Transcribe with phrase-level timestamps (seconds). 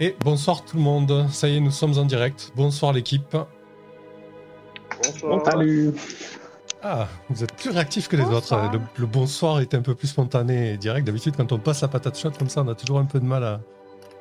[0.00, 2.52] Et bonsoir tout le monde, ça y est, nous sommes en direct.
[2.56, 3.36] Bonsoir l'équipe.
[5.04, 5.40] Bonsoir.
[5.44, 5.92] Salut.
[6.82, 8.56] Ah, vous êtes plus réactifs que les autres.
[8.72, 11.06] Le, le bonsoir était un peu plus spontané et direct.
[11.06, 13.24] D'habitude, quand on passe la patate chaude comme ça, on a toujours un peu de
[13.24, 13.60] mal à,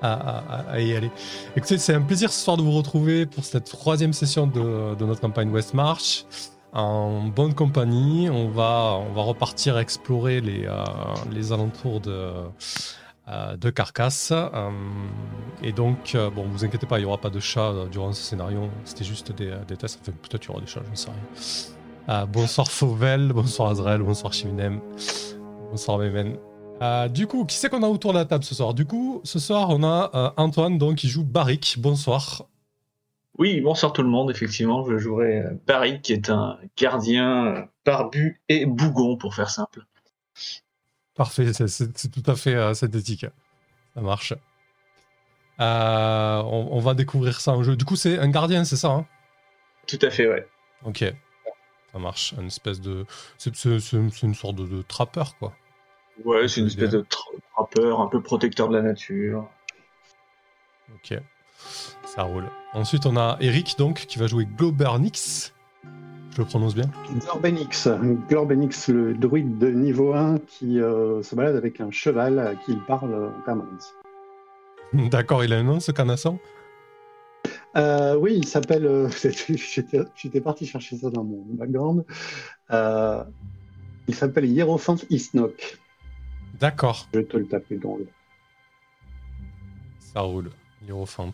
[0.03, 1.09] à, à- à y aller.
[1.55, 5.05] Écoutez, c'est un plaisir ce soir de vous retrouver pour cette troisième session de, de
[5.05, 6.25] notre campagne West March.
[6.73, 10.83] En bonne compagnie, on va, on va repartir explorer les, euh,
[11.31, 12.31] les alentours de,
[13.31, 14.31] euh, de Carcasse.
[14.33, 14.69] Euh,
[15.63, 18.21] et donc, euh, bon, vous inquiétez pas, il n'y aura pas de chat durant ce
[18.21, 18.69] scénario.
[18.83, 19.99] C'était juste des, tests.
[20.01, 21.09] Enfin, peut-être il y aura des chats, je ne sais
[22.07, 22.25] rien.
[22.25, 24.81] Bonsoir Fauvel, bonsoir Azrael, bonsoir Chiminem,
[25.69, 26.35] bonsoir Memen.
[26.81, 28.73] Euh, du coup, qui c'est qu'on a autour de la table ce soir?
[28.73, 31.75] Du coup, ce soir, on a Antoine donc, qui joue Barik.
[31.77, 32.47] Bonsoir.
[33.37, 34.29] Oui, bonsoir tout le monde.
[34.29, 39.85] Effectivement, je jouerai Barry, qui est un gardien barbu et bougon, pour faire simple.
[41.21, 43.27] Parfait, c'est- tout à fait euh, synthétique.
[43.93, 44.33] Ça marche.
[45.59, 47.75] Euh, on, on va découvrir ça en jeu.
[47.75, 49.05] Du coup, c'est un gardien, c'est ça hein?
[49.85, 50.47] Tout à fait, ouais.
[50.83, 51.03] Ok.
[51.91, 52.33] Ça marche.
[52.39, 53.05] Une espèce de.
[53.37, 53.51] C'est
[54.23, 55.53] une sorte de, de trappeur, quoi.
[56.25, 56.75] Ouais, c'est une Bien.
[56.85, 59.47] espèce de tra- trappeur, un peu protecteur de la nature.
[60.95, 61.19] Ok.
[62.05, 62.49] Ça roule.
[62.73, 65.53] Ensuite, on a Eric, donc, qui va jouer Globernix.
[66.31, 67.89] Je le prononce bien Glorbenix.
[68.29, 72.71] Glorbenix, le druide de niveau 1 qui euh, se balade avec un cheval à qui
[72.71, 73.93] il parle en permanence.
[74.93, 76.39] D'accord, il a un nom, ce canasson
[77.75, 78.85] Euh, oui, il s'appelle.
[78.85, 79.09] euh,
[80.15, 82.05] J'étais parti chercher ça dans mon background.
[84.07, 85.77] Il s'appelle Hierophant Isnok.
[86.59, 88.07] D'accord, Je vais te le taper dans le.
[89.99, 90.49] ça roule.
[90.85, 91.31] Hierophant.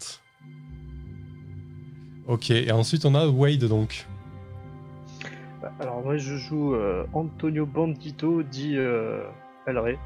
[2.28, 4.06] Ok, et ensuite, on a Wade, donc.
[5.80, 9.24] Alors moi je joue euh, Antonio Bandito, dit euh,
[9.66, 9.98] El Rey.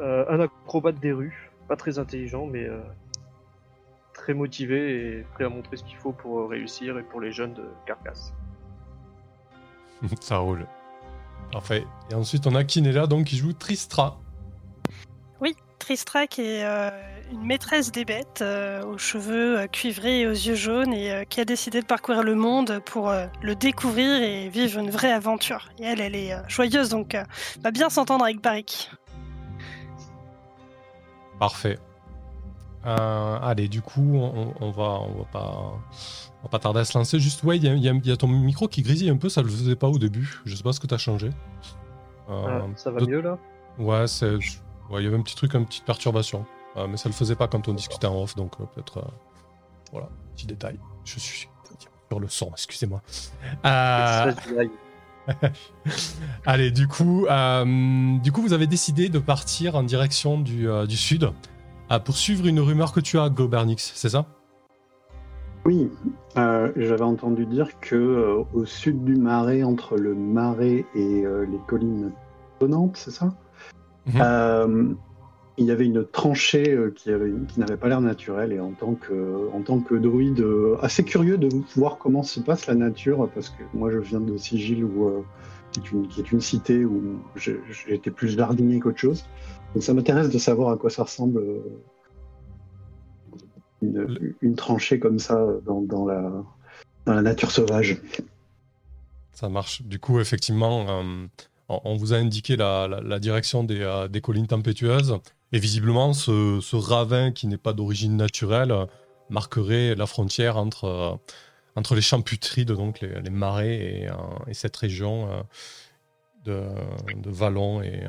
[0.00, 2.80] Euh, un acrobate des rues, pas très intelligent mais euh,
[4.14, 7.54] très motivé et prêt à montrer ce qu'il faut pour réussir et pour les jeunes
[7.54, 8.32] de Carcasse.
[10.20, 10.66] ça roule.
[11.52, 11.84] Parfait.
[12.10, 14.18] Et ensuite, on a Kinella, donc, qui joue Tristra.
[15.88, 16.90] Tristra qui est euh,
[17.30, 21.24] une maîtresse des bêtes, euh, aux cheveux euh, cuivrés et aux yeux jaunes, et euh,
[21.24, 25.12] qui a décidé de parcourir le monde pour euh, le découvrir et vivre une vraie
[25.12, 25.68] aventure.
[25.78, 27.22] Et elle, elle est euh, joyeuse, donc euh,
[27.62, 28.90] va bien s'entendre avec Barik.
[31.38, 31.78] Parfait.
[32.86, 35.72] Euh, allez, du coup, on, on va, on va pas,
[36.40, 37.18] on va pas tarder à se lancer.
[37.20, 39.48] Juste, ouais, il y, a- y y ton micro qui grésille un peu, ça le
[39.48, 40.40] faisait pas au début.
[40.44, 41.30] Je sais pas ce que t'as changé.
[42.30, 43.38] Euh, Ah, ça va mieux là?
[43.78, 46.44] Ouais, c'est, ouais, il y avait un petit truc, une petite perturbation,
[46.76, 49.10] Euh, mais ça le faisait pas quand on discutait en off, donc euh, peut-être, euh,
[49.92, 50.78] voilà, petit détail.
[51.04, 51.48] Je suis
[52.08, 53.02] sur le son, excusez-moi.
[56.46, 61.30] Allez, du coup, du coup, vous avez décidé de partir en direction du, du sud
[61.90, 64.26] euh, pour suivre une rumeur que tu as, Globernix, c'est ça?
[65.64, 65.90] Oui,
[66.36, 71.46] euh, j'avais entendu dire que euh, au sud du marais, entre le marais et euh,
[71.46, 72.12] les collines
[72.60, 73.34] sonnantes, c'est ça?
[74.06, 74.96] Mhm.
[75.60, 78.70] Il y avait une tranchée euh, qui, avait- qui n'avait pas l'air naturelle et en
[78.70, 82.76] tant que, en tant que druide, euh, assez curieux de voir comment se passe la
[82.76, 85.22] nature parce que moi je viens de Sigil où, euh,
[85.72, 89.26] qui, est une, cité où j'étais plus jardinier qu'autre chose.
[89.74, 91.42] Donc ça m'intéresse de savoir à quoi ça ressemble
[93.82, 96.30] une, tranchée comme ça dans, la,
[97.04, 98.00] dans la nature sauvage.
[99.32, 99.82] Ça marche.
[99.82, 100.86] Du coup, effectivement,
[101.68, 105.18] on, vous a indiqué la, direction des, des collines tempétueuses.
[105.52, 108.86] Et visiblement, ce, ravin qui n'est pas d'origine naturelle euh,
[109.30, 111.16] marquerait la frontière entre, euh,
[111.74, 114.14] entre les champs putrides, donc les, marais, et, euh,
[114.46, 115.28] et cette région
[116.44, 116.64] de,
[117.16, 118.04] de vallons et,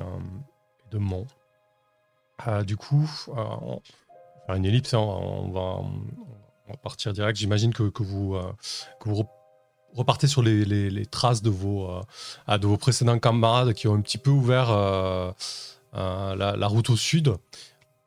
[0.91, 1.27] de monts.
[2.65, 3.09] Du coup,
[4.47, 7.37] une ellipse, hein, on, va, partir direct.
[7.37, 8.37] J'imagine que, vous,
[9.93, 12.01] repartez sur les, traces de vos,
[12.47, 14.69] de précédents camarades qui ont un petit peu ouvert
[15.93, 17.35] la, la route au sud.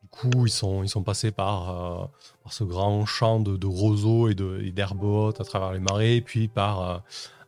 [0.02, 2.04] Du coup, ils sont, ils sont passés par, euh,
[2.42, 6.48] par ce grand champ de, roseaux et et d'herbes hautes à travers les marais, puis
[6.48, 6.98] par, euh,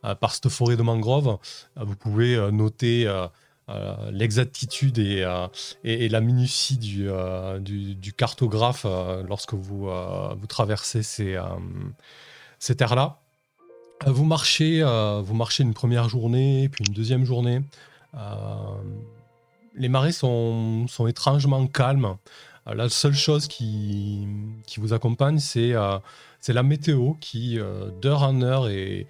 [0.05, 1.37] euh, par cette forêt de mangroves.
[1.77, 3.27] Euh, vous pouvez euh, noter euh,
[3.69, 5.47] euh, l'exactitude et, euh,
[5.83, 11.03] et, et la minutie du, euh, du, du cartographe euh, lorsque vous, euh, vous traversez
[11.03, 11.43] ces, euh,
[12.59, 13.19] ces terres-là.
[14.07, 17.61] Euh, Vous marchez, euh, vous marchez une première journée, puis une deuxième journée.
[19.77, 22.17] Les marais sont, étrangement calmes.
[22.67, 24.27] Euh, la seule chose qui,
[24.77, 25.97] vous accompagne, c'est euh,
[26.39, 29.07] c'est la météo qui, euh, d'heure en heure et,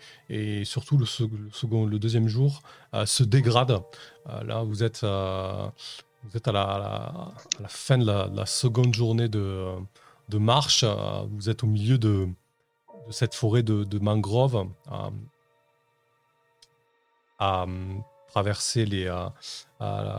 [0.63, 2.62] surtout le, deuxième jour,
[3.06, 3.81] se dégrade.
[4.45, 5.73] Là, vous êtes, à,
[6.45, 7.33] la,
[7.67, 9.75] fin de la, de la seconde journée de,
[10.33, 10.85] marche.
[11.31, 12.29] Vous êtes au milieu de,
[13.09, 14.67] cette forêt de, mangroves
[18.36, 19.10] traverser les,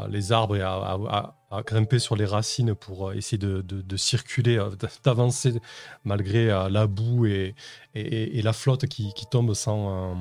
[0.08, 4.58] les arbres et à, grimper sur les racines pour essayer de, circuler,
[5.04, 5.60] d'avancer
[6.04, 7.54] malgré la boue et,
[7.94, 10.16] la flotte qui, tombe sans,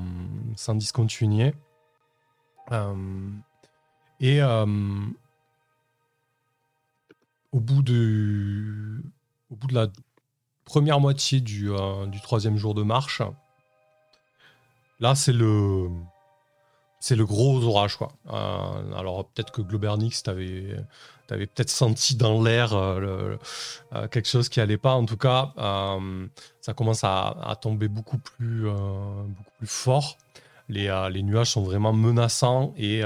[0.74, 1.54] discontinuer.
[4.20, 4.42] et
[7.52, 9.02] au bout de,
[9.50, 9.86] au bout de la
[10.66, 13.22] première moitié euh, du troisième jour de marche,
[15.00, 15.88] là c'est le
[17.06, 18.08] c'est le gros orage quoi.
[18.32, 20.76] Euh, alors peut-être que Globernix t'avais
[21.30, 23.36] avais, peut-être senti dans l'air euh,
[24.10, 24.94] quelque chose qui allait pas.
[24.94, 25.52] En tout cas,
[26.60, 28.66] ça commence à, tomber beaucoup plus
[29.64, 30.18] fort.
[30.68, 33.02] Les, nuages sont vraiment menaçants et,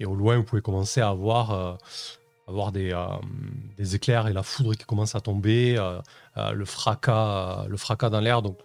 [0.00, 1.78] et, au loin vous pouvez commencer à voir
[2.50, 3.06] avoir des, euh,
[3.78, 6.00] des, éclairs et la foudre qui commence à tomber, euh,
[6.36, 8.42] euh, le fracas, le fracas dans l'air.
[8.42, 8.58] Donc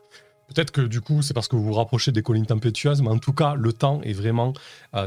[0.48, 3.20] peut-être que du coup c'est parce que vous vous rapprochez des collines tempétueuses, mais en
[3.20, 4.54] tout cas le temps est vraiment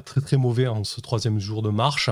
[0.05, 2.11] très très mauvais en ce troisième jour de marche.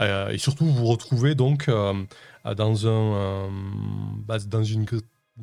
[0.00, 3.50] et surtout vous vous retrouvez donc dans un
[4.26, 4.86] bah, dans une,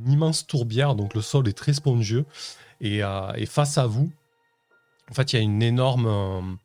[0.07, 2.25] immense tourbière, donc le sol est très spongieux
[2.81, 3.01] et,
[3.45, 4.11] face à vous,
[5.09, 6.57] en fait il y a une énorme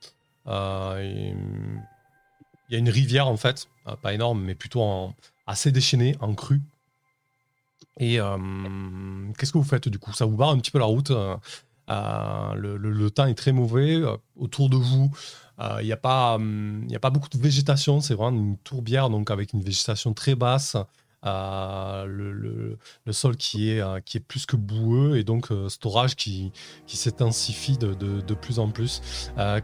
[2.71, 5.13] il y a une rivière en fait, euh, pas énorme, mais plutôt
[5.47, 6.63] assez déchaînée, en crue.
[7.99, 8.37] Et euh,
[9.37, 10.13] qu'est-ce que vous faites du coup?
[10.13, 11.11] Ça vous barre un petit peu la route.
[11.11, 11.37] Euh,
[12.55, 14.01] le, temps est très mauvais.
[14.37, 15.11] autour de vous,
[15.81, 18.01] il n'y a, pas, a pas beaucoup de végétation.
[18.01, 20.77] C'est vraiment une tourbière, donc avec une végétation très basse.
[21.25, 22.79] le,
[23.11, 26.53] sol qui est, plus que boueux et donc cet orage qui,
[26.87, 29.03] s'intensifie de, plus en plus.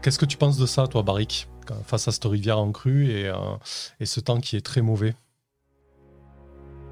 [0.01, 1.47] Qu'est-ce que tu penses de ça, toi, Barik
[1.85, 3.33] face à cette rivière en crue euh,
[3.99, 5.15] et ce temps qui est très mauvais?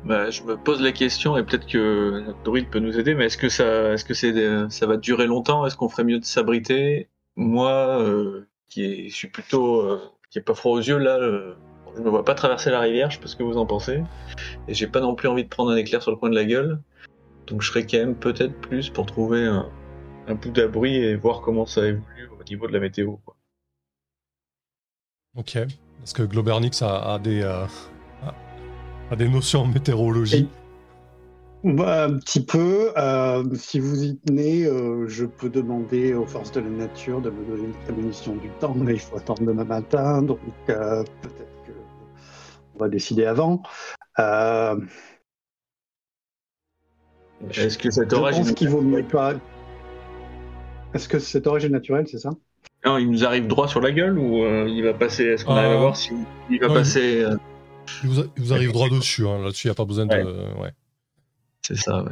[0.06, 3.26] Bah, je me pose la question et peut-être que notre druide peut nous aider, mais
[3.26, 5.66] est-ce que ça, est-ce que c'est, ça va durer longtemps?
[5.66, 7.10] Est-ce qu'on ferait mieux de s'abriter?
[7.36, 10.00] Moi, euh, qui est, suis plutôt, euh,
[10.30, 11.20] qui est pas froid aux yeux là,
[11.96, 13.10] je me vois pas traverser la rivière.
[13.10, 14.04] Je sais pas ce que vous en pensez,
[14.68, 16.46] et j'ai pas non plus envie de prendre un éclair sur le coin de la
[16.46, 16.80] gueule.
[17.48, 19.70] Donc je serais quand même peut-être plus pour trouver un,
[20.28, 23.18] un bout d'abri et voir comment ça évolue au niveau de la météo.
[23.26, 23.36] Quoi.
[25.38, 25.56] Ok.
[25.56, 27.44] Est-ce que Globernix a, des,
[29.10, 30.50] euh, a des notions en météorologie
[31.64, 32.92] bah, Un petit peu.
[32.98, 37.30] Euh, si vous y tenez, euh, je peux demander aux forces de la nature de
[37.30, 41.12] me donner une prémonition du temps, mais il faut attendre demain matin, donc peut-être
[42.74, 43.62] qu'on va décider avant.
[47.52, 48.36] Est-ce que cet orage...
[48.36, 49.34] Je pense qu'il vaut mieux pas...
[50.94, 52.30] Est-ce que cet orage est naturel, c'est ça?
[52.86, 55.56] Non, il nous arrive droit sur la gueule ou euh, il va passer Est-ce qu'on
[55.56, 56.14] arrive à euh, voir si
[56.52, 57.36] il va passer euh,
[58.04, 59.28] il, vous arrive droit dessus.
[59.28, 59.40] Hein.
[59.40, 60.60] Là-dessus, il n'y a pas besoin de.
[60.60, 60.72] Ouais.
[61.62, 62.04] C'est ça.
[62.04, 62.12] Ouais.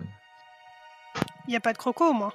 [1.48, 2.34] Il n'y a pas de croco, moi.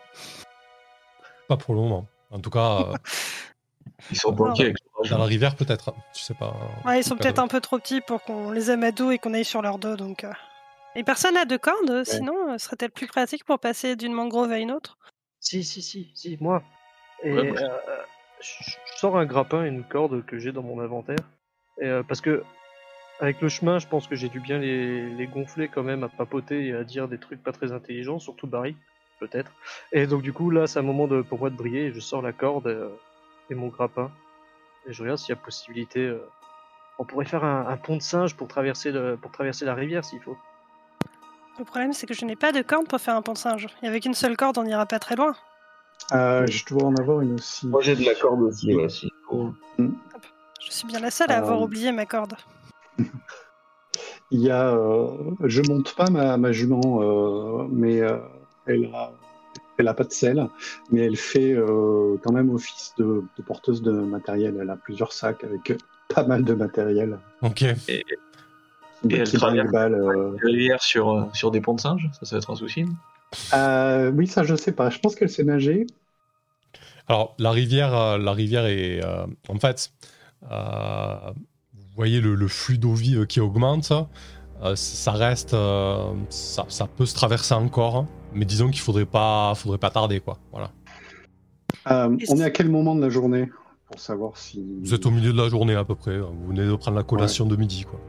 [1.49, 2.07] Pas pour le moment.
[2.31, 2.93] En tout cas.
[4.11, 4.75] Ils sont bloqués
[5.11, 5.93] Dans la rivière, peut-être.
[6.15, 6.55] Tu sais pas.
[6.85, 9.19] Ouais, ils sont peut-être un peu trop petits pour qu'on les aime à dos et
[9.19, 9.97] qu'on aille sur leur dos.
[9.97, 10.25] Donc.
[10.95, 14.71] Et personne n'a de cordes, sinon, serait-elle plus pratique pour passer d'une mangrove à une
[14.71, 14.99] autre?
[15.41, 16.63] Si, si, si, si, moi.
[17.25, 17.53] Et
[18.41, 21.17] je sors un grappin et une corde que j'ai dans mon inventaire.
[21.81, 22.45] Et, euh, parce que
[23.21, 26.09] avec le chemin, je pense que j'ai dû bien les, les, gonfler quand même à
[26.09, 28.77] papoter et à dire des trucs pas très intelligents, surtout Barry,
[29.19, 29.51] peut-être.
[29.93, 31.87] Et donc du coup là, c'est un moment de, pour moi de briller.
[31.87, 32.91] Et je sors la corde euh,
[33.51, 34.11] et, mon grappin
[34.87, 36.01] et je regarde s'il y a possibilité.
[36.01, 36.23] Euh,
[36.99, 40.05] on pourrait faire un, un, pont de singe pour traverser le, pour traverser la rivière
[40.05, 40.37] s'il faut.
[41.59, 43.67] Le problème, c'est que je n'ai pas de corde pour faire un pont de singe.
[43.83, 45.35] Et avec une seule corde, on n'ira pas très loin.
[46.13, 47.67] Euh, je dois en avoir une aussi.
[47.67, 48.73] Moi j'ai de la corde aussi.
[49.79, 49.89] Mm.
[50.61, 51.65] Je suis bien la seule à avoir euh.
[51.65, 52.35] oublié ma corde.
[54.31, 55.09] Il y a, euh,
[55.45, 58.03] je monte pas ma, ma jument, mais
[58.67, 59.13] elle a,
[59.79, 60.49] elle a pas de selle,
[60.91, 61.57] mais elle fait
[62.23, 64.59] quand même office de, porteuse de matériel.
[64.61, 65.73] Elle a plusieurs sacs avec
[66.15, 67.19] pas mal de matériel.
[67.41, 67.63] Ok.
[67.89, 68.05] Et,
[69.09, 72.85] elle traverse sur, sur des ponts de singes, ça, ça va être un souci.
[73.55, 74.91] Euh, oui, ça je sais pas.
[74.91, 75.87] Je pense qu'elle sait nager.
[77.09, 79.93] Alors la rivière, euh, la rivière est euh, en fait,
[81.99, 83.93] voyez le, flux d'eau vive qui augmente.
[84.75, 85.57] ça reste,
[86.31, 90.39] ça, peut se traverser encore, mais disons qu'il faudrait pas, faudrait pas tarder quoi.
[90.53, 90.71] Voilà.
[92.29, 93.49] on est à quel moment de la journée
[93.87, 94.65] pour savoir si.
[94.81, 96.19] Vous êtes au milieu de la journée à peu près.
[96.19, 98.01] Vous venez de prendre la collation de midi quoi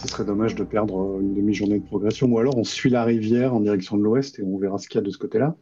[0.00, 2.26] ce serait dommage de perdre une demi-journée de progression.
[2.28, 4.98] Ou alors on suit la rivière en direction de l'ouest et on verra ce qu'il
[4.98, 5.54] y a de ce côté-là.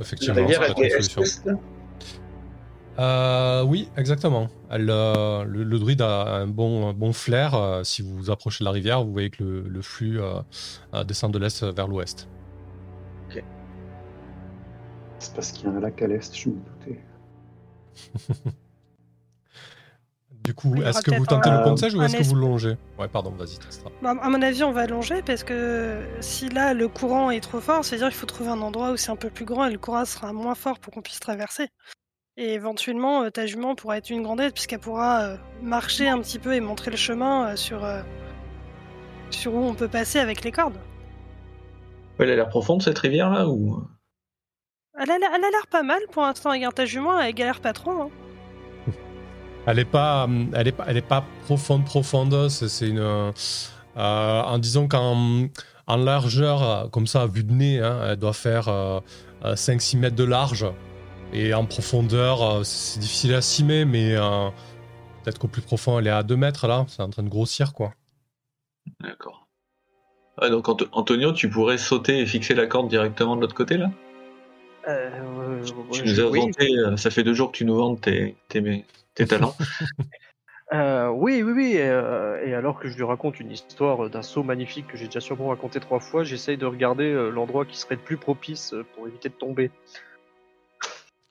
[0.00, 1.60] Effectivement, c'est une solution.
[3.00, 4.48] Euh, oui, exactement.
[4.70, 7.54] Elle, euh, le, le druide a un bon, un bon flair.
[7.54, 10.20] euh, si vous vous approchez de la rivière, vous voyez que le, le flux
[11.06, 12.28] descend de l'est vers l'ouest.
[15.18, 17.00] C'est parce qu'il y a un lac à l'est, je me doutais.
[20.42, 22.34] Du coup, est-ce que vous tentez un- le pont de sèche ou est-ce que vous
[22.34, 22.76] longez?
[22.98, 23.90] Ouais, pardon, vas-y, Tristra.
[24.02, 27.60] Bah, à mon avis, on va longer parce que si là le courant est trop
[27.60, 29.78] fort, c'est-à-dire qu'il faut trouver un endroit où c'est un peu plus grand et le
[29.78, 31.68] courant sera moins fort pour qu'on puisse traverser.
[32.42, 36.18] Et éventuellement, euh, ta jument pourra être une grande aide puisqu'elle pourra euh, marcher un
[36.20, 38.00] petit peu et montrer le chemin euh, sur, euh,
[39.28, 40.78] sur où on peut passer avec les cordes.
[42.18, 43.84] Elle a l'air profonde cette rivière là ou?
[44.98, 46.50] Elle a l'air pas mal pour l'instant.
[46.50, 47.90] Regarde ta jument, elle galère pas trop.
[47.90, 48.10] hein.
[49.66, 52.48] Elle est pas, elle est pas, elle est pas profonde, profonde.
[52.48, 53.30] C'est une, euh,
[53.94, 55.48] en disant qu'en
[55.86, 59.00] en largeur, comme ça, à vue de nez, hein, elle doit faire euh,
[59.44, 60.66] 5-6 mètres de large.
[61.32, 64.48] Et en profondeur, euh, c'est difficile à estimer, mais euh,
[65.22, 66.84] peut-être qu'au plus profond, elle est à 2 mètres là.
[66.88, 67.92] C'est en train de grossir, quoi.
[69.00, 69.46] D'accord.
[70.38, 73.76] Ah, donc Ant- Antonio, tu pourrais sauter et fixer la corde directement de l'autre côté
[73.76, 73.90] là?
[74.88, 76.40] Euh, euh, Tu nous as oui.
[76.40, 78.84] vanté, ça fait deux jours que tu nous vantes tes, tes,
[79.14, 79.54] tes talents.
[80.72, 81.74] Euh, oui, oui, oui.
[81.78, 85.18] euh, et alors que je lui raconte une histoire d'un saut magnifique que j'ai déjà
[85.18, 89.08] sûrement raconté trois fois, j'essaye de regarder euh, l'endroit qui serait le plus propice pour
[89.08, 89.72] éviter de tomber.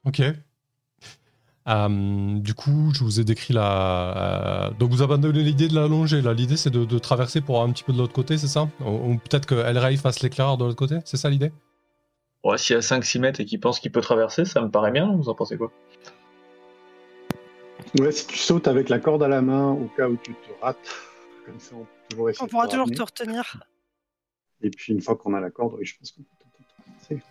[0.06, 0.22] Ok.
[1.68, 4.68] Euh, du coup, je vous ai décrit la.
[4.68, 6.22] euh, donc, vous abandonnez l'idée de la longer.
[6.22, 8.68] Là, l'idée, c'est de, de traverser pour un petit peu de l'autre côté, c'est ça?
[8.79, 11.51] Ou, peut-être que El Rey fasse l'éclaireur de l'autre côté C'est ça l'idée?
[12.44, 14.91] Ouais, S'il y a 5-6 mètres et qu'il pense qu'il peut traverser, ça me paraît
[14.91, 15.72] bien, vous en pensez quoi?
[18.00, 20.62] Ouais, si tu sautes avec la corde à la main au cas où tu te
[20.62, 20.77] rates,
[21.46, 23.63] comme ça on peut toujours essayer On pourra toujours te retenir.
[24.62, 26.38] Et puis une fois qu'on a la corde, oui, je pense qu'on peut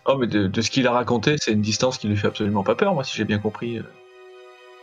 [0.07, 2.65] Oh, mais de, de ce qu'il a raconté, c'est une distance qui lui fait absolument
[2.65, 3.79] pas peur, moi, si j'ai bien compris.
[3.79, 3.83] euh,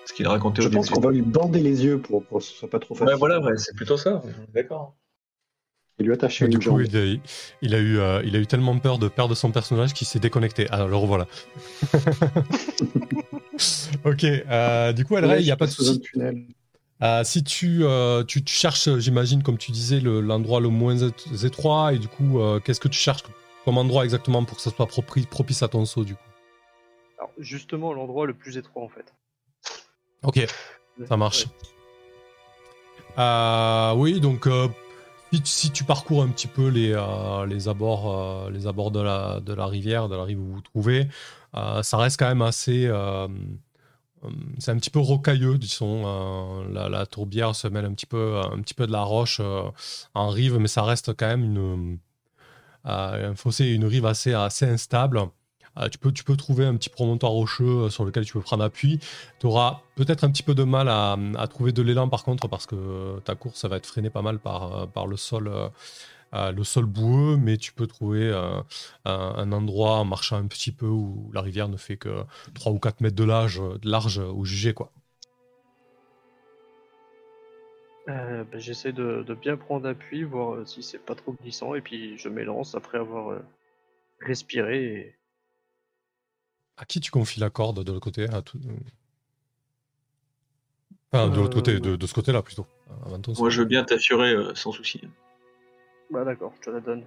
[0.05, 2.39] Ce qu'il a raconté Je au pense qu'on va lui bander les yeux pour, pour
[2.39, 3.13] que ce soit pas trop facile.
[3.13, 4.21] Ouais, voilà, ouais, c'est plutôt ça.
[4.53, 4.95] D'accord.
[5.97, 6.81] Et lui attacher Du une coup, jambe.
[6.81, 7.05] il a,
[7.61, 10.19] il a eu, euh, il a eu tellement peur de perdre son personnage qu'il s'est
[10.19, 10.69] déconnecté.
[10.69, 11.25] Alors, le revoilà.
[14.05, 14.23] ok.
[14.23, 15.99] euh, du coup, Rey, il n'y a pas de souci.
[16.01, 16.43] tunnel.
[17.01, 20.95] Euh, si tu, euh, tu, tu cherches, j'imagine, comme tu disais, le- l'endroit le, moins
[21.43, 23.23] étroit, et du coup, euh, qu'est-ce que tu cherches
[23.65, 26.21] comme endroit exactement pour que ça soit propice à ton saut, du coup
[27.17, 29.13] Alors, justement, l'endroit le plus étroit en fait.
[30.23, 30.45] Ok,
[31.07, 31.47] ça marche.
[33.17, 34.67] Euh, oui, donc euh,
[35.31, 39.01] si, si tu parcours un petit peu les, euh, les abords, euh, les abords de,
[39.01, 41.07] la, de la rivière, de la rive où vous vous trouvez,
[41.53, 42.91] ça reste quand même assez.
[44.59, 46.63] c'est un petit peu rocailleux, disons.
[46.69, 49.41] la, la tourbière se mêle un petit peu, un petit peu de la roche
[50.13, 51.99] en rive, mais ça reste quand même une,
[52.85, 55.21] un fossé et une rive assez, instable.
[55.77, 58.99] Euh, tu, peux, trouver un petit promontoire rocheux euh, sur lequel tu peux prendre appui.
[59.39, 61.17] Tu auras peut-être un petit peu de mal à,
[61.49, 64.83] trouver de l'élan par contre parce que ta course va être freinée pas mal par,
[64.95, 65.49] euh, le sol.
[65.49, 65.69] euh,
[66.33, 68.61] euh, boueux, mais tu peux trouver euh,
[69.05, 72.23] un, endroit en marchant un petit peu où la rivière ne fait que
[72.53, 74.73] 3 ou 4 mètres de large, large au jugé.
[74.73, 74.91] Quoi.
[78.07, 81.73] Euh, bah, J'essaie de, de bien prendre appui, voir euh, si c'est pas trop glissant,
[81.75, 83.39] et puis je m'élance après avoir euh,
[84.19, 84.85] respiré.
[84.93, 85.15] Et...
[86.77, 88.59] À qui tu confies la corde de l'autre côté à tout-
[91.11, 92.67] Enfin, de l'autre Euh, côté, de, de ce côté-là plutôt.
[93.05, 95.01] avant ton Moi, je veux bien t'assurer euh, sans souci.
[96.11, 97.03] Bah d'accord, je te la donne.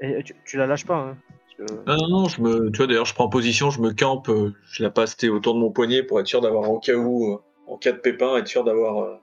[0.00, 1.16] Et tu, tu la lâches pas, hein
[1.58, 3.92] parce que- Non, non, non, je me, tu vois, d'ailleurs, je prends position, je me
[3.92, 4.30] campe,
[4.68, 7.40] je la passe t'es, autour de mon poignet pour être sûr d'avoir, au cas où,
[7.66, 9.16] en cas de pépin, être sûr d'avoir, euh,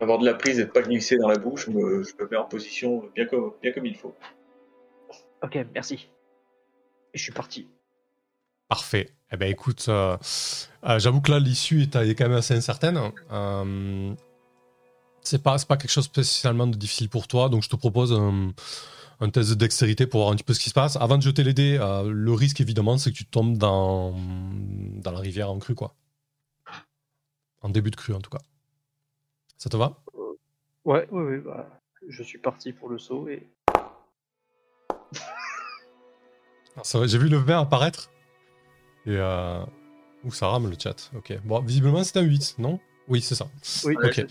[0.00, 1.66] avoir de la prise et de pas glisser dans la bouche.
[1.66, 4.14] Je me, je me mets en position bien comme, bien comme il faut.
[5.42, 6.08] Ok, merci.
[7.14, 7.66] Et je suis parti.
[8.68, 9.10] Parfait.
[9.32, 10.16] Eh ben écoute, euh,
[10.84, 12.98] euh, j'avoue que là l'issue est, est quand même assez incertaine.
[13.30, 14.14] Euh,
[15.22, 18.12] c'est pas, c'est pas quelque chose spécialement de difficile pour toi, donc je te propose
[18.12, 18.52] un,
[19.20, 20.96] un test de dextérité pour voir un petit peu ce qui se passe.
[20.96, 24.14] Avant de jeter les dés, euh, le risque évidemment c'est que tu tombes dans,
[24.96, 25.94] dans la rivière en crue, quoi.
[27.60, 28.40] En début de crue en tout cas.
[29.58, 30.00] Ça te va?
[30.84, 31.68] Ouais, ouais, ouais, bah,
[32.08, 33.46] je suis parti pour le saut et.
[37.06, 38.10] J'ai vu le vin apparaître.
[39.04, 39.64] Et euh...
[40.24, 41.10] Ouh, ça rame le chat.
[41.16, 41.36] Ok.
[41.44, 42.78] Bon, visiblement c'est un 8, non?
[43.08, 43.48] Oui, c'est ça.
[43.84, 44.24] Oui, Ok.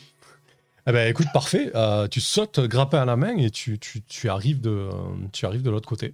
[0.90, 1.70] Eh ben, écoute, parfait.
[1.76, 4.92] Euh, tu sautes grappin à la main et tu, tu, tu arrives de, euh,
[5.34, 6.14] tu arrives de l'autre côté.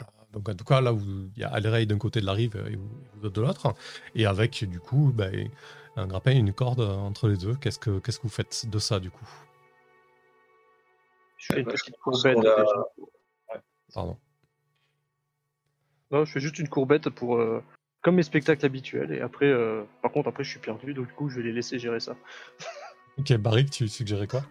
[0.00, 2.32] Euh, Donc, en tout cas, là où il y a Alrey d'un côté de la
[2.32, 3.74] rive et de l'autre.
[4.14, 5.50] Et avec, du coup, ben,
[5.96, 7.54] un grappin et une corde entre les deux.
[7.56, 9.26] Qu'est-ce que, qu'est-ce que vous faites de ça, du coup?
[11.38, 12.38] Je fais une Ouais, petite courbette.
[12.38, 13.58] a-.
[13.94, 14.16] Pardon.
[16.10, 17.62] Non, je fais juste une courbette pour euh,
[18.02, 19.12] comme mes spectacles habituels.
[19.12, 21.52] Et après, euh, par contre, après, je suis perdu, donc du coup, je vais les
[21.52, 22.16] laisser gérer ça.
[23.18, 24.42] Ok, Barik, tu suggérais quoi?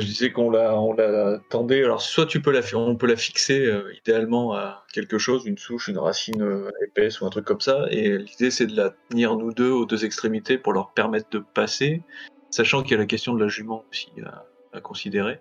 [0.00, 1.40] Je disais qu'on la, on la.
[1.52, 5.58] Alors, soit tu peux la, on peut la fixer euh, idéalement à quelque chose, une
[5.58, 7.86] souche, une racine euh, épaisse ou un truc comme ça.
[7.90, 11.38] Et l'idée, c'est de la tenir nous deux aux deux extrémités pour leur permettre de
[11.38, 12.02] passer,
[12.50, 15.40] sachant qu'il y a la question de la jument aussi à, à considérer.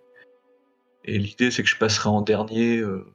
[1.05, 3.05] Et l'idée, c'est que je passerai en dernier euh,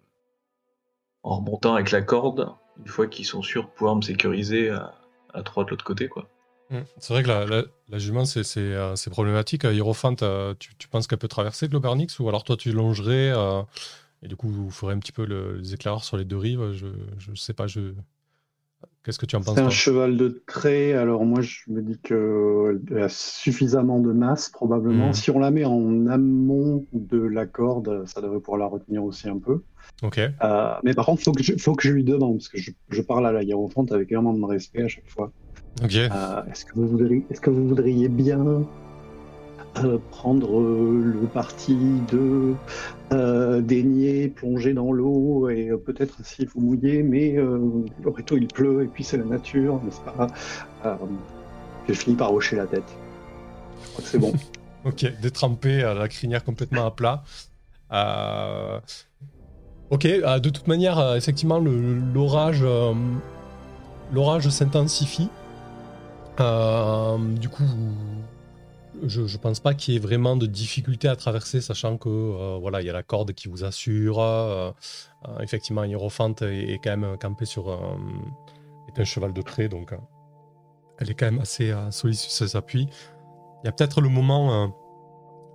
[1.23, 4.95] en remontant avec la corde, une fois qu'ils sont sûrs de pouvoir me sécuriser à,
[5.35, 6.28] à trois de l'autre côté, quoi.
[6.70, 6.80] Hmm.
[6.99, 9.64] C'est vrai que la, la- la jument, c'est euh, problématique.
[9.64, 13.30] Euh, Hierophante, euh, tu, tu penses qu'elle peut traverser Globernix ou alors toi tu longerais
[13.32, 13.62] euh,
[14.23, 16.73] et du coup vous ferez un petit peu le- les éclaireurs sur les deux rives
[16.73, 16.87] Je,
[17.18, 17.92] je sais pas, je...
[19.04, 21.99] qu'est-ce que tu en penses C'est un cheval de trait, alors moi je me dis
[22.00, 25.06] qu'elle a suffisamment de masse probablement.
[25.08, 25.12] Mhm.
[25.12, 29.28] Si on la met en amont de la corde, ça devrait pouvoir la retenir aussi
[29.28, 29.62] un peu.
[30.02, 30.18] Ok.
[30.82, 33.02] Mais par contre, faut que je, faut que je lui demande, parce que je, je
[33.02, 35.30] parle à la hiérophante avec énormément de respect à chaque fois.
[35.83, 38.64] Euh, est-ce que vous voudriez, est-ce que vous voudriez bien
[39.85, 41.76] euh, prendre euh, le parti
[42.11, 42.54] de
[43.12, 48.85] euh, daigner, plonger dans l'eau et peut-être si vous mouillez, mais le rito il pleut
[48.85, 50.28] et puis c'est la nature, n'est-ce pas?
[51.88, 52.97] Je finis par hocher la tête.
[53.83, 54.33] Je crois que c'est bon.
[54.85, 57.25] Ok, détrempé, la crinière complètement à plat.
[57.92, 58.78] Euh,
[59.90, 62.64] Ok, euh, de toute manière, euh, effectivement, l'orage
[64.12, 65.28] l'orage s'intensifie.
[66.40, 67.64] Euh, du coup,
[69.02, 72.59] je, je pense pas qu'il y ait vraiment de difficulté à traverser, sachant que euh,
[72.61, 74.21] voilà, il y a la corde qui vous assure.
[74.21, 74.73] euh,
[75.40, 77.99] effectivement, Hierophante est, quand même campé sur un,
[79.05, 79.95] cheval de trait, donc
[80.99, 82.88] elle est quand même assez solide sur ses appuis.
[83.62, 84.73] Il y a peut-être le moment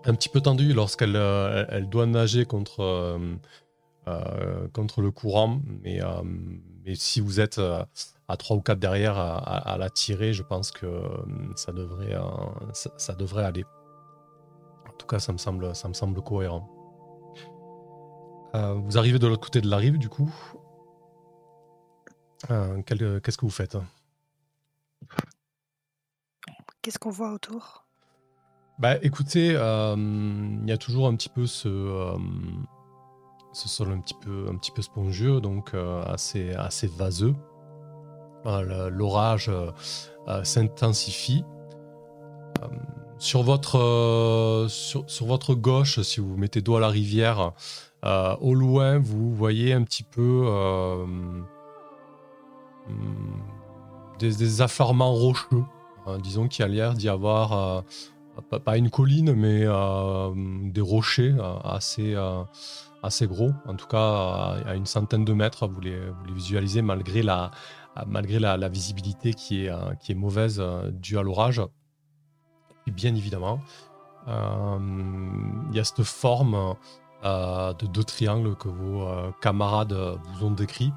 [0.05, 3.19] un petit peu tendu lorsqu'elle elle doit nager contre,
[4.05, 5.59] le courant.
[5.81, 6.01] Mais,
[6.85, 7.59] mais si vous êtes
[8.31, 11.07] à 3 ou 4 derrière à, à- à la tirer, je pense que euh,
[11.55, 12.21] ça devrait, euh,
[12.73, 13.65] ça, ça devrait aller.
[14.87, 16.69] En tout cas, ça me semble, ça me semble cohérent.
[18.55, 20.33] Euh, vous arrivez de l'autre côté de la rive, du coup.
[22.49, 23.77] Euh, Qu'est-ce que vous faites?
[26.81, 27.85] Qu'est-ce qu'on voit autour?
[28.79, 32.17] Bah écoutez, euh, il y a toujours un petit peu ce,
[33.53, 37.35] ce sol un petit peu, un petit peu spongieux, donc euh, assez, assez vaseux.
[38.45, 39.71] Euh, L'orage euh,
[40.27, 41.43] euh, s'intensifie.
[43.17, 47.53] Sur, votre, sur, sur votre gauche, si vous mettez dos à la rivière,
[48.03, 51.45] au loin, vous voyez un petit peu hum,
[54.17, 55.63] des, des affairements rocheux.
[56.23, 57.83] Disons qu'il y a l'air d'y avoir
[58.65, 59.65] pas, une colline, mais
[60.71, 62.15] des rochers assez,
[63.03, 63.51] assez gros.
[63.67, 65.99] En tout cas, à, une centaine de mètres, vous les
[66.33, 67.51] visualisez malgré la,
[68.07, 71.61] malgré la, visibilité qui est, euh, mauvaise euh, due à l'orage.
[72.87, 73.59] Et bien évidemment,
[74.27, 74.77] euh,
[75.69, 76.75] il y a cette forme
[77.23, 79.07] de deux triangles que vos
[79.41, 80.91] camarades vous ont décrit.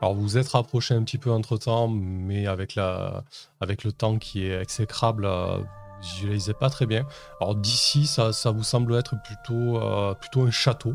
[0.00, 4.60] Alors vous êtes rapproché un petit peu entre temps, mais avec, le temps qui est
[4.60, 5.64] exécrable, vous
[6.00, 7.06] visualisez pas très bien.
[7.40, 10.94] Alors d'ici, ça, vous semble être plutôt un château.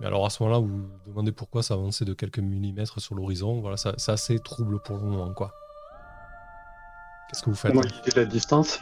[0.00, 3.14] Mais alors à ce moment-là, vous vous demandez pourquoi ça avançait de quelques millimètres sur
[3.14, 3.60] l'horizon.
[3.60, 5.52] Voilà, ça- c'est assez trouble pour le moment, quoi.
[7.28, 8.78] Qu'est-ce que vous faites Moi, l'idée de la distance?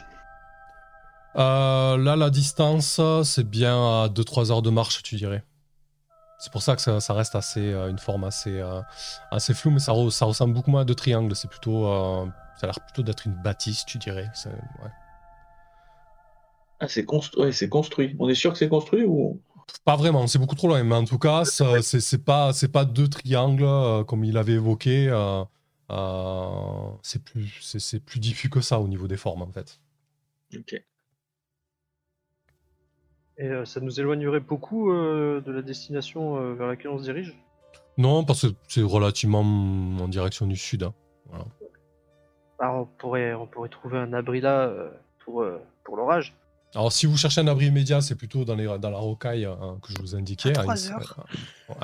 [1.37, 5.43] Euh, Là, la distance, c'est bien à 2-3 heures de marche, tu dirais.
[6.37, 8.81] C'est pour ça que ça, ça reste assez, euh, une forme assez, euh,
[9.31, 11.33] assez floue, mais ça, re- ça ressemble beaucoup moins à deux triangles.
[11.35, 12.25] C'est plutôt, euh,
[12.57, 14.29] ça a l'air plutôt d'être une bâtisse, tu dirais.
[14.45, 14.89] Ouais.
[16.81, 18.15] Ah, c'est constru- ouais, c'est construit.
[18.19, 19.41] On est sûr que c'est construit ou
[19.83, 23.07] Pas vraiment, c'est beaucoup trop loin, mais en tout cas, c'est pas, c'est pas deux
[23.07, 25.07] triangles euh, comme il avait évoqué.
[25.09, 25.43] euh,
[25.91, 29.79] euh, c'est plus, c'est c'est plus diffus que ça au niveau des formes, en fait.
[30.55, 30.73] Ok.
[33.37, 37.03] Et euh, ça nous éloignerait beaucoup euh, de la destination euh, vers laquelle on se
[37.03, 37.35] dirige?
[37.97, 40.83] Non, parce que c'est relativement en direction du sud.
[40.83, 40.93] hein.
[41.29, 41.45] Voilà.
[42.59, 46.33] Ah, on, pourrait, on pourrait trouver un abri là euh, pour, euh, pour l'orage.
[46.73, 49.77] Alors, si vous cherchez un abri immédiat, c'est plutôt dans, les, dans la rocaille hein,
[49.81, 50.63] que je vous indiquais, À à,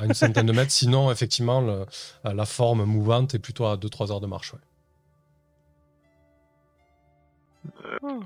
[0.04, 0.70] une, à centaine de mètres.
[0.70, 1.86] Sinon, effectivement, le-
[2.24, 4.52] la forme mouvante est plutôt à 2-3 heures de marche.
[4.52, 4.60] ouais.
[8.02, 8.20] Hmm.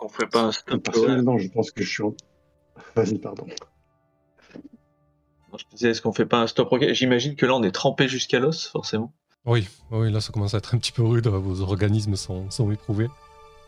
[0.00, 0.82] On ferait pas un stop.
[0.82, 2.02] Personnellement, je pense que je suis.
[2.02, 2.14] en-
[2.94, 3.46] Vas-y, pardon.
[5.58, 8.08] Je disais, est-ce qu'on fait pas un stop rocket J'imagine que là, on est trempé
[8.08, 9.12] jusqu'à l'os, forcément.
[9.46, 11.26] Oui, oui, là, ça commence à être un petit peu rude.
[11.28, 13.08] Vos organismes sont, sont éprouvés.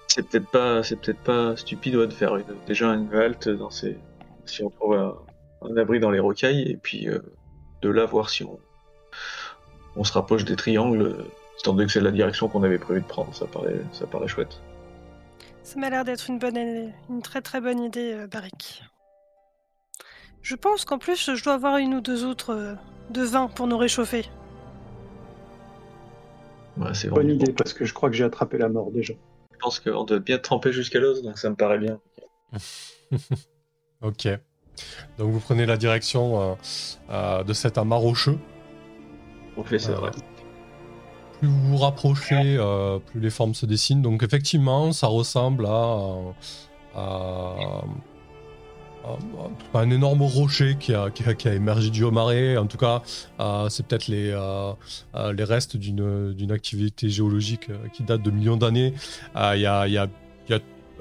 [0.09, 3.71] C'est peut-être pas, c'est peut-être pas stupide ouais, de faire une- déjà une halte dans
[3.71, 3.97] ces,
[4.47, 5.15] si on trouve un,
[5.63, 7.21] un abri dans les rocailles, et puis euh,
[7.83, 8.59] de là voir si on,
[9.97, 11.25] on se rapproche des triangles, euh,
[11.61, 14.29] Étant donné que c'est la direction qu'on avait prévu de prendre, ça paraît, ça paraît
[14.29, 14.61] chouette.
[15.65, 18.85] Ça m'a l'air d'être une bonne, une très très bonne idée, euh, Barik.
[20.41, 22.75] Je pense qu'en plus, je dois avoir une ou deux autres euh,
[23.11, 24.27] de vin pour nous réchauffer.
[26.77, 29.15] Ouais, c'est Bonne idée, parce que je crois que j'ai attrapé la mort déjà.
[29.59, 31.99] Je pense qu'on doit bien tremper jusqu'à l'os, donc ça me paraît bien.
[34.01, 34.29] Ok.
[35.19, 36.55] Donc vous prenez la direction euh,
[37.11, 38.39] euh, de cet amas rocheux.
[40.01, 40.11] Ouais.
[41.41, 44.03] Plus vous vous rapprochez, euh, plus les formes se dessinent.
[44.03, 46.07] Donc effectivement, ça ressemble à-
[46.95, 47.83] à
[49.75, 52.57] un énorme rocher qui a, qui a- émergé du haut marais.
[52.57, 53.03] En tout cas,
[53.41, 54.73] euh, c'est peut-être les, euh,
[55.15, 58.95] euh, les restes d'une activité géologique euh, qui date de millions d'années.
[59.37, 60.09] Euh, Il y, a, y a-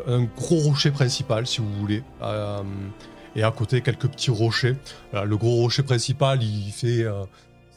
[0.06, 2.04] un gros rocher principal, si vous voulez.
[2.22, 2.62] Euh,
[3.36, 4.76] et à côté, quelques petits rochers.
[5.14, 7.04] Le gros rocher principal, il fait...
[7.04, 7.24] euh,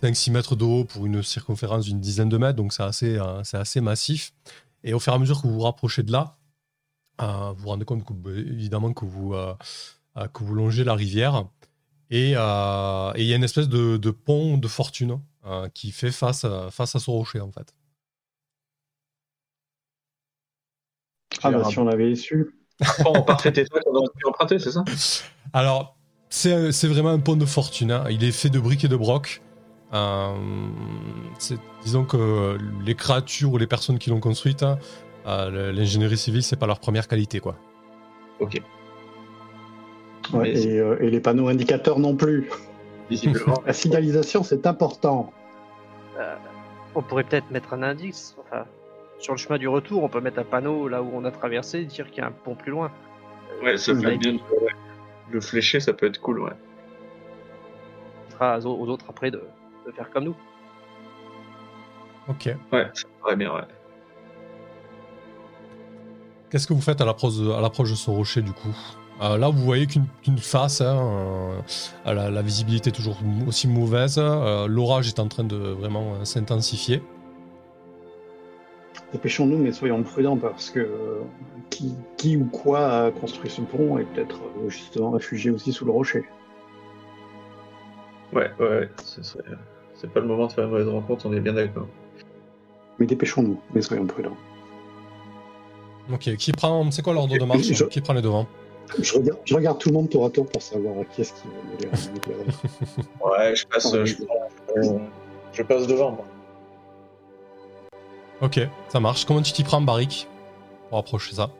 [0.03, 3.43] 5-6 mètres de haut pour une circonférence d'une dizaine de mètres, donc c'est assez, euh,
[3.53, 4.33] assez massif.
[4.83, 6.39] Et au fur et à mesure que vous vous rapprochez de là,
[7.21, 9.55] euh, vous vous rendez compte que, bah, évidemment que vous, euh, euh,
[10.33, 11.47] que vous longez la rivière.
[12.11, 15.93] Et euh, et il y a une espèce de, de pont de fortune euh, qui
[15.93, 17.75] fait face à, face à ce rocher, en fait.
[21.43, 22.57] Ah bah si on avait su.
[23.05, 24.85] En parfait état qu'on aurait pu emprunter, c'est ça?
[25.53, 25.97] Alors,
[26.29, 27.93] c'est vraiment un pont de fortune.
[27.93, 28.05] hein.
[28.11, 29.43] Il est fait de briques et de broc.
[29.93, 30.69] Euh,
[31.39, 34.79] c'est- disons que les créatures ou les personnes qui l'ont construite, hein,
[35.27, 37.57] euh, l'ingénierie civile, c'est pas leur première qualité, quoi.
[38.39, 38.63] Ok.
[40.33, 42.49] Ouais, Mais- et, euh, et les panneaux indicateurs non plus.
[43.09, 43.61] Visiblement.
[43.67, 45.33] La signalisation, c'est important.
[46.19, 46.35] Euh,
[46.95, 48.37] on pourrait peut-être mettre un indice.
[48.41, 48.65] Enfin,
[49.19, 51.85] sur le chemin du retour, on peut mettre un panneau là où on a traversé,
[51.85, 52.91] dire qu'il y a un pont plus loin.
[53.63, 54.33] Ouais, ça peut Ça être bien.
[54.35, 54.39] de-.
[55.31, 56.53] Le flécher, ça peut être cool, ouais.
[58.29, 59.43] évitera aux aux autres après de,
[59.87, 60.37] de faire comme nous.
[62.29, 62.49] Ok.
[62.73, 63.63] Ouais, ça paraît bien, ouais.
[66.51, 68.75] Qu'est-ce que vous faites à l'approche de, à l'approche de ce rocher, du coup?
[69.23, 70.97] Euh, Là, vous voyez qu'une face, hein,
[72.07, 74.17] euh, la, la visibilité est toujours aussi mauvaise.
[74.19, 77.03] euh, L'orage est en train de vraiment euh, s'intensifier.
[79.13, 81.21] Dépêchons-nous, mais soyons prudents parce que euh,
[81.69, 85.85] qui, qui ou quoi a construit ce pont est peut-être euh, justement réfugié aussi sous
[85.85, 86.25] le rocher.
[88.33, 88.91] Ouais, ouais, ouais.
[89.05, 89.43] ce serait-
[89.95, 91.89] C'est pas le moment de faire une mauvaise rencontre, on est bien d'accord.
[92.99, 94.37] Mais dépêchons-nous, mais soyons prudents.
[96.13, 96.91] Ok, qui prend.
[96.91, 98.47] C'est quoi l'ordre de marche Je- Qui prend les devants?
[98.99, 101.33] Je regarde, je regarde tout le monde tour à tour pour savoir à qui est-ce
[101.35, 101.49] qui
[101.87, 105.01] va Ouais, je passe, je, prends-
[105.53, 106.25] je passe devant, moi.
[108.43, 109.25] Ok, ça marche.
[109.27, 110.27] Comment tu t'y prends, Barrick
[110.89, 111.51] Pour approcher ça?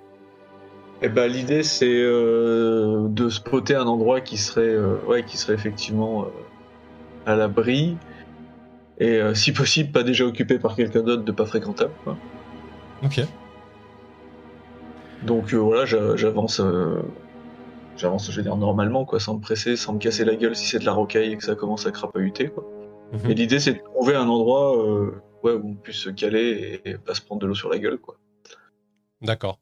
[1.03, 5.55] Eh ben, l'idée, c'est euh, de spotter un endroit qui serait, euh, ouais, qui serait
[5.55, 6.27] effectivement euh,
[7.27, 7.97] à l'abri
[8.99, 11.93] et, euh, si possible, pas déjà occupé par quelqu'un d'autre de pas fréquentable.
[12.05, 12.17] quoi.
[13.03, 13.21] Ok.
[15.25, 17.03] Donc euh, voilà, j'a- j'avance, euh,
[17.97, 20.67] j'avance, je veux dire normalement, quoi, sans me presser, sans me casser la gueule si
[20.67, 22.49] c'est de la rocaille et que ça commence à crapahuter.
[22.49, 22.65] Quoi.
[23.13, 23.31] Mhm.
[23.31, 25.11] Et l'idée, c'est de trouver un endroit euh,
[25.43, 27.79] ouais, où on puisse se caler et, et pas se prendre de l'eau sur la
[27.79, 27.99] gueule.
[27.99, 28.17] Quoi.
[29.21, 29.59] D'accord.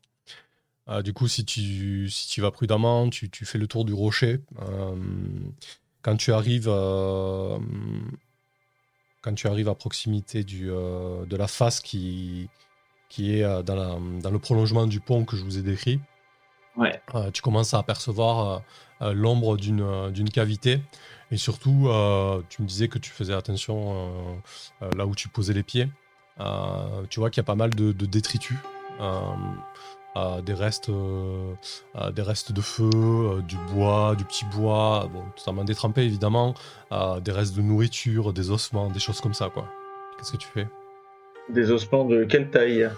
[1.05, 4.41] Du coup, si tu, si tu vas prudemment, tu, tu fais le tour du rocher.
[6.01, 6.71] Quand tu arrives,
[9.21, 12.49] quand tu arrives à proximité du, de la face qui,
[13.09, 16.01] qui est euh, dans, la- dans le prolongement du pont que je vous ai décrit,
[16.77, 17.01] Ouais.
[17.15, 18.63] euh, tu commences à apercevoir
[19.03, 20.81] euh, l'ombre d'une cavité.
[21.31, 24.41] Et surtout, euh, tu me disais que tu faisais attention
[24.97, 25.89] là où tu posais les pieds.
[27.11, 28.57] Tu vois qu'il y a pas mal de, de détritus.
[30.45, 36.55] Des restes, des restes de feu, du bois, du petit bois, bon, totalement détrempé évidemment,
[37.21, 39.69] des restes de nourriture, des ossements, des choses comme ça quoi.
[40.17, 40.67] Qu'est-ce que tu fais?
[41.51, 42.91] Des ossements de quelle taille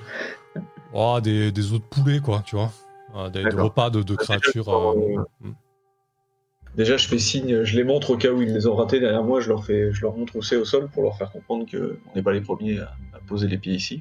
[0.93, 2.71] oh, des, des os de poulet quoi, tu vois,
[3.17, 4.69] Euh, des, repas de, de créatures.
[4.69, 5.55] euh, hmm.
[6.77, 9.25] Déjà, je fais signe, je les montre au cas où ils les ont ratés derrière
[9.25, 11.67] moi, je leur, fais, je leur montre où c'est au sol pour leur faire comprendre
[11.69, 14.01] qu'on n'est pas les premiers à, à poser les pieds ici.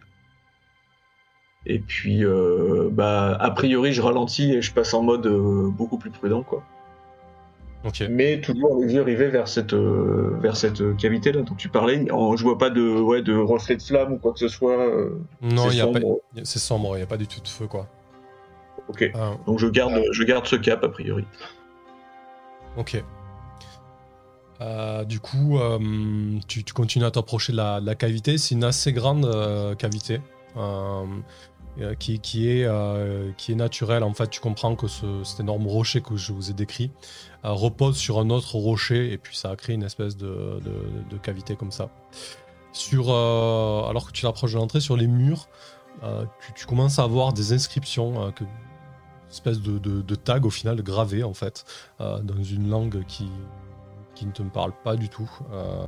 [1.66, 5.98] Et puis, euh, bah, a priori, je ralentis et je passe en mode euh, beaucoup
[5.98, 6.64] plus prudent, quoi.
[8.10, 12.12] Mais toujours les yeux rivés vers cette, euh, vers cette cavité là dont tu parlais.
[12.12, 14.80] En- je vois pas de, ouais, de reflet de flamme ou quoi que ce soit.
[14.86, 16.00] euh, Non, c'est il y a pas-
[16.58, 16.96] sombre.
[16.96, 17.88] il n'y a pas du tout de feu quoi.
[18.90, 19.04] Ok.
[19.04, 21.24] Euh, Donc je garde, je garde ce cap a priori.
[22.78, 23.02] Ok.
[24.62, 25.80] Euh, du coup, euh,
[26.48, 28.38] tu, tu continues à t'approcher de la, de la cavité.
[28.38, 30.20] C'est une assez grande euh, cavité
[30.58, 31.06] euh, euh,
[32.00, 34.04] qui, qui est, euh, qui est naturelle.
[34.04, 36.92] En fait, tu comprends que ce, cet énorme rocher que je vous ai décrit
[37.46, 41.10] euh, repose sur un autre rocher et puis ça a créé une espèce de, de-
[41.10, 41.90] de cavité comme ça.
[42.74, 45.48] sur, euh, alors que tu t'approches de l'entrée, sur les murs,
[46.04, 48.32] euh, tu, tu commences à avoir des inscriptions, euh,
[49.30, 51.64] espèce de, de, tags au final gravés en fait,
[52.02, 53.30] euh, dans une langue qui,
[54.16, 55.30] qui ne te parle pas du tout.
[55.52, 55.86] Euh,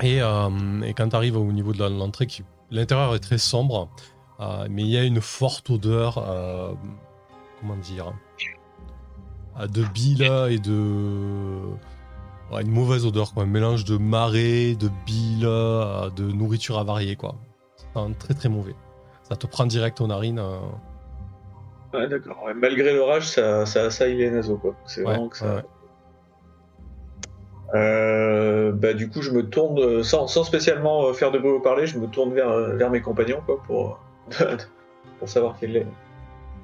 [0.00, 3.88] et, euh, et quand tu arrives au niveau de l'entrée, qui- l'intérieur est très sombre,
[4.40, 6.72] euh, mais il y a une forte odeur, euh,
[7.60, 8.12] comment dire,
[9.60, 11.60] euh, de bile et de.
[12.52, 13.44] ouais, une mauvaise odeur, quoi.
[13.44, 17.36] Un mélange de marée, de bile, de nourriture avariée, quoi.
[17.76, 18.74] C'est un très très mauvais.
[19.22, 20.38] Ça te prend direct aux narines.
[20.38, 20.58] euh,
[21.92, 22.42] Ouais, d'accord.
[22.44, 24.74] Ouais, malgré l'orage, ça, ça assaille les naseaux, quoi.
[24.84, 25.62] C'est vraiment que ça.
[27.74, 31.50] Euh, bah, du coup, je me tourne, euh, sans, sans spécialement euh, faire de bruit
[31.52, 33.98] au parler, je me tourne vers, vers mes compagnons, quoi, pour,
[35.18, 35.86] pour savoir quelle est,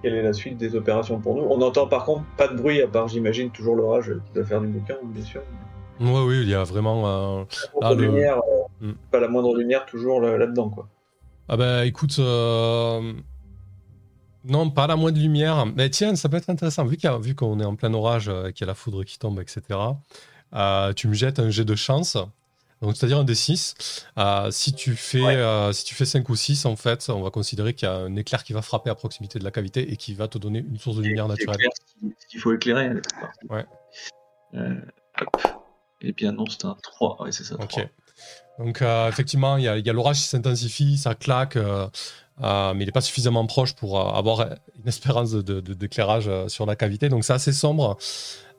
[0.02, 1.42] quelle est la suite des opérations pour nous.
[1.42, 4.60] On entend par contre pas de bruit, à part, j'imagine, toujours l'orage qui doit faire
[4.60, 5.42] du bouquin, bien sûr.
[6.00, 7.40] Ouais, oui, il y a vraiment.
[7.40, 7.44] euh,
[7.80, 8.92] Pas Ah, de le- lumière, euh, Hmm.
[9.10, 10.88] pas la moindre lumière, toujours là- là-dedans, quoi.
[11.48, 12.18] Ah bah écoute,
[14.44, 15.66] non, pas la moindre lumière.
[15.66, 18.66] Mais tiens, ça peut être intéressant, vu qu'on est en plein orage, qu'il y a
[18.68, 19.60] la foudre qui tombe, etc.
[20.54, 22.16] euh, tu me jettes un jet de chance,
[22.82, 23.74] donc c'est-à-dire un D6.
[24.18, 25.36] Euh, si tu fais Ouais.
[25.36, 27.94] euh, si tu fais 5 ou 6, en fait, on va considérer qu'il y a
[27.94, 30.60] un éclair qui va frapper à proximité de la cavité et qui va te donner
[30.60, 31.56] une source de lumière naturelle.
[31.60, 32.90] ce qu'il- faut éclairer.
[33.50, 33.66] Ouais.
[34.54, 35.42] Hop.
[36.02, 37.22] Eh bien non, c'est un 3.
[37.22, 37.56] Ouais, c'est ça.
[37.56, 37.82] 3.
[37.82, 37.88] Ok.
[38.58, 41.86] Donc effectivement, il y a, l'orage qui s'intensifie, ça claque, euh,
[42.38, 46.28] mais il n'est pas suffisamment proche pour euh, avoir une espérance de- de- de- d'éclairage
[46.28, 47.08] euh, sur la cavité.
[47.08, 47.98] Donc c'est assez sombre.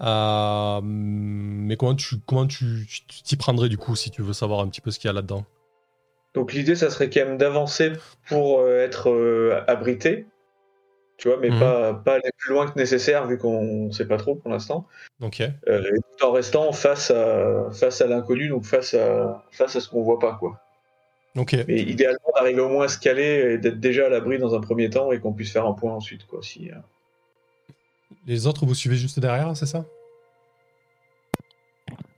[0.01, 2.87] Euh, mais comment tu comment tu
[3.23, 5.13] t'y prendrais du coup si tu veux savoir un petit peu ce qu'il y a
[5.13, 5.45] là-dedans?
[6.33, 7.91] Donc l'idée, ça serait quand même d'avancer
[8.27, 10.25] pour euh, être euh, abrité,
[11.17, 11.59] tu vois, mais Mhm.
[11.59, 14.87] pas, pas aller plus loin que nécessaire vu qu'on ne sait pas trop pour l'instant,
[15.21, 15.43] Ok.
[15.67, 20.01] tout en restant face à, face à l'inconnu, donc face à, face à ce qu'on
[20.03, 20.59] voit pas, quoi.
[21.37, 21.55] Ok.
[21.67, 24.61] Mais idéalement, d'arriver au moins à se caler et d'être déjà à l'abri dans un
[24.61, 26.39] premier temps et qu'on puisse faire un point ensuite, quoi.
[26.41, 26.71] Si,
[28.25, 29.85] Les autres vous suivez juste derrière, c'est ça?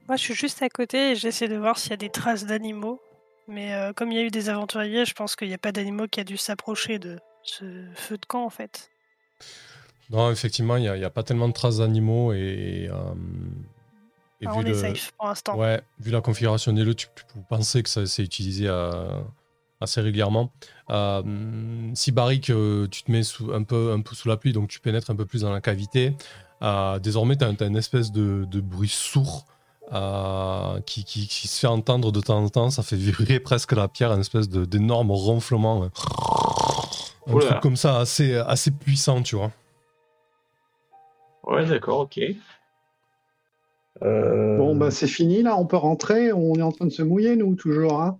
[0.07, 2.45] Moi, je suis juste à côté et j'essaie de voir s'il y a des traces
[2.45, 2.99] d'animaux.
[3.47, 5.71] Mais euh, comme il y a eu des aventuriers, je pense qu'il n'y a pas
[5.71, 8.89] d'animaux qui a dû s'approcher de ce feu de camp, en fait.
[10.09, 13.13] Non, effectivement, il n'y a, pas tellement de traces d'animaux et, euh,
[14.41, 15.57] et Ah, vu on est safe pour l'instant.
[15.57, 19.21] Ouais, vu la configuration des lots, tu, tu peux penser que ça c'est utilisé euh,
[19.83, 20.51] assez régulièrement.
[20.89, 21.21] Euh,
[21.93, 24.69] si Barrick, euh, tu te mets sous, un, peu, un peu sous la pluie, donc
[24.69, 26.15] tu pénètres un peu plus dans la cavité,
[26.61, 29.45] euh, désormais tu as, une espèce de, de bruit sourd
[29.93, 32.69] euh, qui, qui- qui se fait entendre de temps en temps.
[32.69, 35.89] Ça fait vibrer presque la pierre, une espèce d'énorme ronflement.
[37.27, 37.45] Un Oula.
[37.45, 39.51] truc comme ça, assez, assez puissant, tu vois.
[41.43, 42.19] Ouais, d'accord, ok.
[44.01, 46.33] Euh, Bon, bah c'est fini là, on peut rentrer.
[46.33, 48.01] On est en train de se mouiller, nous, toujours.
[48.01, 48.19] Hein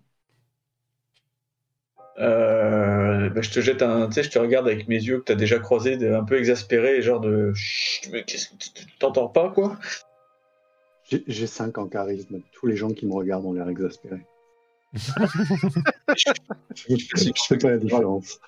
[2.20, 5.24] Euh, bah, je te jette un, tu sais, je te regarde avec mes yeux que
[5.26, 9.28] t'as déjà croisés, de- un peu exaspérés, genre de, Chut, mais qu'est-ce que tu t'entends
[9.28, 9.80] pas quoi?
[11.10, 12.42] J'ai- J'ai 5 en charisme.
[12.54, 14.26] Tous les gens qui me regardent ont l'air exaspérés.
[16.88, 18.40] Je je fais pas la différence.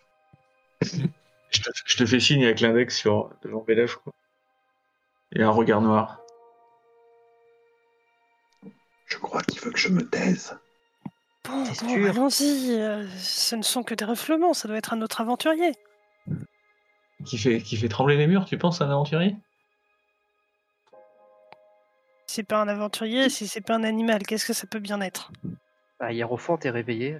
[0.81, 4.13] je te, je te fais signe avec l'index sur devant mes lèvres quoi.
[5.33, 6.21] Et un regard noir.
[9.07, 10.55] Je crois qu'il veut que je me taise.
[11.47, 11.63] Bon,
[12.09, 12.71] allons-y.
[12.71, 15.73] euh, ce ne sont que des refoulements, ça doit être un autre aventurier.
[17.25, 19.35] Qui fait, qui fait trembler les murs, tu penses, un aventurier?
[22.27, 24.99] Si c'est pas un aventurier, si c'est pas un animal, qu'est-ce que ça peut bien
[25.01, 25.31] être?
[25.99, 27.19] Bah, Hiérophant, t'es réveillé.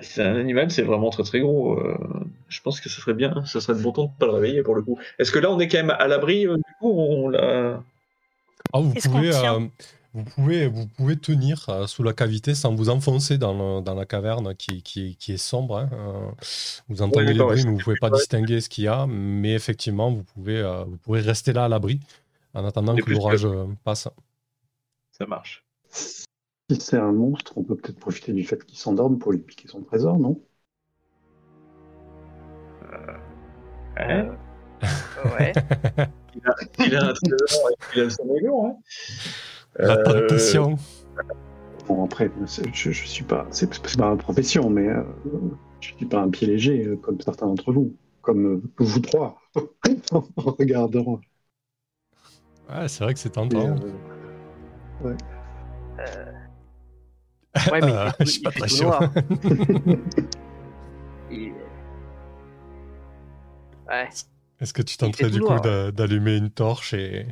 [0.00, 1.78] Si c'est un animal, c'est vraiment très très gros.
[1.78, 1.98] euh,
[2.48, 4.62] je pense que ce serait bien, ce serait de bon ton de pas le réveiller
[4.62, 4.98] pour le coup.
[5.18, 7.82] Est-ce que là on est quand même à l'abri euh, du coup on l'a...
[8.72, 9.60] Ah, vous, pouvez, euh,
[10.14, 13.94] vous, pouvez, vous pouvez tenir euh, sous la cavité sans vous enfoncer dans, le- dans
[13.94, 15.78] la caverne qui, qui, qui est sombre.
[15.78, 16.30] hein, euh,
[16.88, 19.06] vous entendez les bruits, ouais, mais vous c'est pouvez pas distinguer ce qu'il y a.
[19.06, 22.00] Mais effectivement, vous pouvez, euh, vous pourrez rester là à l'abri
[22.54, 23.46] en attendant que l'orage
[23.84, 24.08] passe.
[25.12, 25.64] Ça marche.
[25.90, 26.24] Si
[26.80, 29.82] c'est un monstre, on peut peut-être profiter du fait qu'il s'endorme pour lui piquer son
[29.82, 30.40] trésor, non?
[33.96, 34.28] Ouais.
[34.80, 35.52] Euh, ouais.
[36.86, 38.76] Il a un trésor et il a sommeil lourd, hein.
[39.76, 40.76] La Euh, tentation.
[41.86, 42.30] Bon, après,
[42.72, 43.46] je, je suis pas.
[43.50, 45.02] C'est pas ma profession, mais euh,
[45.80, 49.40] je suis pas un pied léger euh, comme certains d'entre vous, comme euh, vous trois,
[50.12, 51.20] en regardant.
[52.68, 53.76] Ouais, c'est vrai que c'est tentant.
[55.04, 56.32] euh,
[57.72, 58.98] Ouais, mais il je suis pas très sûr.
[63.88, 64.08] Ouais.
[64.60, 67.26] Est-ce que tu tenterais du coup d'allumer une torche et.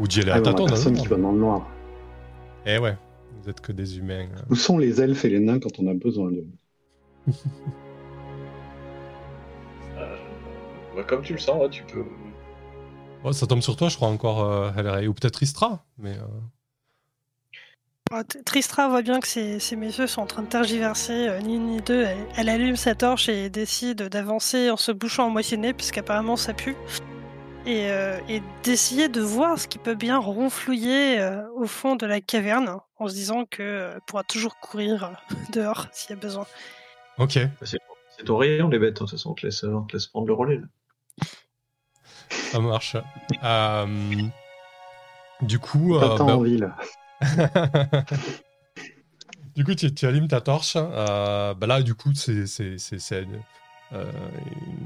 [0.00, 0.66] Ou d'y aller Ah, à tâtons.
[0.66, 1.00] personne hein.
[1.00, 1.66] qui va dans le noir.
[2.66, 2.96] Eh ouais,
[3.42, 4.28] vous êtes que des humains.
[4.50, 6.46] Où sont les elfes et les nains quand on a besoin d'eux
[10.96, 12.04] Ouais, comme tu le sens, ouais, tu peux.
[13.24, 15.06] Ouais, ça tombe sur toi, je crois encore, euh.
[15.06, 15.84] Ou peut-être Istra.
[15.98, 16.22] Mais euh,
[18.10, 21.56] Ah, Tristra voit bien que ces, ces messieurs sont en train de tergiverser, euh, ni
[21.56, 22.02] une ni deux.
[22.04, 26.54] Elle, elle allume sa torche et décide d'avancer en se bouchant moitié nez, puisqu'apparemment ça
[26.54, 26.74] pue.
[27.68, 32.06] Et, euh, et d'essayer de voir ce qui peut bien ronflouiller euh, au fond de
[32.06, 35.12] la caverne, en se disant que euh, pourra toujours courir
[35.52, 36.46] dehors s'il y a besoin.
[37.18, 37.38] ok.
[37.62, 40.06] C'est ton rayon, les bêtes, hein, de toute façon, on te laisse, on te laisse
[40.06, 40.56] prendre le relais.
[40.56, 41.26] Là.
[42.30, 42.96] Ça marche.
[43.44, 43.86] Euh,
[45.42, 46.72] du coup, euh, T'attends bah, en ville.
[49.56, 50.74] du coup, tu, tu allumes ta torche.
[50.76, 52.46] euh, bah là, du coup, c'est
[53.94, 54.04] euh,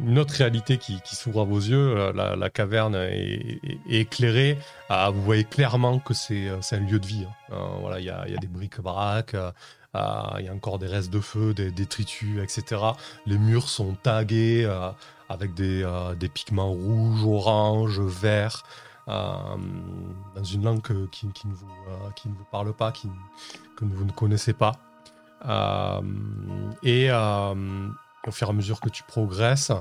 [0.06, 1.96] une autre réalité qui, s'ouvre à vos yeux.
[1.96, 4.58] Euh, La, caverne est, éclairée.
[4.88, 7.26] Ah, vous voyez clairement que c'est euh, un lieu de vie.
[7.50, 7.56] hein.
[7.80, 9.34] Voilà, il y a, des bric-brac.
[9.34, 9.50] euh,
[9.96, 12.80] euh, Il y a encore des restes de feu, des détritus, etc.
[13.26, 14.70] Les murs sont tagués
[15.28, 15.84] avec des,
[16.32, 18.62] pigments rouges, oranges, verts,
[19.08, 19.12] euh,
[20.34, 24.72] dans une langue qui, ne vous, parle pas, que vous ne connaissez pas.
[26.82, 27.10] Et
[28.26, 29.72] au fur et à mesure que tu progresses,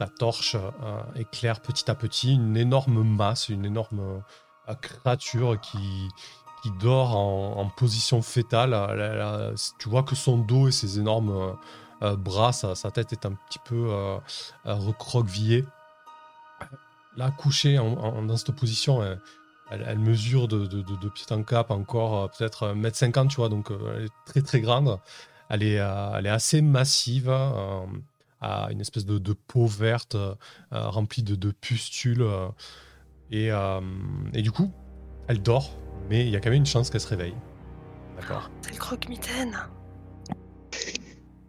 [0.00, 4.22] ta torche euh, éclaire petit à petit une énorme masse, une énorme
[4.68, 6.08] euh, créature qui,
[6.62, 9.54] qui dort en, position fétale.
[9.78, 11.56] Tu vois que son dos et ses énormes
[12.02, 13.90] euh, bras, sa, tête est un petit peu
[14.64, 15.66] recroquevillée.
[17.16, 19.02] Là, couchée dans cette position,
[19.70, 24.04] elle, mesure de, de, de- pied en cap encore peut-être 1m50, tu vois, donc elle
[24.04, 24.98] est très très grande.
[25.50, 27.84] Elle est, euh, elle est assez massive, euh,
[28.40, 30.34] à une espèce de, de peau verte euh,
[30.72, 32.24] remplie de, de pustules.
[33.30, 33.50] et,
[34.32, 34.70] et du coup,
[35.28, 35.76] elle dort,
[36.08, 37.34] mais il y a quand même une chance qu'elle se réveille.
[38.16, 39.56] D'accord C'est le croque-mitaine.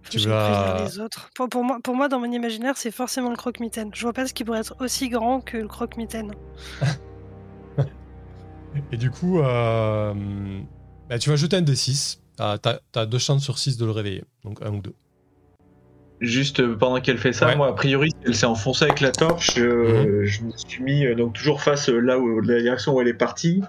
[0.09, 1.29] Tu vas- les autres.
[1.35, 3.91] Pour, pour moi, pour moi, dans mon imaginaire, c'est forcément le croque-mitaine.
[3.93, 6.33] Je vois pas ce qui pourrait être aussi grand que le croque-mitaine.
[8.91, 10.13] Et du coup, euh,
[11.09, 12.20] bah, tu vas jeter un D6.
[12.61, 14.23] T'as as deux chances sur 6 de le réveiller.
[14.43, 14.93] Donc un ou deux.
[16.19, 17.55] Juste euh, pendant qu'elle fait ça, Ouais.
[17.55, 19.57] moi, a priori, elle s'est enfoncée avec la torche.
[19.57, 23.01] euh, Je me suis mis euh, donc toujours face euh, là où la direction où
[23.01, 23.61] elle est partie.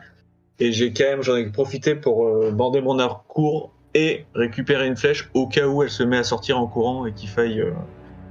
[0.59, 4.87] Et j'ai quand même, j'en ai profité pour euh, bander mon arc court et récupérer
[4.87, 7.61] une flèche au cas où elle se met à sortir en courant et qu'il faille,
[7.61, 7.73] euh,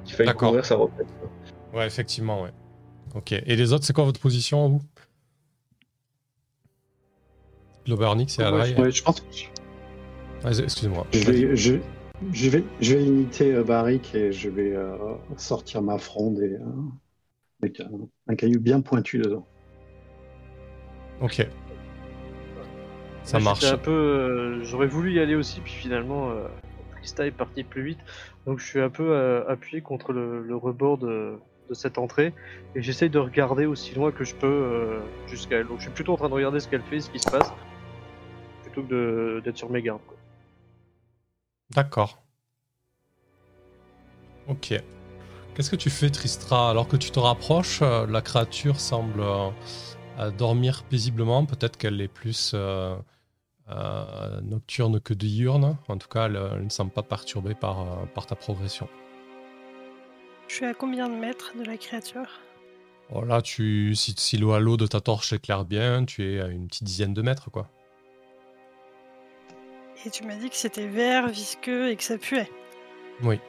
[0.06, 1.08] qu'il faille couvrir sa retraite.
[1.74, 2.52] Ouais, effectivement, ouais.
[3.16, 3.32] Ok.
[3.32, 4.82] Et les autres, c'est quoi votre position, vous?
[7.88, 8.08] Et Moi,
[8.62, 9.26] Alray Ouais, je pense que
[10.42, 11.06] Vas-y, Excusez-moi.
[11.14, 11.74] je vais, je,
[12.34, 14.96] je vais, je vais imiter euh, Barik et je vais euh,
[15.38, 16.60] sortir ma fronde et, euh,
[17.62, 17.90] avec un,
[18.28, 19.46] un caillou bien pointu dedans.
[21.22, 21.48] Ok.
[23.24, 23.64] Ça marche.
[23.64, 26.48] un peu, euh, j'aurais voulu y aller aussi, puis finalement, euh,
[26.98, 28.00] Trista est parti plus vite.
[28.48, 31.34] Donc je suis un peu euh, appuyé contre le, le rebord de,
[31.70, 32.34] de cette entrée
[32.76, 35.68] et j'essaye de regarder aussi loin que je peux euh, jusqu'à elle.
[35.68, 37.54] Donc je suis plutôt en train de regarder ce qu'elle fait, ce qui se passe,
[38.64, 40.02] plutôt que de- d'être sur mes gardes.
[40.08, 40.18] quoi.
[41.76, 42.22] D'accord.
[44.48, 44.74] Ok.
[45.54, 50.32] Qu'est-ce que tu fais, Tristra Alors que tu te rapproches, euh, la créature semble euh,
[50.38, 51.46] dormir paisiblement.
[51.46, 52.96] Peut-être qu'elle est plus euh,
[54.42, 55.78] nocturne que diurne.
[55.88, 58.88] En tout cas, elle, elle ne semble pas perturbée par, par ta progression.
[60.48, 62.42] Je suis à combien de mètres de la créature?
[63.14, 66.48] Oh, là, tu, si, si le halo de ta torche éclaire bien, tu es à
[66.48, 67.70] une petite dizaine de mètres, quoi.
[70.06, 72.50] Et tu m'as dit que c'était vert, visqueux et que ça puait.
[73.24, 73.40] Oui.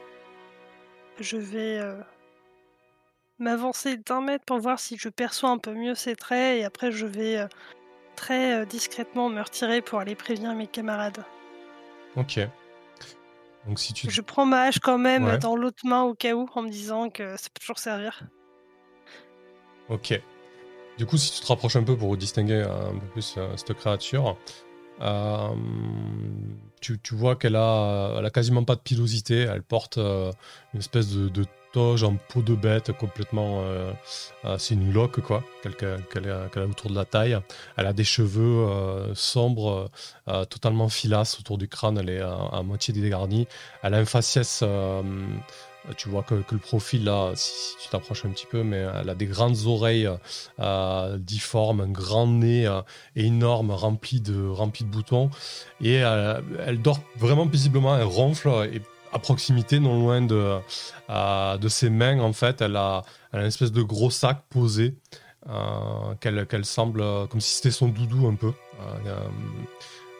[1.19, 1.95] Je vais euh,
[3.39, 6.91] m'avancer d'un mètre pour voir si je perçois un peu mieux ses traits et après
[6.91, 7.47] je vais euh,
[8.15, 11.23] très euh, discrètement me retirer pour aller prévenir mes camarades.
[12.15, 12.39] Ok.
[13.65, 14.09] Donc si tu...
[14.09, 15.37] Je prends ma hache quand même Ouais.
[15.39, 18.21] dans l'autre main au cas où en me disant que ça peut toujours servir.
[19.89, 20.19] Ok.
[20.97, 24.37] Du coup, si tu te rapproches un peu pour distinguer un peu plus cette créature,
[25.01, 25.49] euh,
[26.81, 29.41] tu, vois qu'elle a, elle a quasiment pas de pilosité.
[29.41, 30.31] Elle porte euh,
[30.73, 33.61] une espèce de, toge en peau de bête complètement.
[33.63, 33.91] euh,
[34.45, 37.35] euh, c'est une loque, quoi, qu'elle a, autour de la taille.
[37.77, 38.67] Elle a des cheveux
[39.15, 39.89] sombres,
[40.49, 41.97] totalement filasses autour du crâne.
[41.97, 43.47] Elle est à, à moitié dégarnie.
[43.81, 44.63] Elle a un faciès.
[45.89, 49.09] Euh, tu vois que, le profil là, si, tu t'approches un petit peu, mais elle
[49.09, 50.09] a des grandes oreilles
[50.59, 52.81] euh, difformes, un grand nez euh,
[53.15, 54.53] énorme rempli de,
[54.85, 55.29] boutons.
[55.81, 58.49] Et euh, elle dort vraiment paisiblement, elle ronfle.
[58.71, 58.81] Et
[59.13, 60.59] à proximité, non loin de,
[61.09, 64.95] euh, ses mains, en fait, elle a, elle une espèce de gros sac posé
[65.49, 68.53] euh, qu'elle semble euh, comme si c'était son doudou un peu.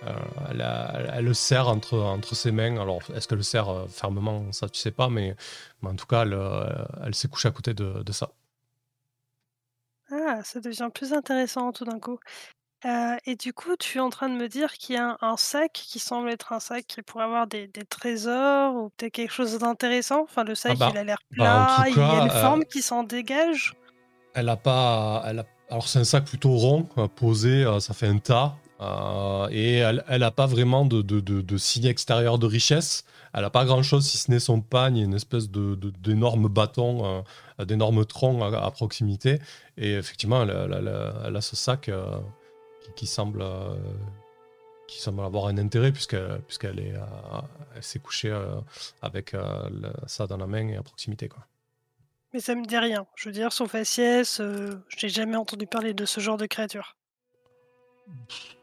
[0.06, 2.80] Euh, elle, le serre entre, entre ses mains.
[2.80, 4.52] Alors, est-ce qu'elle le serre euh, fermement?
[4.52, 5.36] Ça, tu sais pas, mais,
[5.82, 6.66] mais en tout cas, elle, euh,
[7.06, 8.30] elle s'est couchée à côté de, de ça.
[10.12, 12.20] Ah, ça devient plus intéressant tout d'un coup.
[12.86, 15.18] Euh, et du coup, tu es en train de me dire qu'il y a un,
[15.22, 19.14] un sac qui semble être un sac qui pourrait avoir des, des trésors ou peut-être
[19.14, 20.24] quelque chose d'intéressant?
[20.24, 22.66] Enfin, le sac, bah, il a l'air bah, plat, il y a une euh, forme
[22.66, 23.74] qui s'en dégage?
[24.34, 25.24] Elle a pas.
[25.26, 26.84] Elle a, alors, c'est un sac plutôt rond,
[27.16, 28.58] posé, ça fait un tas.
[28.84, 33.06] Euh, et elle n'a pas vraiment de, de, de, de signe extérieur de richesse.
[33.34, 37.24] Elle n'a pas grand-chose si ce n'est son pagne une espèce d'énorme bâton,
[37.60, 39.40] euh, d'énorme tronc à, proximité.
[39.78, 40.52] Et effectivement, elle,
[41.36, 42.06] a- ce sac euh,
[42.84, 43.76] qui, qui semble, euh,
[44.88, 46.94] qui semble avoir un intérêt puisqu'elle, puisqu'elle est,
[47.76, 48.36] elle s'est couchée
[49.02, 49.36] avec
[50.06, 51.30] ça dans la main et à proximité.
[52.34, 53.06] Mais ça me dit rien.
[53.16, 54.42] Je veux dire, son faciès,
[54.96, 56.98] j'ai jamais entendu parler de ce genre de créature.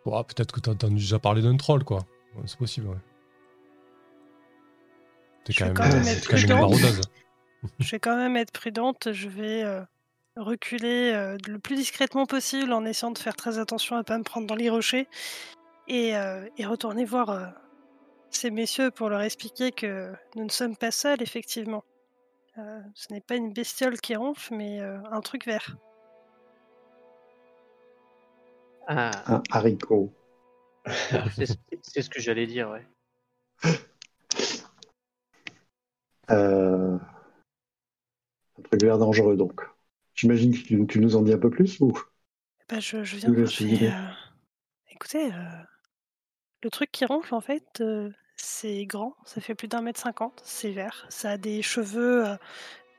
[0.07, 1.99] Ouais, peut-être que tu as entendu déjà parler d'un troll, quoi.
[2.37, 2.97] Ouais, c'est possible, ouais.
[5.45, 6.61] T'es quand vais même, quand même t'es être quand même une prudente.
[6.61, 7.01] maraudeuse.
[7.79, 9.13] Je vais quand même être prudente.
[9.13, 9.83] Je vais euh,
[10.37, 14.25] reculer euh, le plus discrètement possible en essayant de faire très attention à pas me
[14.25, 15.09] prendre dans les rochers
[15.89, 17.53] et, euh, et retourner voir
[18.31, 21.85] ces messieurs pour leur expliquer que nous ne sommes pas seuls, effectivement.
[22.95, 25.77] Ce n'est pas une bestiole qui ronfle, mais un truc vert.
[28.93, 30.13] Ah, Un haricot.
[31.37, 32.85] c'est ce- c'est ce que j'allais dire, ouais.
[36.31, 36.99] Euh,
[38.59, 39.61] Un truc vert dangereux, donc.
[40.15, 41.93] J'imagine que tu, tu nous en dis un peu plus ou?
[42.69, 43.89] Bah, je, je viens de deviner.
[43.89, 43.93] euh,
[44.91, 45.63] Écoutez, euh,
[46.65, 50.41] le truc qui ronfle, en fait, euh, c'est grand, ça fait plus d'un mètre cinquante,
[50.45, 52.37] c'est vert, ça a des cheveux euh,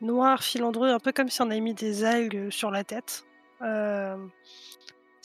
[0.01, 3.23] noirs filandreux, un peu comme si on avait mis des algues sur la tête.
[3.61, 4.17] Euh,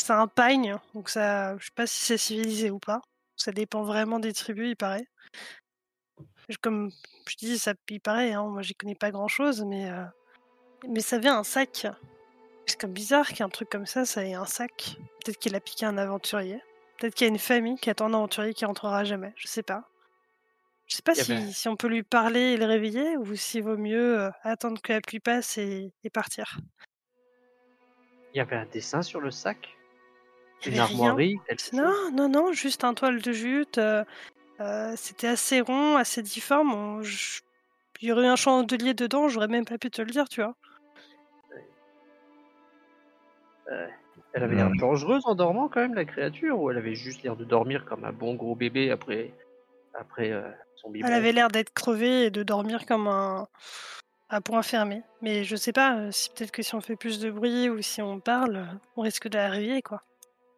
[0.07, 3.03] c'est un pagne, donc ça, je sais pas si c'est civilisé ou pas.
[3.35, 5.09] Ça dépend vraiment des tribus, il paraît.
[6.63, 6.91] Comme
[7.29, 10.05] je dis, ça, il paraît, hein, moi j'y connais pas grand chose, mais, euh,
[10.89, 11.89] mais ça vient un sac.
[12.67, 14.97] C'est comme bizarre qu'un truc comme ça, ça ait un sac.
[15.25, 16.63] Peut-être qu'il a piqué un aventurier.
[16.99, 19.33] Peut-être qu'il y a une famille qui attend un aventurier qui rentrera jamais.
[19.37, 19.89] Je sais pas.
[20.87, 24.21] Je sais pas si, on peut lui parler et le réveiller ou s'il vaut mieux
[24.21, 26.61] euh, attendre que la pluie passe et, et partir.
[28.33, 29.76] Il y avait un dessin sur le sac?
[30.67, 30.83] Une rien.
[30.85, 31.41] armoirie
[31.73, 33.79] Non, non, non, juste un toile de jute.
[33.79, 34.05] euh,
[34.61, 36.73] euh, C'était assez rond, assez difforme.
[36.75, 37.41] on- je-
[38.03, 40.43] Il y aurait eu un chandelier dedans, j'aurais même pas pu te le dire, tu
[40.43, 40.55] vois.
[44.33, 44.77] Elle avait l'air Ouais.
[44.79, 48.05] dangereuse en dormant quand même, la créature, ou elle avait juste l'air de dormir comme
[48.05, 49.33] un bon gros bébé après,
[49.95, 51.11] après euh, son biberon?
[51.11, 53.49] Elle avait l'air d'être crevée et de dormir comme un
[54.29, 55.03] à point fermé.
[55.23, 58.03] Mais je sais pas, si peut-être que si on fait plus de bruit ou si
[58.03, 60.03] on parle, on risque réveiller, quoi.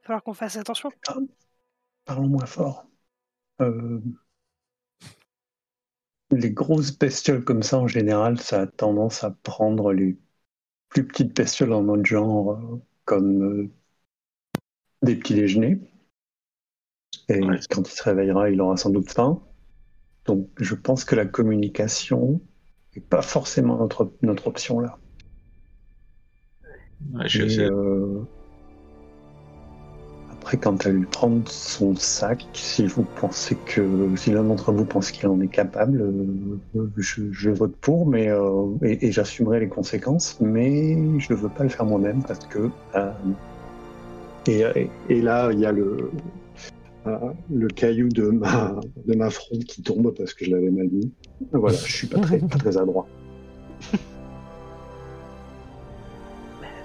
[0.09, 0.91] Falloir qu'on fasse attention.
[2.05, 2.87] Parlons moins fort.
[3.63, 4.01] Euh,
[6.31, 10.17] Les grosses bestioles comme ça, en général, ça a tendance à prendre les
[10.91, 13.71] plus petites bestioles en autre genre, euh, comme euh,
[15.03, 15.81] des petits déjeuners.
[17.31, 17.59] Et Ouais.
[17.71, 19.43] quand il se réveillera, il aura sans doute faim.
[20.27, 22.41] Donc, je pense que la communication
[22.97, 24.99] n'est pas forcément notre, notre option là.
[27.13, 28.25] Ouais, je Et, euh,
[30.41, 35.11] Après, quand elle prendre son sac, si vous pensez que, si l'un d'entre vous pense
[35.11, 40.97] qu'il en est capable, euh, je, vote pour, mais euh, et, j'assumerai les conséquences, mais
[41.19, 42.71] je ne veux pas le faire moi-même parce que.
[42.95, 43.11] euh,
[44.47, 44.63] et,
[45.11, 46.11] et- là, il y a le
[47.51, 48.77] le caillou de ma
[49.07, 51.11] de ma fronde qui tombe parce que je l'avais mal mis.
[51.53, 53.07] Voilà, je suis pas très pas très adroit.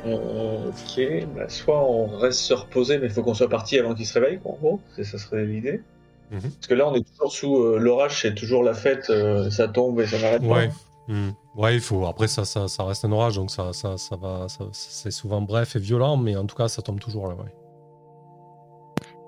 [0.06, 1.02] On- Ok,
[1.36, 4.14] bah, soit on reste se reposer, mais il faut qu'on soit parti avant qu'il se
[4.20, 4.80] réveille, quoi, en gros.
[4.96, 5.82] C'est- Ça serait l'idée.
[6.32, 6.42] Mhm.
[6.42, 9.68] Parce que là, on est toujours sous euh, l'orage, c'est toujours la fête, euh, ça
[9.68, 10.70] tombe et ça n'arrête Ouais.
[10.70, 11.14] pas.
[11.14, 11.32] Hmm.
[11.56, 12.06] Ouais, il faut.
[12.06, 14.48] Après, ça, ça, ça reste un orage, donc ça, ça, ça va.
[14.48, 17.36] ça- c'est souvent bref et violent, mais en tout cas, ça tombe toujours là.
[17.36, 17.54] Ouais.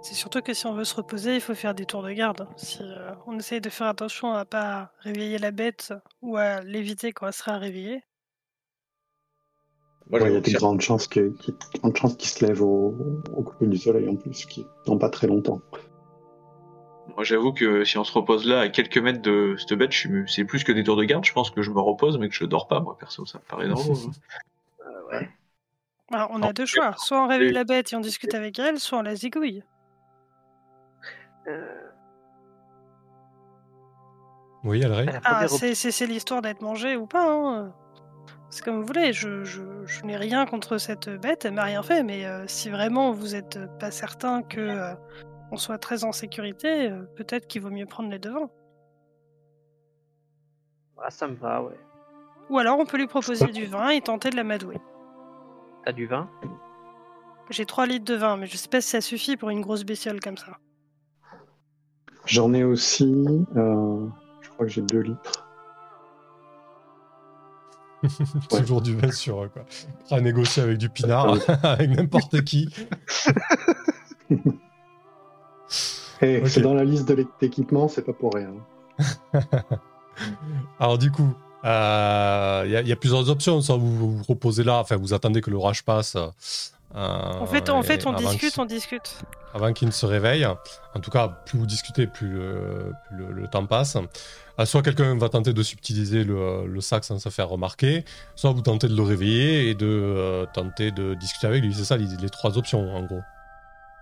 [0.01, 2.47] C'est surtout que si on veut se reposer, il faut faire des tours de garde.
[2.57, 7.11] Si euh, on essaye de faire attention à pas réveiller la bête ou à l'éviter
[7.11, 8.03] quand elle sera réveillée.
[10.09, 12.95] Moi, Ouais, il y a des grandes chances qu'il se lève au,
[13.35, 15.61] au couper du soleil en plus, qui dans pas très longtemps.
[17.15, 19.91] Moi, j'avoue que si on se repose là à quelques mètres de cette bête,
[20.27, 21.23] c'est plus que des tours de garde.
[21.25, 23.25] Je pense que je me repose, mais que je dors pas, moi, perso.
[23.25, 23.95] Ça me paraît drôle.
[23.95, 25.29] Euh, ouais.
[26.11, 26.93] Alors, on Non, a deux choix.
[26.97, 29.63] Soit on réveille la bête et on discute avec elle, soit on la zigouille.
[31.47, 31.61] Euh,
[34.63, 37.31] Oui, elle Ah, c'est l'histoire d'être mangé ou pas.
[37.31, 37.73] Hein.
[38.49, 39.13] c'est comme vous voulez.
[39.13, 42.03] Je, je, je n'ai rien contre cette bête, elle m'a rien fait.
[42.03, 44.93] Mais euh, si vraiment vous n'êtes pas certain que euh,
[45.51, 48.51] on soit très en sécurité, euh, peut-être qu'il vaut mieux prendre les devants.
[51.01, 51.77] Ah, ça me va, ouais.
[52.49, 54.77] Ou alors on peut lui proposer du vin et tenter de l'amadouer.
[55.83, 56.29] T'as du vin?
[57.49, 59.83] J'ai 3 litres de vin, mais je sais pas si ça suffit pour une grosse
[59.83, 60.57] bestiole comme ça.
[62.25, 63.05] J'en ai aussi.
[63.55, 64.07] euh,
[64.41, 65.44] je crois que j'ai 2 litres.
[68.49, 69.63] Toujours du vin sur eux, quoi.
[70.11, 72.69] À négocier avec du pinard, avec n'importe qui.
[76.21, 76.47] Ok.
[76.47, 78.53] c'est dans la liste de l'équipement, c'est pas pour rien.
[80.79, 81.29] Alors du coup,
[81.63, 83.59] il y, a- y a plusieurs options.
[83.61, 86.15] Soit vous vous reposez là, enfin vous attendez que l'orage passe.
[86.95, 86.99] Euh,
[87.39, 89.17] En fait, en fait, on discute, on discute.
[89.53, 90.45] avant qu'il ne se réveille.
[90.45, 93.97] En tout cas, plus vous discutez, plus le, plus le- le temps passe.
[94.57, 98.51] Euh, soit quelqu'un va tenter de subtiliser le, le sac sans se faire remarquer, soit
[98.51, 101.73] vous tentez de le réveiller et de euh, tenter de discuter avec lui.
[101.73, 103.19] C'est ça les, les trois options en gros.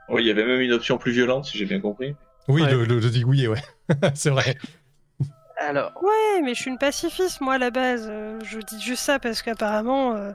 [0.10, 2.16] Oui, il y avait même une option plus violente, si j'ai bien compris.
[2.48, 2.72] Oui, Ouais.
[2.72, 3.62] le, le, le digouiller, ouais.
[4.14, 4.56] c'est vrai.
[5.60, 8.08] Alors, Ouais, mais je suis une pacifiste, moi, à la base.
[8.10, 10.32] Euh, je dis juste ça parce qu'apparemment, euh,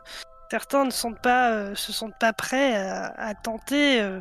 [0.51, 4.21] certains ne sont pas, euh, se sentent pas prêts à, à tenter euh,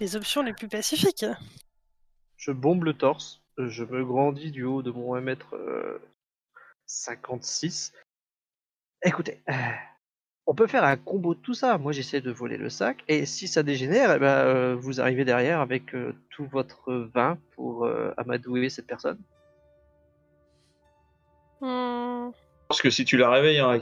[0.00, 1.24] les options les plus pacifiques.
[2.36, 7.92] je bombe le torse, je me grandis du haut de mon 1m56.
[9.04, 9.52] Écoutez, euh,
[10.48, 11.76] on peut faire un combo de tout ça.
[11.76, 15.26] Moi, j'essaie de voler le sac, et si ça dégénère, eh ben, euh, vous arrivez
[15.26, 19.18] derrière avec euh, tout votre vin pour euh, amadouer cette personne.
[21.60, 22.30] Hmm,
[22.78, 23.80] Parce que si tu la réveilles, hein,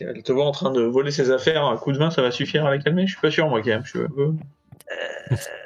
[0.00, 2.30] elle te voit en train de voler ses affaires, un coup de main, ça va
[2.30, 3.06] suffire à la calmer?
[3.06, 3.84] Je suis pas sûr, moi, quand même.
[3.84, 4.32] Je suis un peu-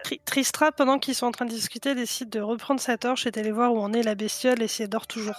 [0.03, 3.31] Tri- Tristra, pendant qu'ils sont en train de discuter, décide de reprendre sa torche et
[3.31, 5.37] d'aller voir où en est la bestiole et si elle dort toujours.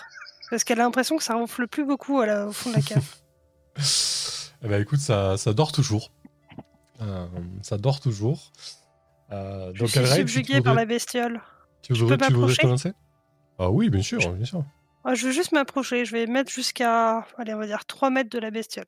[0.49, 2.81] Parce qu'elle a l'impression que ça ronfle plus beaucoup à la- au fond de la
[2.81, 3.03] cave.
[4.63, 6.11] Eh ben écoute, ça, ça dort toujours.
[7.01, 7.27] Euh,
[7.61, 8.53] ça dort toujours.
[9.33, 11.41] Euh, Je donc suis subjuguée par la bestiole.
[11.83, 12.55] tu je voudrais, peux tu voudrais
[13.59, 14.63] Ah oui, bien sûr, bien sûr.
[15.05, 16.03] Ah, je veux juste m'approcher.
[16.05, 18.85] Je vais mettre jusqu'à, allez, on va dire 3 mètres de la bestiole.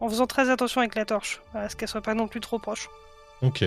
[0.00, 2.58] En faisant très attention avec la torche, à ce qu'elle soit pas non plus trop
[2.58, 2.88] proche.
[3.42, 3.64] Ok.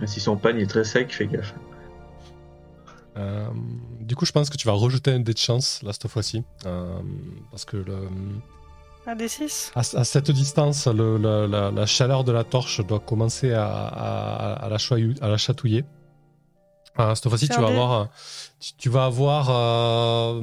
[0.00, 1.54] Mais Si son pagne est très sec, fais gaffe.
[3.18, 3.46] Euh,
[4.00, 6.42] du coup, je pense que tu vas rejeter un dé de chance là cette fois-ci.
[6.64, 6.98] Euh,
[7.50, 8.08] parce que le,
[9.06, 12.80] Un des 6 à, à cette distance, le- la, la- la chaleur de la torche
[12.86, 15.84] doit commencer à, à- à la, choyou- à la chatouiller.
[16.96, 17.92] Cette fois-ci, tu vas avoir.
[17.92, 18.04] euh,
[18.60, 19.48] Tu, tu vas avoir.
[19.50, 20.40] euh,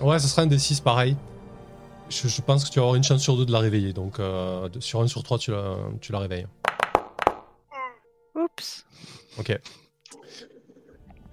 [0.00, 1.16] ouais, ce sera un des 6 pareil.
[2.08, 3.92] Je, je pense que tu vas avoir une chance sur deux de la réveiller.
[3.92, 6.46] Donc, euh, de- sur un sur trois, tu la, tu la réveilles.
[8.36, 8.84] Oups.
[9.38, 9.58] Ok.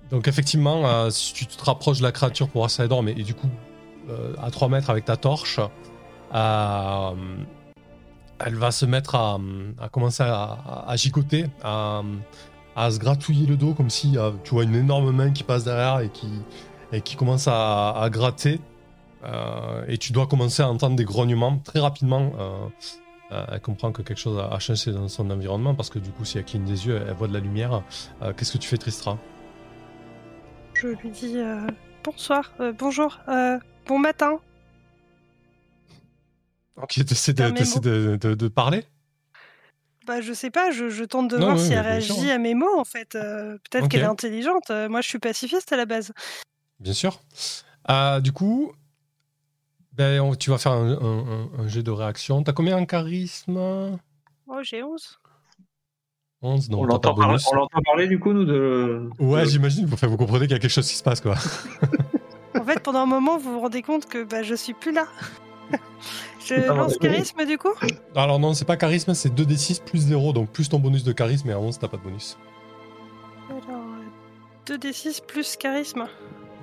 [0.10, 3.04] Donc effectivement, euh, si tu te rapproches de la créature pour voir si elle dort,
[3.04, 3.50] mais et du coup,
[4.42, 5.60] à 3 mètres avec ta torche,
[6.34, 6.38] elle
[8.56, 9.38] va se mettre à,
[9.80, 12.02] à commencer à, à- à gigoter, à,
[12.76, 15.64] à se gratouiller le dos comme si euh, tu vois une énorme main qui passe
[15.64, 16.28] derrière et qui,
[16.92, 18.60] et qui commence à, à gratter.
[19.24, 22.34] Euh, et tu dois commencer à entendre des grognements très rapidement.
[22.40, 22.68] euh,
[23.50, 26.26] elle comprend que quelque chose a a changé dans son environnement parce que du coup,
[26.26, 27.82] si elle cligne des yeux, elle voit de la lumière.
[28.36, 29.18] Qu'est-ce que tu fais, Tristra?
[30.74, 31.38] Je lui dis
[32.04, 33.20] bonsoir, bonjour,
[33.88, 34.40] bon matin.
[36.76, 38.84] Ok, t'essaies de- de parler?
[40.08, 42.16] Bah, je sais pas, je, je tente de Non, voir si elle bien sûr.
[42.16, 43.16] réagit à mes mots en fait.
[43.16, 44.70] Euh, Peut-être qu'elle est intelligente.
[44.72, 46.12] Euh, moi, je suis pacifiste à la base.
[46.80, 47.20] Bien sûr.
[47.90, 48.72] Euh, du coup,
[49.94, 52.42] ben, on- tu vas faire un, un- un- un jet de réaction.
[52.44, 53.58] T'as combien en charisme?
[54.48, 55.20] Oh, j'ai 11.
[56.42, 59.08] 11 Non, on l'entend parler, du coup, nous, de.
[59.20, 59.88] Ouais, de- j'imagine.
[59.94, 61.36] Enfin, vous comprenez qu'il y a quelque chose qui se passe, quoi.
[62.54, 65.08] En fait, pendant un moment, vous vous rendez compte que bah, je suis plus là.
[66.46, 67.74] je lance charisme du coup
[68.16, 71.50] Alors non, c'est pas charisme, c'est 2d6 plus 0, donc plus ton bonus de charisme,
[71.50, 72.38] et à 11, t'as pas de bonus.
[73.50, 76.08] Alors, euh, 2d6 plus charisme.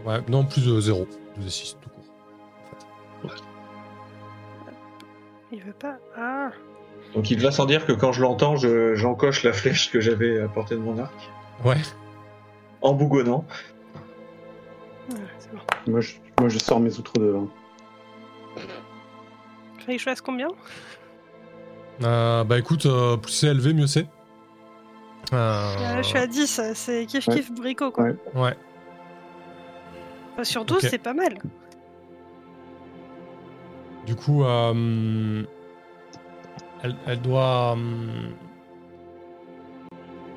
[0.07, 1.07] Ouais, non, plus de 0.
[1.41, 2.05] 2d6 tout court.
[3.25, 3.43] en fait.
[5.53, 5.97] Il veut pas.
[6.17, 6.51] Ah
[7.15, 10.41] Donc il va sans dire que quand je l'entends, je- j'encoche la flèche que j'avais
[10.41, 11.31] à portée de mon arc.
[11.65, 11.79] Ouais.
[12.83, 13.45] En bougonnant.
[15.11, 15.61] Ouais, c'est bon.
[15.91, 17.35] Moi je, moi, je sors mes outres de
[19.97, 20.49] je fasse combien
[22.05, 24.07] Euh, bah écoute, euh, plus c'est élevé, mieux c'est.
[25.33, 25.37] Euh,
[25.79, 27.35] Euh, Je suis à 10, c'est kiff Ouais.
[27.37, 28.05] kiff bricot quoi.
[28.05, 28.17] Ouais.
[28.35, 28.57] Ouais.
[30.35, 30.89] Enfin, sur 12, Ok.
[30.91, 31.39] c'est pas mal.
[34.07, 35.43] Du coup, euh,
[36.83, 38.31] elle, elle doit, euh,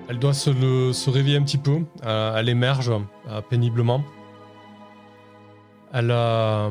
[0.09, 1.79] elle doit se, le- se réveiller un petit peu.
[2.03, 2.89] Euh, elle émerge
[3.29, 4.03] euh, péniblement.
[5.93, 6.69] Elle, euh,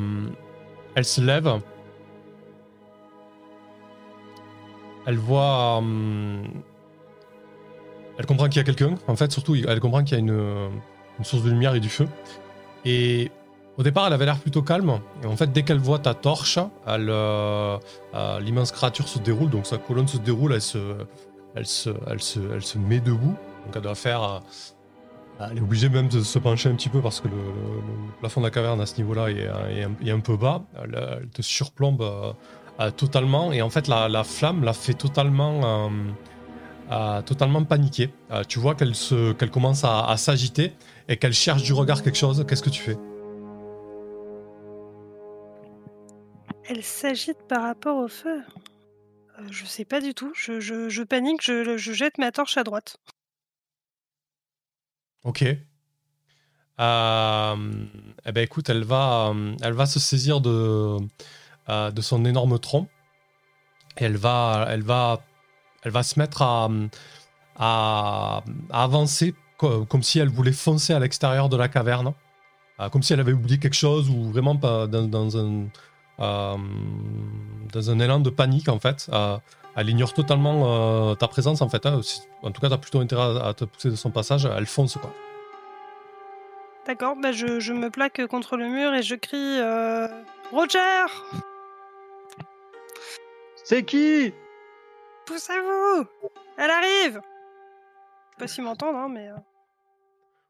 [0.95, 1.61] elle se lève
[5.07, 5.77] elle voit.
[5.79, 6.43] hum,
[8.19, 10.71] elle comprend qu'il y a quelqu'un, en fait, surtout, elle comprend qu'il y a une,
[11.19, 12.07] une source de lumière et du feu.
[12.85, 13.31] Et
[13.81, 15.01] au départ, elle avait l'air plutôt calme.
[15.23, 17.79] Et en fait, dès qu'elle voit ta torche, euh,
[18.15, 20.97] euh, l'immense créature se déroule, donc sa colonne se déroule, elle se,
[21.55, 23.35] elle se, elle se, elle se met debout.
[23.65, 24.23] Donc elle doit faire.
[24.23, 24.39] euh,
[25.51, 27.39] elle est obligée même de se pencher un petit peu parce que le,
[28.19, 30.63] plafond de la caverne à ce niveau-là est, un, peu bas.
[30.85, 32.05] Elle te surplombe
[32.81, 33.53] euh, totalement.
[33.53, 35.91] Et en fait, la, la flamme la fait totalement, euh,
[36.91, 38.11] euh, totalement paniquer.
[38.49, 40.73] Tu vois qu'elle se, qu'elle commence à, à s'agiter
[41.09, 42.45] et qu'elle cherche du regard quelque chose.
[42.49, 42.97] Qu'est-ce que tu fais?
[46.69, 48.43] Elle s'agite par rapport au feu.
[49.51, 50.33] Je sais pas du tout.
[50.37, 52.97] Je, je- je panique, je, je jette ma torche à droite.
[55.25, 55.43] Ok.
[55.43, 55.57] Eh
[56.79, 60.97] ben écoute, elle va, elle va se saisir de,
[61.71, 62.89] euh, de son énorme tronc
[63.99, 65.21] et elle va, elle va,
[65.85, 66.69] elle va se mettre à,
[68.71, 72.13] avancer co- comme si elle voulait foncer à l'extérieur de la caverne,
[72.81, 75.67] Euh, comme si elle avait oublié quelque chose ou vraiment pas dans, un,
[76.21, 76.57] euh,
[77.75, 79.11] dans un élan de panique en fait.
[79.77, 81.85] Elle ignore totalement ta présence en fait.
[81.87, 82.01] hein.
[82.43, 84.47] En tout cas, t'as plutôt intérêt à, te pousser de son passage.
[84.47, 85.13] Elle fonce quoi.
[86.87, 89.61] D'accord, bah je, me plaque contre le mur et je crie
[90.53, 91.05] Roger
[93.71, 94.33] C'est qui
[95.27, 96.05] Poussez-vous
[96.59, 99.35] Elle arrive Je sais pas s'ils m'entendent, hein, mais euh,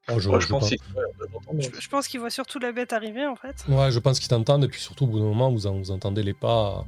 [0.08, 2.30] Oh, je, je je pense qu'il ouais, on l'entend, mais- je, je pense qu'ils voient
[2.30, 3.62] surtout la bête arriver en fait.
[3.68, 5.90] Ouais, je pense qu'ils t'entendent et puis surtout au bout d'un moment, vous, en- vous
[5.90, 6.86] entendez les pas,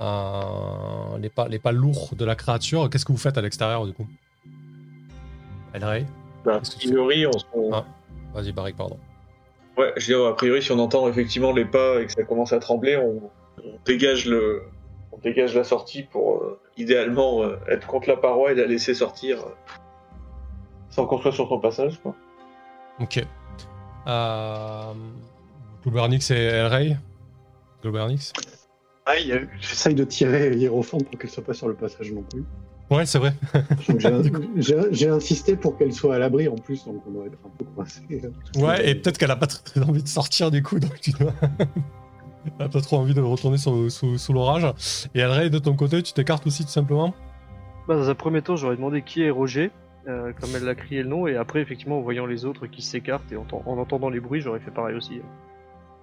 [0.00, 2.88] euh, les pas, les pas lourds de la créature.
[2.88, 4.06] Qu'est-ce que vous faites à l'extérieur du coup?
[5.72, 6.06] Elle Ray
[6.44, 7.84] Bah, a priori, on, se- Ah.
[8.34, 9.00] Vas-y, Barrick, pardon.
[9.76, 12.52] ouais, je dis, a priori, si on entend effectivement les pas et que ça commence
[12.52, 13.32] à trembler, on,
[13.64, 14.62] on dégage le,
[15.12, 18.94] on dégage la sortie pour euh, idéalement euh, être contre la paroi et la laisser
[18.94, 19.50] sortir euh,
[20.90, 22.00] sans qu'on soit sur son passage.
[22.02, 22.14] Quoi.
[23.00, 23.22] Ok.
[24.06, 24.92] Euh...
[25.82, 26.96] Globernix et Elray
[27.82, 28.32] Globernix
[29.06, 32.12] Ah, il y a- J'essaye de tirer Hiérophant pour qu'elle soit pas sur le passage
[32.12, 32.44] non plus.
[32.90, 33.32] Ouais, c'est vrai.
[34.90, 37.64] J'ai insisté pour qu'elle soit à l'abri en plus, donc on doit être un peu
[37.74, 38.00] coincé.
[38.56, 41.10] Ouais, et peut-être qu'elle a pas très, très envie de sortir du coup, donc tu
[41.12, 41.32] dois.
[42.58, 44.66] Elle a pas trop envie de retourner sous, sous, sous l'orage.
[45.14, 47.14] Et Elray, de ton côté, tu t'écartes aussi tout simplement
[47.88, 49.70] Bah, dans un premier temps, j'aurais demandé qui est Roger,
[50.08, 52.82] euh, comme elle l'a crié le nom, et après, effectivement, en voyant les autres qui
[52.82, 55.20] s'écartent et en, en entendant les bruits, j'aurais fait pareil aussi.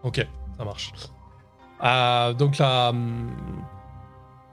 [0.03, 0.25] Ok,
[0.57, 0.93] ça marche.
[1.83, 2.89] Euh, donc la,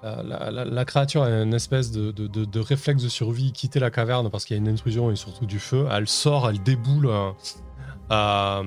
[0.04, 3.52] euh, la, la- la créature a une espèce de, de- de- de réflexe de survie,
[3.52, 5.86] quitter la caverne parce qu'il y a une intrusion et surtout du feu.
[5.90, 7.30] Elle sort, elle déboule, euh,
[8.12, 8.62] euh,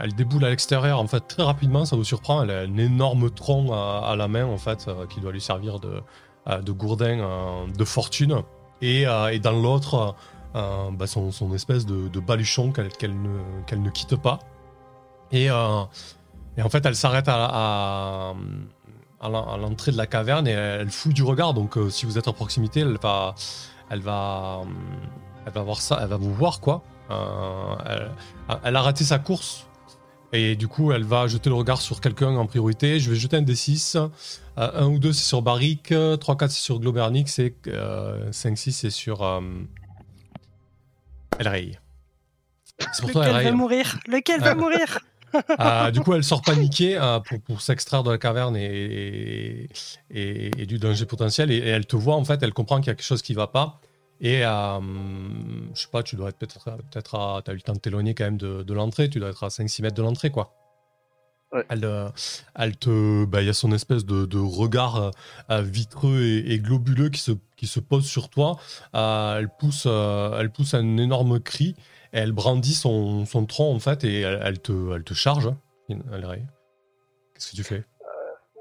[0.00, 2.42] elle déboule à l'extérieur en fait très rapidement, ça vous surprend.
[2.42, 5.80] Elle a un énorme tronc à, la main en fait euh, qui doit lui servir
[5.80, 6.02] de,
[6.48, 8.42] euh, gourdin de fortune.
[8.82, 10.14] Et, dans l'autre,
[10.52, 14.40] bah, son, espèce de, baluchon qu'elle ne, quitte pas.
[15.32, 15.88] Et, en
[16.68, 18.34] fait, elle s'arrête à, à,
[19.20, 21.54] à l'en- à l'entrée de la caverne et elle fout du regard.
[21.54, 23.34] Donc, si vous êtes à proximité, elle va,
[23.88, 24.60] elle va,
[25.46, 26.82] elle va voir ça, elle va vous voir quoi.
[27.10, 28.10] Euh, elle,
[28.64, 29.66] elle a raté sa course
[30.34, 32.98] et du coup, elle va jeter le regard sur quelqu'un en priorité.
[32.98, 33.96] Je vais jeter un D6.
[33.96, 34.08] Euh,
[34.56, 35.92] un ou deux, c'est sur Barrick.
[35.92, 37.38] 3-4, c'est sur Globernix.
[37.38, 37.54] Et
[38.32, 39.40] 5-6, c'est sur euh,
[41.38, 41.78] Elray.
[42.92, 43.44] C'est pour toi, Lequel Elray.
[43.44, 43.98] va mourir?
[44.08, 44.98] Lequel va mourir?
[45.58, 49.68] Euh, du coup, elle sort paniquée euh, pour, pour s'extraire de la caverne et,
[50.08, 51.50] et, et du danger potentiel.
[51.50, 53.34] Et, et elle te voit, en fait, elle comprend qu'il y a quelque chose qui
[53.34, 53.80] va pas.
[54.20, 54.80] Et euh,
[55.74, 57.42] je sais pas, tu dois être peut-être peut-être à.
[57.44, 59.48] T'as eu le temps de t'éloigner quand même de, de l'entrée, tu dois être à
[59.48, 60.54] 5-6 mètres de l'entrée, quoi.
[61.52, 61.64] Ouais.
[61.68, 62.08] Elle, euh,
[62.54, 63.24] elle te.
[63.26, 65.12] bah, Il y a son espèce de, de regard
[65.50, 68.56] euh, vitreux et, et globuleux qui se, qui se pose sur toi.
[68.94, 71.74] Euh, elle, pousse, elle pousse un énorme cri.
[72.12, 75.50] Et elle brandit son, son tronc en fait et elle, elle te, elle te charge.
[75.88, 76.44] Elray.
[77.34, 77.84] Qu'est-ce que tu fais?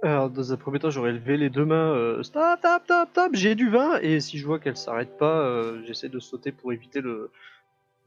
[0.03, 3.29] Alors, dans un premier temps, j'aurais levé les deux mains, euh, stop, stop, stop, stop,
[3.33, 6.73] j'ai du vin, et si je vois qu'elle s'arrête pas, euh, j'essaie de sauter pour
[6.73, 7.31] éviter le,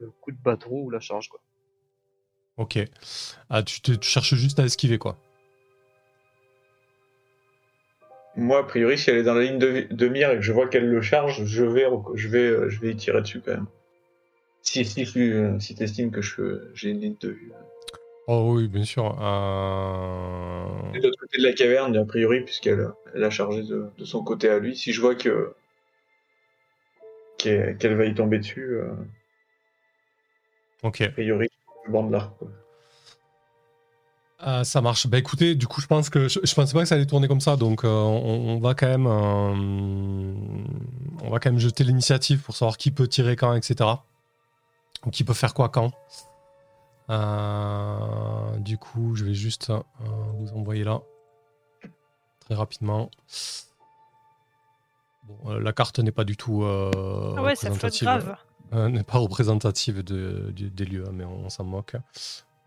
[0.01, 1.41] le coup de bâton ou la charge, quoi.
[2.59, 2.79] Ok.
[3.49, 5.17] Ah, tu, te- tu cherches juste à esquiver quoi.
[8.35, 10.53] Moi, a priori, si elle est dans la ligne de, de mire et que je
[10.53, 13.53] vois qu'elle le charge, je vais, je vais, euh, je vais y tirer dessus quand
[13.53, 13.67] même.
[14.61, 17.53] Si, si, si, si t'estimes que je- j'ai une ligne de vue.
[18.27, 19.17] Oh oui, bien sûr.
[19.23, 20.65] Euh...
[21.33, 24.23] De l'autre côté de la caverne, a priori, puisqu'elle elle a chargé de, de son
[24.23, 24.77] côté à lui.
[24.77, 25.55] Si je vois que
[27.39, 28.93] qu'elle va y tomber dessus, euh,
[30.83, 31.03] Ok.
[31.03, 31.49] a priori,
[31.87, 32.49] je bande quoi.
[34.39, 35.07] Ah, ça marche.
[35.07, 37.29] Bah écoutez, du coup, je pense que je, je pensais pas que ça allait tourner
[37.29, 40.35] comme ça, donc euh, on, on va quand même, euh,
[41.25, 43.91] on va quand même jeter l'initiative pour savoir qui peut tirer quand, etc.
[45.07, 45.93] Ou qui peut faire quoi quand.
[47.09, 49.81] Euh, du coup, je vais juste euh,
[50.39, 51.01] vous envoyer là
[52.47, 53.11] très rapidement.
[55.25, 58.37] Bon, euh, la carte n'est pas du tout euh, Ah ouais, représentative.
[58.73, 61.97] Euh, n'est pas représentative de, des lieux, hein, mais on, s'en moque.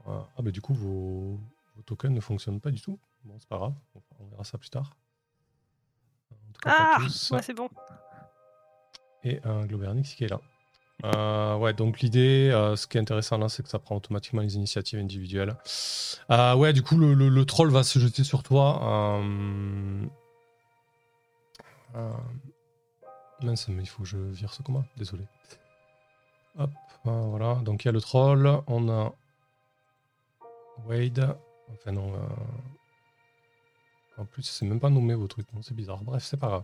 [0.06, 1.40] Ah bah du coup, vos,
[1.76, 2.98] vos tokens ne fonctionnent pas du tout.
[3.24, 3.74] Bon, c'est pas grave,
[4.20, 4.96] on, verra ça plus tard.
[6.32, 7.70] En tout cas, pas Ah, ouais, c'est bon.
[9.24, 10.40] Et un Globernix qui est là.
[11.06, 14.42] Euh, ouais, donc l'idée, euh, ce qui est intéressant là, c'est que ça prend automatiquement
[14.42, 15.56] les initiatives individuelles.
[16.32, 19.22] Euh, ouais, du coup, le, troll va se jeter sur toi.
[23.42, 25.24] Mince, mais il faut que je vire ce combat, désolé.
[26.58, 26.72] Hop,
[27.06, 29.14] voilà, donc il y a le troll, on a
[30.86, 31.38] Wade,
[31.72, 32.12] enfin non,
[34.20, 36.64] en plus c'est même pas nommé vos trucs, c'est bizarre, bref, c'est pas grave.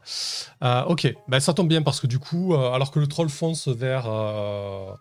[0.64, 3.30] Euh, ok, ben, ça tombe bien parce que du coup, euh, alors que le troll
[3.30, 4.94] fonce vers, euh,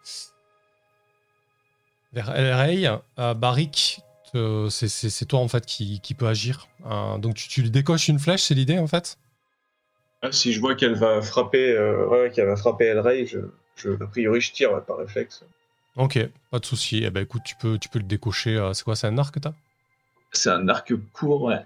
[2.12, 2.86] vers El Rey,
[3.18, 4.00] euh, Barik,
[4.32, 6.68] te- c'est- toi en fait qui, qui peut agir.
[7.18, 9.18] Donc tu, tu lui décoches une flèche, c'est l'idée en fait?
[10.22, 11.78] Ah, si je vois qu'elle va frapper,
[12.10, 13.40] ouais, qu'elle va frapper El Rey, je,
[13.76, 15.44] je, a priori, je tire ouais, par réflexe.
[15.96, 16.18] Ok,
[16.50, 17.02] pas de souci.
[17.04, 18.70] Eh ben écoute, tu peux, tu peux le décocher.
[18.72, 19.52] c'est quoi, c'est un arc que t'as?
[20.32, 21.64] C'est un arc court, ouais.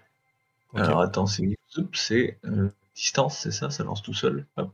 [0.75, 1.59] Alors attends, c'est
[1.95, 4.47] c'est euh, distance, c'est ça, ça lance tout seul.
[4.57, 4.73] Hop.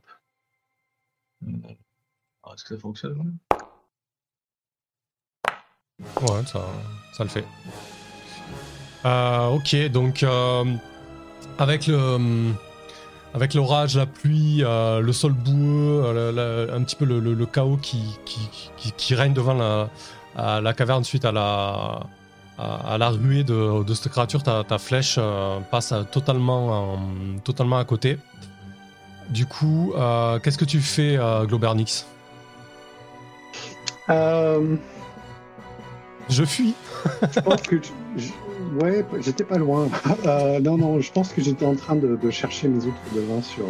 [2.43, 3.37] Alors, Est-ce que ça fonctionne?
[6.23, 6.61] Ouais, ça,
[7.13, 7.45] ça le fait.
[9.05, 10.65] Euh, ok, donc euh,
[11.59, 12.53] avec le
[13.35, 16.05] avec l'orage, la pluie, le sol boueux,
[16.73, 19.91] un petit peu le, le- le chaos qui, qui, qui, qui règne devant la,
[20.37, 22.01] à la caverne suite à la
[22.59, 27.39] à, la ruée de, de cette créature, ta, ta flèche euh, passe à- totalement en-
[27.43, 28.19] totalement à côté.
[29.31, 32.07] Du coup, euh, qu'est-ce que tu fais, euh, Globernix?
[34.11, 34.77] Euh,
[36.29, 36.75] Je fuis.
[37.35, 37.77] je pense que.
[38.17, 39.89] je- ouais, j'étais pas loin.
[40.27, 43.21] Euh, non, non, je pense que j'étais en train de, de chercher mes outres de
[43.21, 43.65] vin sur.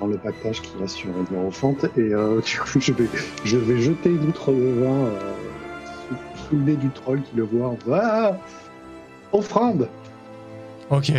[0.00, 1.84] dans le pactage qu'il y a sur Hierophante.
[1.96, 3.08] Et euh, du coup, je vais,
[3.44, 5.32] je vais jeter une outre de vin euh,
[6.52, 7.76] sous, le nez du troll qui le voit.
[8.02, 8.32] Ah
[9.32, 9.88] Offrande
[10.90, 11.12] Ok.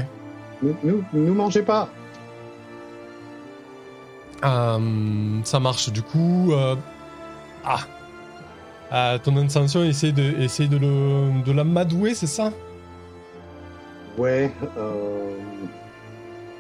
[0.62, 1.90] Ne nous, nous mangez pas
[4.46, 5.90] Euh, ça marche.
[5.92, 6.76] Du coup, euh,
[7.66, 7.80] ah,
[8.94, 12.52] Euh, ton intention, essaye de, essaye de, le, de la madouer, c'est ça?
[14.20, 15.36] Ouais, euh...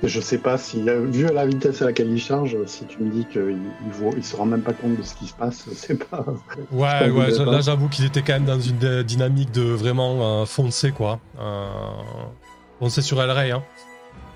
[0.07, 3.09] je sais pas si, euh, vu la vitesse à laquelle il charge, si tu me
[3.09, 6.09] dis qu'il il il se rend même pas compte de ce qui se passe, c'est
[6.09, 6.25] pas.
[6.71, 7.37] Ouais, pas ouais.
[7.37, 7.45] pas.
[7.45, 11.19] là, j'avoue qu'il était quand même dans une dynamique de vraiment euh, foncer, quoi.
[11.39, 11.67] Euh,
[12.79, 13.51] foncer sur El Rey.
[13.51, 13.63] Hein.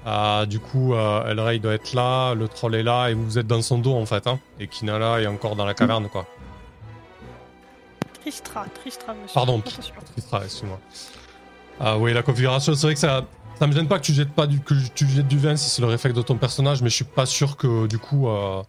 [0.07, 3.37] Euh, du coup, euh, El Rey doit être là, le troll est là, et vous
[3.37, 4.25] êtes dans son dos, en fait.
[4.25, 6.25] Hein, et Kinala est encore dans la caverne, quoi.
[8.21, 9.33] Tristra, Tristra, monsieur.
[9.33, 9.59] Pardon.
[9.59, 10.79] Tristra, excuse-moi.
[11.79, 13.25] Ah oui, la configuration, c'est vrai que ça,
[13.59, 15.69] ça me gêne pas que tu jettes pas du, que tu jettes du vin si
[15.69, 18.61] c'est le réflexe de ton personnage, mais je suis pas sûr que du coup euh,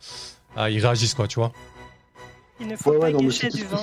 [0.57, 1.53] ah, ils réagissent quoi, tu vois.
[2.61, 3.79] Il ne faut Ouais, pas ouais, gâcher du vin.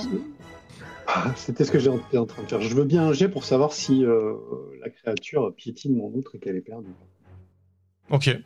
[1.06, 2.60] Ah, c'était ce que j'étais en train de faire.
[2.60, 4.34] Je veux bien un jet pour savoir si euh,
[4.82, 6.92] la créature piétine mon outre et qu'elle est perdue.
[8.10, 8.36] Ok.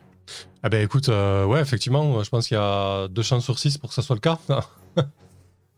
[0.63, 3.77] Ah ben écoute, euh, ouais, effectivement, je pense qu'il y a deux chances sur six
[3.79, 4.39] pour que ça soit le cas,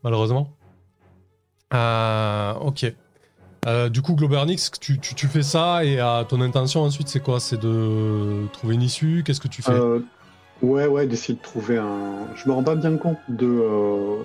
[0.04, 0.50] malheureusement.
[1.72, 2.94] Euh, ok.
[3.66, 7.20] Euh, du coup, Globernix, tu, tu, tu fais ça et euh, ton intention ensuite, c'est
[7.20, 7.40] quoi?
[7.40, 9.22] C'est de trouver une issue?
[9.24, 9.72] Qu'est-ce que tu fais?
[9.72, 10.00] Euh,
[10.62, 12.26] ouais, ouais, d'essayer de trouver un.
[12.36, 14.22] Je me rends pas bien compte de euh,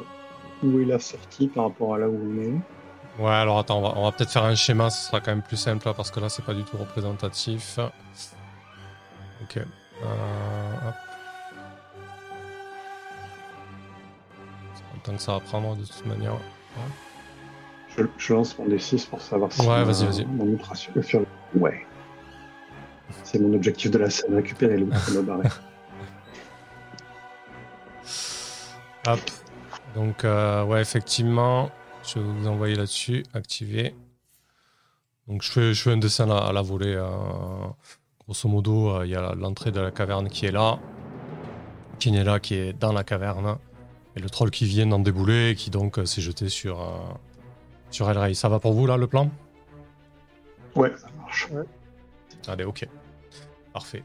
[0.63, 3.23] où est la sortie par rapport à là où on est.
[3.23, 5.41] Ouais, alors attends, on va, on va peut-être faire un schéma, ce sera quand même
[5.41, 7.79] plus simple là, parce que là, c'est pas du tout représentatif.
[9.43, 9.57] Ok.
[9.57, 9.63] Euh,
[10.87, 10.95] hop.
[15.03, 16.33] Temps que ça va prendre de toute manière.
[17.97, 20.25] Je, je lance mon D6 pour savoir si Ouais, vas-y, vas-y.
[20.25, 21.25] mon outre a su- sur-
[21.55, 21.85] Ouais.
[23.23, 25.49] C'est mon objectif de la scène, récupérer me barrer.
[29.07, 29.19] Hop.
[29.95, 31.71] Donc, euh, ouais, effectivement,
[32.03, 33.95] je vais vous envoyer là-dessus, activer.
[35.27, 36.93] Donc, je fais, je fais un dessin à, à la volée.
[36.95, 37.07] euh,
[38.25, 40.77] grosso modo, euh, il y a l'entrée de la caverne qui est là.
[41.97, 43.57] Kinella qui est dans la caverne.
[44.15, 46.99] Et le troll qui vient d'en débouler et qui donc euh, s'est jeté sur, euh,
[47.91, 48.33] sur El Rey.
[48.33, 49.29] Ça va pour vous là, le plan?
[50.75, 51.47] Ouais, ça marche.
[52.47, 52.87] Allez, ok.
[53.73, 54.03] Parfait.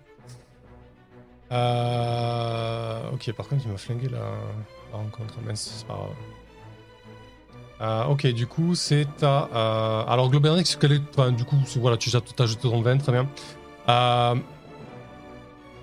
[1.52, 5.34] Euh, Ok, par contre, il m'a flingué la, la rencontre.
[5.46, 6.10] Mince, c'est pas grave.
[7.80, 9.48] Euh, ok, du coup, c'est ta.
[9.54, 10.04] Euh...
[10.08, 11.02] Alors, Globalnix, quel est.
[11.10, 13.28] Enfin, du coup, c'est- voilà, tu as jeté ton 20, très bien.
[13.88, 14.34] Euh...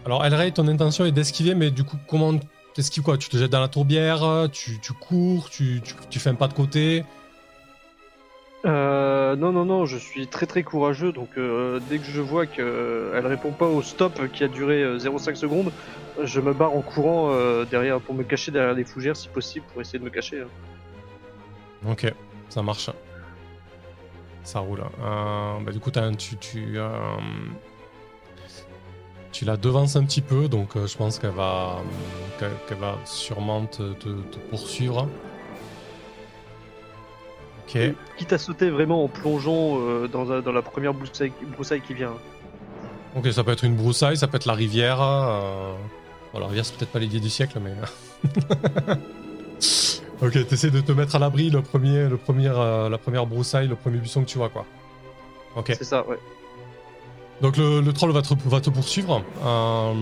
[0.06, 2.34] Alors, Elray, ton intention est d'esquiver, mais du coup, comment
[2.74, 3.18] t'esquives quoi?
[3.18, 6.48] Tu te jettes dans la tourbière, tu, tu cours, tu, tu, tu fais un pas
[6.48, 7.04] de côté?
[8.64, 12.46] Euh, non, non, non, je suis très très courageux, donc euh, dès que je vois
[12.46, 15.72] qu'elle répond pas au stop qui a duré euh, 0,5 secondes,
[16.22, 19.66] je me barre en courant euh, derrière pour me cacher derrière les fougères si possible
[19.72, 20.42] pour essayer de me cacher.
[20.42, 21.90] hein.
[21.90, 22.14] Ok,
[22.50, 22.92] ça marche.
[24.44, 24.82] Ça roule.
[24.82, 26.90] Euh, bah, du coup, tu, tu, euh,
[29.32, 31.78] tu la devances un petit peu, donc euh, je pense qu'elle va,
[32.38, 35.08] qu'elle va sûrement te poursuivre.
[37.68, 37.78] Ok.
[38.18, 41.94] Quitte à sauter vraiment en plongeant euh, dans, la- dans la première broussaille, broussaille qui
[41.94, 42.14] vient.
[43.16, 45.02] Ok, ça peut être une broussaille, ça peut être la rivière.
[45.02, 45.74] euh,
[46.34, 47.74] bon, la rivière, c'est peut-être pas l'idée du siècle, mais.
[50.22, 53.68] ok, t'essaies de te mettre à l'abri le premier, le premier, euh, la première broussaille,
[53.68, 54.66] le premier buisson que tu vois, quoi.
[55.56, 55.74] Ok.
[55.78, 56.18] C'est ça, ouais.
[57.42, 59.24] Donc le, troll va te, poursuivre.
[59.44, 59.94] Euh,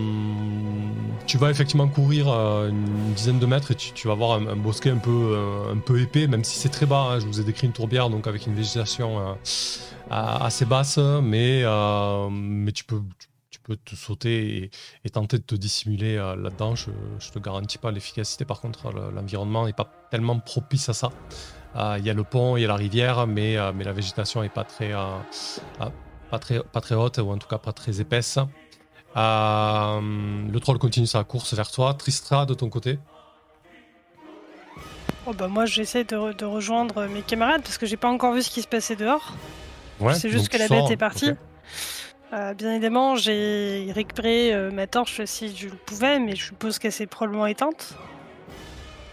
[1.25, 4.89] tu vas effectivement courir euh, une dizaine de mètres et tu, vas voir un, bosquet
[4.89, 7.11] un peu, euh, un peu épais, même si c'est très bas.
[7.11, 7.19] hein.
[7.21, 9.37] Je vous ai décrit une tourbière, donc avec une végétation
[10.09, 11.63] assez basse, mais,
[12.73, 13.01] tu peux,
[13.85, 14.71] te sauter
[15.05, 16.75] et, tenter de te dissimuler là-dedans.
[16.75, 18.43] Je, je te garantis pas l'efficacité.
[18.43, 21.11] Par contre, le- l'environnement n'est pas tellement propice à ça.
[21.75, 24.65] Il y a le pont, il y a la rivière, mais, la végétation est pas
[24.65, 24.91] très,
[26.29, 28.37] pas très, pas très haute, ou en tout cas pas très épaisse.
[29.17, 29.99] Euh,
[30.51, 31.93] le troll continue sa course vers toi.
[31.93, 32.99] Tristra, de ton côté.
[35.25, 38.33] Oh bah moi j'essaie de, re- de rejoindre mes camarades parce que j'ai pas encore
[38.33, 39.33] vu ce qui se passait dehors.
[39.99, 41.31] Ouais, C'est juste que la sors, bête est partie.
[42.31, 46.79] Euh, bien évidemment, j'ai récupéré euh, ma torche si je le pouvais, mais je suppose
[46.79, 47.95] qu'elle s'est probablement éteinte.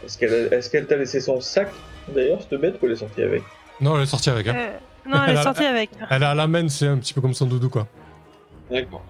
[0.05, 1.69] Est-ce qu'elle qu'elle t'a laissé son sac
[2.09, 3.43] d'ailleurs, cette bête, ou elle est sortie avec?
[3.81, 4.47] Non, elle est sortie avec.
[4.47, 4.71] hein.
[5.09, 5.91] Non, elle Elle est a- sortie avec.
[6.11, 7.87] Elle est à la main, c'est un petit peu comme son doudou, quoi.
[8.71, 9.03] D'accord.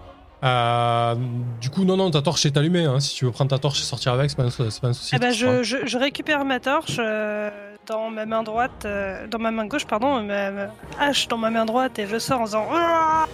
[0.43, 1.15] Euh,
[1.59, 2.85] du coup, non, non, ta torche est allumée.
[2.85, 2.99] hein.
[2.99, 4.89] Si tu veux prendre ta torche et sortir avec, c'est pas, un sou- c'est pas
[4.89, 5.13] un souci.
[5.15, 7.49] Eh ben, je, je- je récupère ma torche euh,
[7.87, 10.67] dans ma main droite, euh, dans ma main gauche, pardon, ma, ma
[10.99, 13.25] hache dans ma main droite et je sors en faisant Ah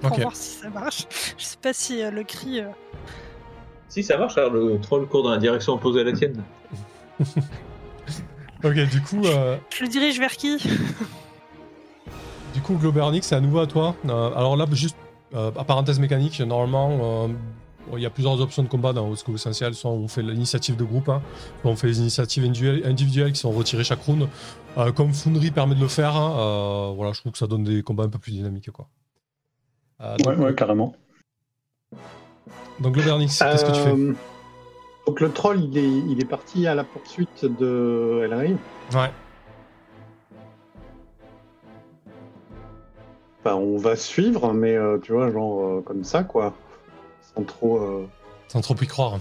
[0.00, 0.20] pour Ok.
[0.20, 1.06] voir si ça marche.
[1.36, 2.60] Je sais pas si euh, le cri.
[2.60, 2.68] euh,
[3.88, 6.42] Si ça marche, alors le troll court dans la direction opposée à la tienne.
[8.62, 10.58] Ok, du coup, euh, Je le dirige vers qui
[12.54, 13.94] du coup, Globernix, c'est à nouveau à toi.
[14.06, 14.96] Euh, alors là, juste
[15.34, 17.28] euh, à parenthèse mécanique, normalement, euh,
[17.96, 19.72] il y a plusieurs options de combat dans Scope Essentiel.
[19.74, 21.22] Soit on fait l'initiative de groupe, hein,
[21.62, 24.28] soit on fait les initiatives individuelles, individuelles qui sont retirées chaque round.
[24.78, 27.64] Euh, comme Foundry permet de le faire, hein, euh, voilà, je trouve que ça donne
[27.64, 28.70] des combats un peu plus dynamiques.
[28.70, 28.88] Quoi.
[30.00, 30.94] Euh, Ouais, donc, ouais, carrément.
[32.80, 34.20] donc Globernix, qu'est-ce que tu fais?
[35.06, 38.56] Donc le troll, il est, il est parti à la poursuite de Elray.
[38.94, 39.10] Ouais.
[43.42, 46.52] Enfin, on va suivre, mais euh, tu vois, genre euh, comme ça, quoi.
[47.34, 48.06] Sans trop, euh,
[48.48, 49.18] Sans trop y croire.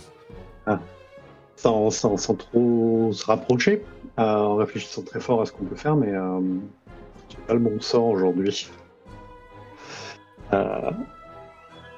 [1.55, 3.83] sans, sans, sans trop se rapprocher,
[4.17, 6.11] en réfléchissant très fort à ce qu'on peut faire, mais
[7.29, 8.69] j'ai pas le bon sort aujourd'hui.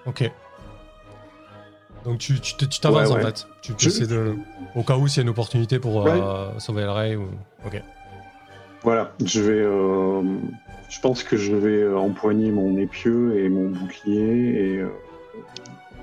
[0.06, 0.32] Ok.
[2.06, 3.24] Donc tu tu te- tu t'avances Ouais, en ouais.
[3.26, 3.48] fait.
[3.62, 4.36] Tu, tu Je- de.
[4.76, 7.28] Au cas où s'il y a une opportunité pour euh, sauver le Ray ou.
[7.66, 7.82] Ok.
[8.84, 9.62] Voilà, je vais.
[9.62, 10.24] euh,
[10.90, 14.78] je pense que je vais euh, empoigner mon épieu et mon bouclier et.
[14.78, 14.90] euh,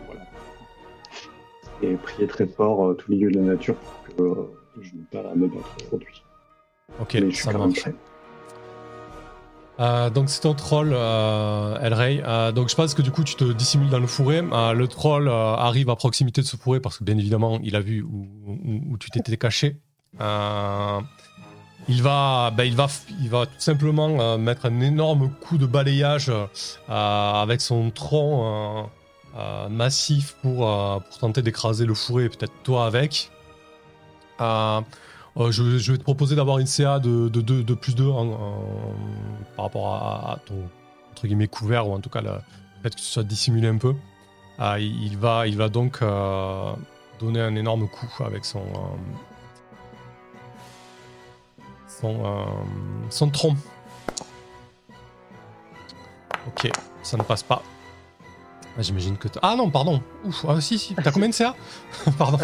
[0.07, 0.21] voilà.
[1.83, 3.75] Et prier très fort euh, tout milieu de la nature
[4.17, 6.23] pour que je n'ai pas à me battre aujourd'hui.
[7.01, 7.85] Ok, Mais je suis ça marche.
[9.81, 12.23] Euh, donc c'est ton troll, euh, Elray.
[12.25, 14.43] Euh, donc je pense que du coup tu te dissimules dans le fourré.
[14.53, 17.77] Euh, le troll euh, arrive à proximité de ce fourré parce que bien évidemment il
[17.77, 19.77] a vu où, tu t'étais caché.
[20.21, 21.01] Euh,
[21.89, 22.89] il va, ben, il va,
[23.23, 26.31] il va tout simplement mettre un énorme coup de balayage
[26.89, 28.91] avec son tronc
[29.71, 33.31] massif pour, pour tenter d'écraser le fourré et peut-être toi avec.
[35.39, 38.11] Euh, je, vais te proposer d'avoir une CA de, de, plus 2
[39.57, 40.69] par rapport à, ton
[41.25, 42.31] guillemets, couvert, ou en tout cas le
[42.83, 43.95] fait que ce soit dissimulé un peu.
[44.61, 46.73] Euh, il, va, donc euh,
[47.21, 48.63] donner un énorme coup avec son,
[51.89, 53.57] son, tronc.
[56.49, 56.71] Ok,
[57.03, 57.63] ça ne passe pas.
[58.77, 59.29] Ah, J'imagine que...
[59.29, 60.03] t'as- Ah non, pardon.
[60.25, 60.95] Ouf, ah si, si.
[60.95, 61.55] T'as combien de CA
[62.19, 62.39] Pardon.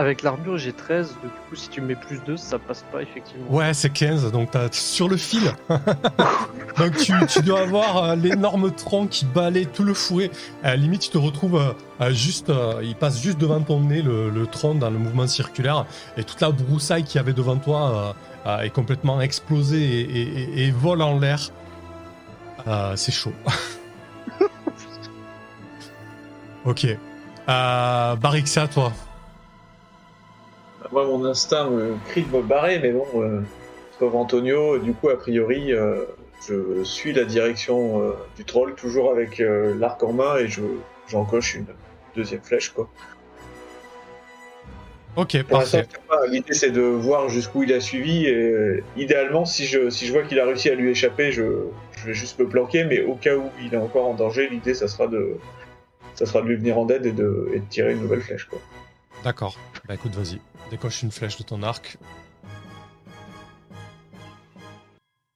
[0.00, 2.86] Avec l'armure, j'ai 13, donc du coup, si tu me mets plus 2, ça passe
[2.90, 3.44] pas effectivement.
[3.50, 5.52] Ouais, c'est 15, donc t'as sur le fil.
[6.78, 10.30] donc tu, dois avoir euh, l'énorme tronc qui balaye tout le fourré.
[10.62, 11.60] À la limite, tu te retrouves
[12.00, 15.84] euh, juste, euh, il passe juste devant ton nez le, tronc dans le mouvement circulaire
[16.16, 18.16] et toute la broussaille qu'il y avait devant toi
[18.62, 21.50] est complètement explosée et, vole en l'air.
[22.96, 23.34] C'est chaud.
[26.64, 26.86] ok.
[26.86, 28.92] Euh, à toi.
[30.92, 33.40] Moi, mon instinct me crie de me barrer, mais bon, euh,
[33.98, 36.04] pauvre Antonio, du coup, a priori, euh,
[36.48, 40.62] je suis la direction euh, du troll, toujours avec l'arc en main, et je
[41.08, 41.66] j'encoche une
[42.14, 42.88] deuxième flèche, quoi.
[45.16, 45.86] Ok, Pour parfait.
[46.28, 50.22] L'idée, c'est de voir jusqu'où il a suivi, et idéalement, si je, si je vois
[50.22, 51.42] qu'il a réussi à lui échapper, je,
[51.98, 54.74] je vais juste me planquer, mais au cas où il est encore en danger, l'idée,
[54.74, 55.36] ça sera de
[56.14, 58.44] ça sera de lui venir en aide et de, et de tirer une nouvelle flèche,
[58.44, 58.60] quoi.
[59.24, 59.56] D'accord.
[59.88, 60.40] Bah écoute, vas-y.
[60.70, 61.98] Décoche une flèche de ton arc.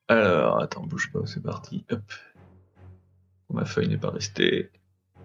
[0.08, 1.84] Alors, attends, bouge pas, c'est parti.
[1.90, 2.00] Hop.
[3.52, 4.70] Ma feuille n'est pas restée.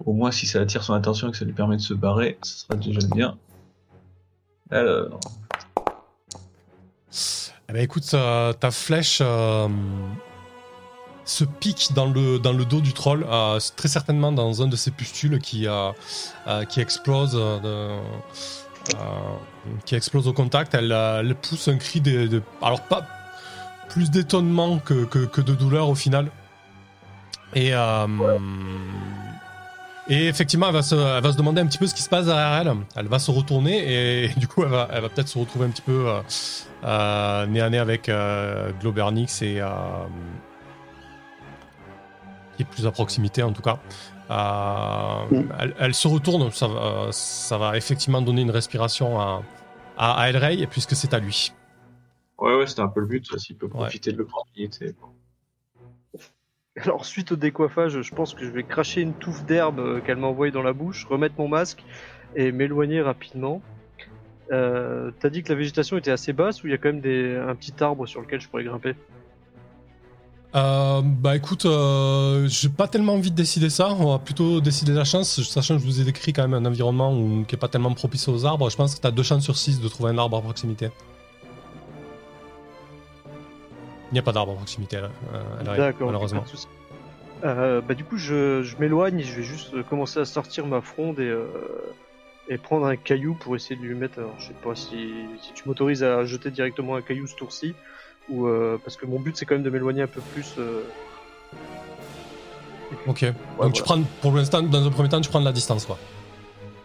[0.06, 2.38] Au moins, si ça attire son attention et que ça lui permet de se barrer,
[2.44, 3.38] ce sera déjà bien.
[4.72, 5.20] Alors,
[7.70, 9.68] Eh ben écoute, euh, ta flèche euh,
[11.26, 14.76] se pique dans le, dans le dos du troll, euh, très certainement dans un de
[14.76, 15.68] ses pustules qui,
[16.70, 17.34] qui explose.
[17.34, 18.00] de-
[19.86, 20.74] qui explose au contact.
[20.76, 23.06] Elle, euh, pousse un cri de, alors pas
[23.90, 26.30] plus d'étonnement que, de douleur au final.
[27.56, 28.08] Et euh,
[30.10, 32.74] effectivement, elle va, se, demander un petit peu ce qui se passe derrière elle.
[32.96, 35.82] Elle va se retourner et du coup, elle va, elle peut-être se retrouver un petit
[35.82, 36.22] peu euh,
[36.84, 39.68] euh, nez à nez avec euh, Globernix et euh,
[42.56, 43.80] qui est plus à proximité en tout cas.
[44.30, 45.50] Euh, Mm.
[45.60, 49.44] elle, elle se retourne, ça va, ça va effectivement donner une respiration à,
[49.98, 51.52] à, à Elrey puisque c'est à lui.
[52.38, 54.96] ouais, ouais, c'était un peu le but, s'il peut profiter de l'opportunité.
[56.78, 60.18] Alors, suite au décoiffage, je pense que je vais cracher une touffe d'herbe euh, qu'elle
[60.18, 61.84] m'a envoyée dans la bouche, remettre mon masque
[62.36, 63.62] et m'éloigner rapidement.
[64.52, 67.02] Euh, T'as dit que la végétation était assez basse ou il y a quand même
[67.02, 68.96] des, un petit arbre sur lequel je pourrais grimper?
[70.56, 73.94] Euh, bah écoute, euh, j'ai pas tellement envie de décider ça.
[73.94, 76.68] On va plutôt décider la chance, sachant que je vous ai décrit quand même un
[76.68, 78.70] environnement où, qui est pas tellement propice aux arbres.
[78.70, 80.90] Je pense que t'as deux chances sur six de trouver un arbre à proximité.
[84.12, 86.44] Il n'y a pas d'arbre à proximité, là, euh, D'accord, malheureusement.
[87.46, 91.20] Euh, bah du coup, je, je m'éloigne, je vais juste commencer à sortir ma fronde
[91.20, 91.46] et, euh,
[92.50, 94.18] et prendre un caillou pour essayer de lui mettre.
[94.18, 95.12] Alors, je sais pas si,
[95.44, 97.76] si tu m'autorises à jeter directement un caillou ce tour-ci,
[98.30, 100.56] ou euh, parce que mon but c'est quand même de m'éloigner un peu plus.
[100.58, 100.84] euh,
[103.08, 103.24] Ok.
[103.26, 103.72] Donc voilà.
[103.72, 105.98] tu prends, pour l'instant, dans un premier temps, tu prends de la distance, quoi.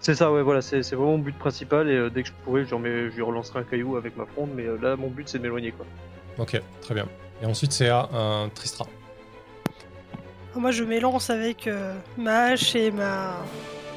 [0.01, 2.66] C'est ça, ouais, voilà, c'est vraiment mon but principal et euh, dès que je pourrai,
[2.66, 5.26] je, remets- je lui relancerai un caillou avec ma fronde, mais euh, là, mon but
[5.28, 5.86] c'est de m'éloigner quoi.
[6.38, 7.07] Ok, très bien.
[7.42, 8.86] Et ensuite, c'est à euh, Tristra.
[10.55, 13.38] Moi, je m'élance avec euh, ma hache et ma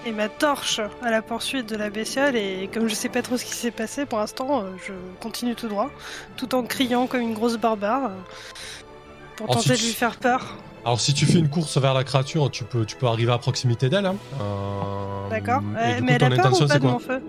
[0.05, 2.35] et ma torche à la poursuite de la bestiole.
[2.35, 5.55] Et comme je sais pas trop ce qui s'est passé pour l'instant, euh, je continue
[5.55, 5.89] tout droit,
[6.37, 8.09] tout en criant comme une grosse barbare euh,
[9.35, 10.55] pour tenter de lui faire peur.
[10.85, 13.37] Alors, si tu fais une course vers la créature, tu peux, tu peux arriver à
[13.37, 14.05] proximité d'elle.
[14.05, 14.15] Hein.
[14.41, 15.61] Euh, D'accord.
[15.77, 17.21] Euh, coup, mais elle a peur ou pas de mon feu?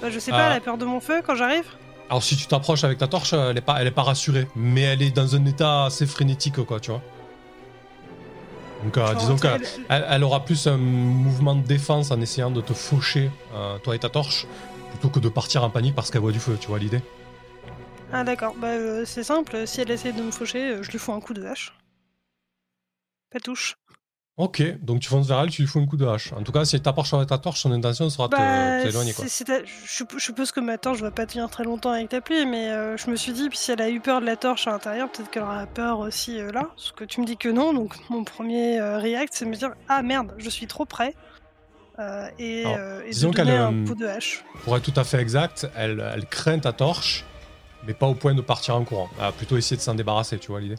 [0.00, 0.36] Bah, Je sais Ah.
[0.36, 1.64] pas, elle a peur de mon feu quand j'arrive
[2.08, 4.82] Alors si tu t'approches avec ta torche, elle est pas, elle est pas rassurée, mais
[4.82, 7.00] elle est dans un état assez frénétique, quoi, tu vois.
[8.84, 12.50] Donc euh, disons qu'elle elle- elle, elle aura plus un mouvement de défense en essayant
[12.50, 14.46] de te faucher, euh, toi et ta torche,
[14.90, 17.00] plutôt que de partir en panique parce qu'elle voit du feu, tu vois l'idée
[18.12, 21.12] Ah d'accord, bah euh, c'est simple, si elle essaie de me faucher, je lui fous
[21.12, 21.72] un coup de hache.
[23.32, 23.74] Pas touche.
[24.36, 26.32] Ok, donc tu fonces vers elle, tu lui fous un coup de hache.
[26.32, 29.12] En tout cas, si elle t'approche avec ta torche, son intention sera de Bah, t'éloigner,
[29.12, 29.24] quoi.
[29.24, 32.10] c'est- c'est à- je, je suppose que ma torche va pas tenir très longtemps avec
[32.12, 34.26] la pluie, mais euh, je me suis dit, puis si elle a eu peur de
[34.26, 36.62] la torche à l'intérieur, peut-être qu'elle aura peur aussi euh, là.
[36.74, 39.54] Parce que tu me dis que non, donc mon premier euh, react, c'est de me
[39.56, 41.14] dire, ah merde, je suis trop près.
[42.00, 44.44] Euh, et, Alors, et de donner un coup de hache.
[44.64, 47.24] Pour être tout à fait exact, elle, elle craint ta torche,
[47.86, 49.08] mais pas au point de partir en courant.
[49.18, 50.74] Elle va plutôt essayer de s'en débarrasser, tu vois l'idée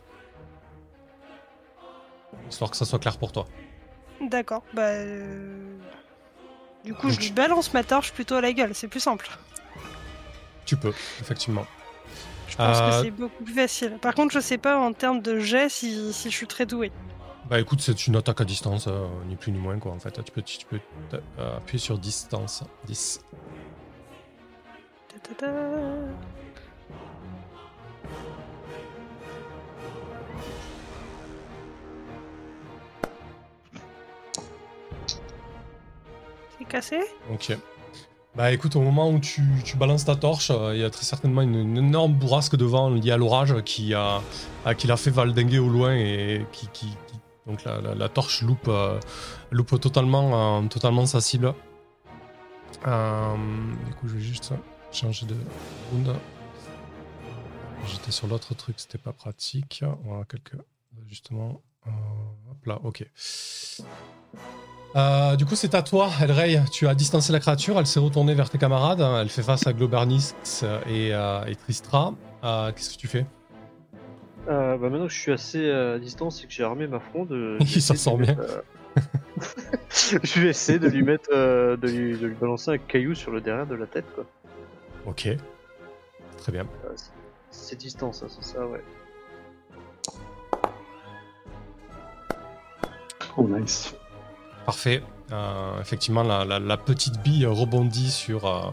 [2.49, 3.45] Histoire que ça soit clair pour toi.
[4.21, 4.83] D'accord, bah.
[4.83, 5.77] euh,
[6.83, 9.27] Du coup, Donc je lui balance ma torche plutôt à la gueule, c'est plus simple.
[10.65, 11.65] Tu peux, effectivement.
[12.47, 13.97] Je pense Euh, que c'est beaucoup plus facile.
[14.01, 16.91] Par contre, je sais pas en termes de jet si, si je suis très doué.
[17.49, 20.23] Bah écoute, c'est une attaque à distance, euh, ni plus ni moins quoi en fait.
[20.23, 20.79] Tu peux, tu peux
[21.37, 22.63] euh, appuyer sur distance.
[22.85, 23.19] 10.
[25.09, 25.47] Ta ta ta.
[36.63, 36.99] Cassé
[37.31, 37.57] Ok.
[38.35, 41.05] Bah écoute, au moment où tu, tu balances ta torche, euh, il y a très
[41.05, 44.21] certainement une, énorme bourrasque de vent liée à l'orage qui a,
[44.65, 46.67] a- qui l'a fait valdinguer au loin et qui,
[47.47, 48.99] donc la, torche loupe, euh,
[49.51, 51.53] loupe totalement, euh, totalement sa cible.
[52.83, 54.51] Du coup, je vais juste
[54.91, 55.35] changer de
[55.91, 56.15] round.
[57.87, 59.83] J'étais sur l'autre truc, c'était pas pratique.
[60.03, 60.57] Voilà quelques
[61.05, 61.61] ajustements.
[61.87, 61.91] Euh,
[62.51, 63.05] hop là, ok.
[64.95, 66.61] Euh, du coup, c'est à toi, Elrey.
[66.71, 69.01] Tu as distancé la créature, elle s'est retournée vers tes camarades.
[69.01, 70.33] Elle fait face à Globernix
[70.87, 72.13] et, euh, et Tristra.
[72.43, 73.25] Euh, Qu'est-ce que tu fais?
[74.47, 77.31] Euh, bah maintenant que je suis assez à distance et que j'ai armé ma fronde,
[77.31, 78.35] euh, Il je vais s'en essayer de sort lui bien.
[78.35, 78.49] mettre,
[78.97, 83.15] euh, je vais essayer de lui mettre, euh, de, lui, de lui balancer un caillou
[83.15, 84.23] sur le derrière de la tête, quoi.
[85.07, 85.27] Ok.
[86.37, 86.67] Très bien.
[86.85, 87.09] Euh, c'est-
[87.51, 88.83] c'est distance, c'est ça, ouais.
[93.37, 93.93] Oh, nice.
[94.65, 95.03] Parfait.
[95.31, 98.69] Euh, effectivement, la, la- la petite bille rebondit sur, euh,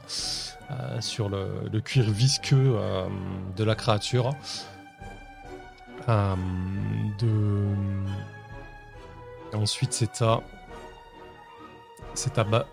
[0.71, 2.77] euh, sur le, le cuir visqueux
[3.57, 4.31] de la créature.
[6.09, 7.67] De...
[9.55, 10.41] Ensuite, c'est à.
[12.15, 12.67] C'est à ba...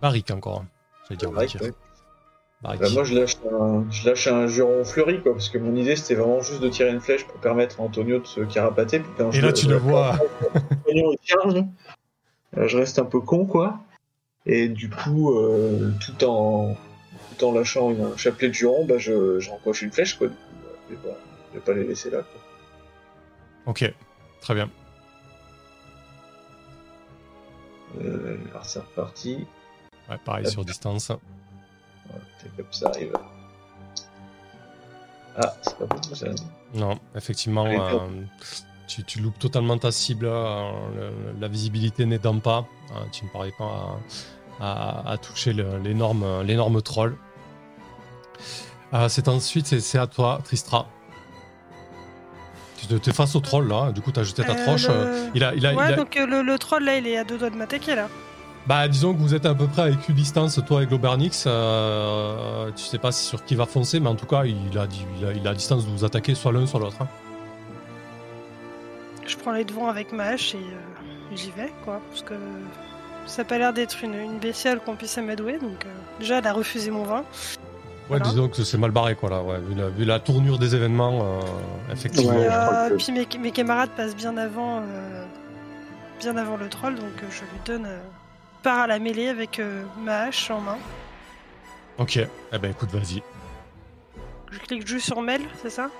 [0.00, 0.64] Barrick encore.
[1.08, 1.46] J'allais dire ouais.
[2.62, 2.80] Barrick.
[2.80, 5.96] Bah, moi, je lâche, un, je lâche un juron fleuri, quoi, parce que mon idée,
[5.96, 9.00] c'était vraiment juste de tirer une flèche pour permettre à Antonio de se carapater.
[9.00, 10.16] puis quand Et je là, tu le vois.
[10.86, 11.64] Antonio, il charge.
[12.56, 13.80] Euh, je reste un peu con, quoi.
[14.46, 16.76] Et du coup, euh, tout, en,
[17.38, 20.28] tout en lâchant une- un chapelet de juron, bah, je, je rencoche une flèche, quoi.
[20.28, 20.30] Euh,
[20.90, 21.16] je, vais pas,
[21.52, 22.40] je vais pas les laisser là, quoi.
[23.66, 23.92] Ok,
[24.40, 24.68] très bien.
[28.00, 29.46] Euh, alors, c'est reparti.
[30.08, 31.12] Ouais, pareil sur distance.
[32.42, 33.12] C'est comme ça arrive.
[35.36, 36.26] Ah, c'est pas beaucoup, ça.
[36.74, 37.98] Non, effectivement, Allez, euh,
[38.86, 40.26] tu, tu loupes totalement ta cible.
[40.26, 42.66] euh, le- la visibilité n'aidant pas.
[42.90, 43.98] euh, tu ne parais pas
[44.60, 47.16] à, à- à toucher l'énorme l'énorme troll.
[48.92, 50.86] Euh, c'est ensuite, c'est- c'est à toi, Tristra.
[52.76, 54.88] Tu te- t'es face au troll là, du coup, tu as jeté ta Euh, troche.
[54.88, 57.06] le- Il a, il a, ouais, il a- donc euh, le, le troll là, il
[57.06, 58.08] est à deux doigts de m'attaquer là.
[58.66, 61.44] Bah, disons que vous êtes à peu près à équidistance, toi et Globernix.
[61.46, 64.86] Euh, tu sais pas sur qui va foncer, mais en tout cas, il a,
[65.20, 66.96] il a, il a distance de vous attaquer soit l'un, soit l'autre.
[67.00, 67.08] hein.
[69.26, 72.00] Je prends les devants avec ma hache et euh, j'y vais, quoi.
[72.10, 72.34] Parce que
[73.26, 75.54] ça a pas l'air d'être une, une bestiale qu'on puisse amadouer.
[75.58, 75.88] Donc, euh,
[76.20, 77.18] déjà, elle a refusé mon vin.
[77.20, 78.24] Ouais, Voilà.
[78.26, 79.42] disons que c'est mal barré, quoi, là.
[79.42, 79.58] Ouais.
[79.58, 81.40] Vu, la, vu la tournure des événements, euh,
[81.92, 82.30] effectivement.
[82.32, 85.24] Ouais, Et, je crois euh, que- Puis mes, mes camarades passent bien avant, euh,
[86.20, 87.98] bien avant le troll, donc euh, je lui donne euh,
[88.62, 90.78] part à la mêlée avec euh, ma hache en main.
[91.98, 93.22] Ok, eh ben écoute, vas-y.
[94.50, 95.90] Je clique juste sur mail, c'est ça?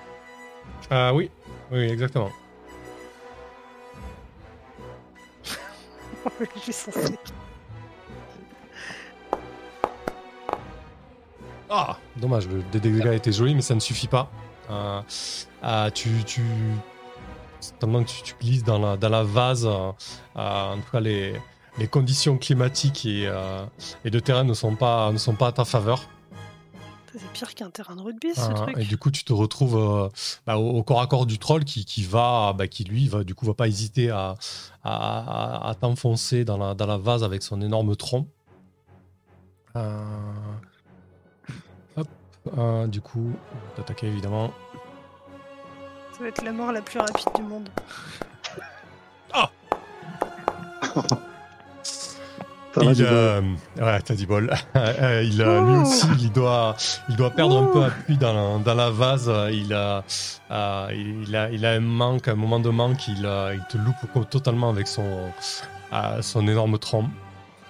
[0.91, 1.31] Ah oui,
[1.71, 2.31] oui, exactement.
[11.75, 14.31] Ah, dommage, le dé dégâts était joli, mais ça ne suffit pas.
[14.71, 15.01] Euh,
[15.63, 16.43] ah, tu, tu,
[17.79, 19.65] tellement que tu, tu glisses dans la, dans la vase.
[19.65, 19.91] euh,
[20.37, 21.41] euh, en tout cas, les,
[21.79, 23.65] les conditions climatiques et, euh,
[24.05, 26.01] et de terrain ne sont pas, ne sont pas à ta faveur.
[27.15, 28.79] C'est pire qu'un terrain de rugby, ce Euh, truc.
[28.79, 30.09] et du coup, tu te retrouves euh,
[30.47, 33.23] bah, au, au corps à corps du troll qui, qui va, bah, qui lui, va,
[33.23, 34.35] du coup, va pas hésiter à,
[34.83, 38.27] à, à- à t'enfoncer dans la, dans la vase avec son énorme tronc.
[39.77, 40.03] Euh,
[41.97, 42.09] Hop,
[42.57, 44.51] euh, du coup, on va t'attaquer évidemment.
[46.13, 47.69] Ça va être la mort la plus rapide du monde.
[52.75, 53.41] Ça va, il, euh,
[53.81, 54.51] ouais, t'as dit bol.
[54.77, 55.83] Euh, il, euh, lui Ouh.
[55.83, 56.75] aussi, il doit,
[57.09, 59.31] il doit perdre un peu appui dans la, dans la vase.
[59.53, 60.03] Il a,
[60.51, 60.89] euh,
[61.27, 63.09] il, a, il a un manque, un moment de manque.
[63.09, 65.31] Il, euh, il te loupe totalement avec son,
[65.93, 67.09] euh, son énorme tronc.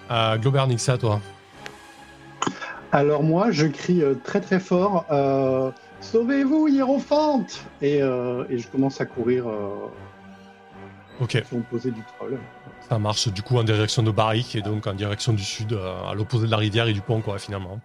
[0.09, 1.19] Euh, Globernix, c'est à toi.
[2.93, 8.67] Alors moi, je crie euh, très très fort euh, Sauvez-vous, Hiérophante et, euh, et je
[8.67, 9.89] commence à courir euh,
[11.21, 12.37] Ok, sur l'opposé du troll.
[12.89, 16.03] Ça marche du coup en direction de Barrick et donc en direction du sud, euh,
[16.09, 17.79] à l'opposé de la rivière et du pont, quoi, finalement.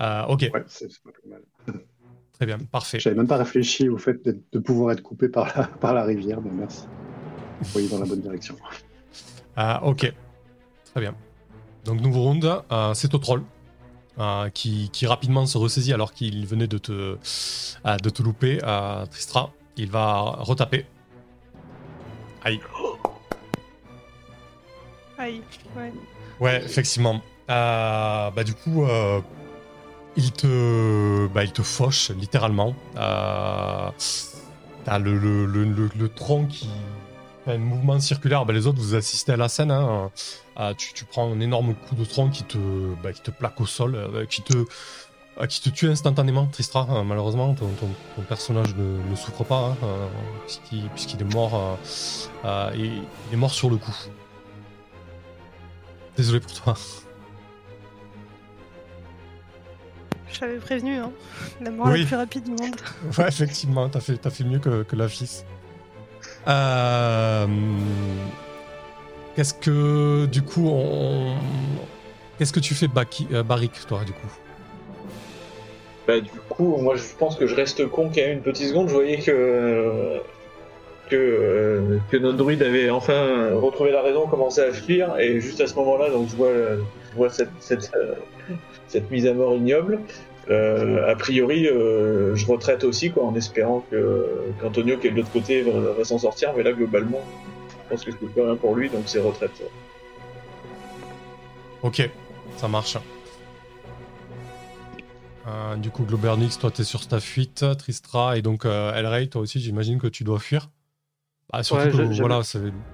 [0.00, 1.42] Euh, ok, Ouais, c'est pas plus mal.
[2.32, 2.98] très bien, parfait.
[3.00, 6.40] J'avais même pas réfléchi au fait de pouvoir être coupé par la, par la rivière,
[6.40, 6.84] mais merci.
[7.60, 8.56] Vous voyez dans la bonne direction.
[9.56, 10.12] Ah, ok,
[10.92, 11.14] très bien.
[11.84, 13.42] Donc, nouveau round, euh, c'est au troll.
[14.18, 18.58] euh, qui, qui rapidement se ressaisit alors qu'il venait de te, euh, de te louper.
[18.64, 20.86] euh, Tristra, il va retaper.
[22.44, 22.60] Aïe.
[26.40, 26.62] Ouais.
[26.64, 27.20] Effectivement.
[27.50, 29.20] Euh, bah, du coup, euh,
[30.16, 32.74] il, te, bah, il te fauche littéralement.
[32.96, 33.88] Euh,
[34.84, 35.64] T'as le, le, le,
[35.96, 36.68] le- tronc qui,
[37.46, 38.44] un mouvement circulaire.
[38.44, 39.70] Bah, les autres, vous assistez à la scène.
[39.70, 40.10] hein.
[40.76, 42.58] Tu, tu prends un énorme coup de tronc qui te,
[43.02, 44.52] bah, qui te plaque au sol, qui, te,
[45.48, 46.86] qui te tue instantanément, Tristra.
[46.90, 49.86] Euh, malheureusement, ton, ton- ton personnage ne, souffre pas, hein,
[50.94, 51.78] puisqu'il est mort.
[52.44, 52.70] euh,
[53.32, 53.94] est mort sur le coup.
[56.16, 56.74] Désolé pour toi.
[60.32, 61.12] Je t'avais prévenu, hein.
[61.60, 62.00] La mort Oui.
[62.00, 62.76] la plus rapide du monde.
[63.18, 65.44] Ouais, effectivement, t'as fait, t'as fait mieux que, que la fils.
[66.48, 67.46] Euh,
[69.36, 71.36] Qu'est-ce que, du coup, on...
[72.38, 74.26] Qu'est-ce que tu fais, Baki, euh, Barik, toi, du coup?
[76.06, 78.88] Bah, du coup, moi, je pense que je reste con quand même une petite seconde.
[78.88, 80.20] Je voyais que
[81.08, 85.66] que, euh, notre druide avait enfin retrouvé la raison, commencé à fuir, et juste à
[85.66, 86.50] ce moment-là, donc je vois,
[87.28, 87.44] je
[87.74, 88.14] euh,
[88.88, 90.00] cette mise à mort ignoble.
[90.50, 94.28] Euh, a priori, je retraite aussi, quoi, en espérant que
[94.60, 96.52] qu'Antonio, qui est de l'autre côté, va, s'en sortir.
[96.56, 97.22] Mais là, globalement,
[97.70, 99.62] je pense que c'est plus rien pour lui, donc c'est retraite.
[101.82, 102.08] Ok,
[102.56, 102.98] ça marche.
[105.78, 109.60] Du coup, Globernix, toi, t'es sur ta fuite, Tristra, et donc euh, Elray, toi aussi,
[109.60, 110.70] j'imagine que tu dois fuir.
[111.56, 112.40] Bah, surtout Ouais, que, je- voilà,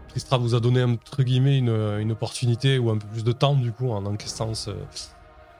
[0.08, 3.54] Tristra vous a donné, entre guillemets, une, une opportunité ou un peu plus de temps,
[3.54, 4.70] du coup, en encaissant ce...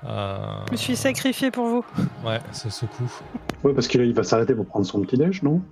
[0.05, 1.85] euh, Je me suis sacrifié pour vous.
[2.25, 3.11] Ouais, c'est ce coup.
[3.65, 5.63] Ouais, parce qu'il il va s'arrêter pour prendre son petit déj, non?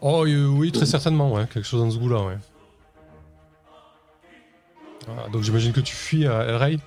[0.00, 1.46] Oh euh, oui, très certainement, ouais.
[1.52, 2.38] Quelque chose dans ce goût-là, ouais.
[5.06, 6.78] Ah, donc j'imagine que tu fuis à Elray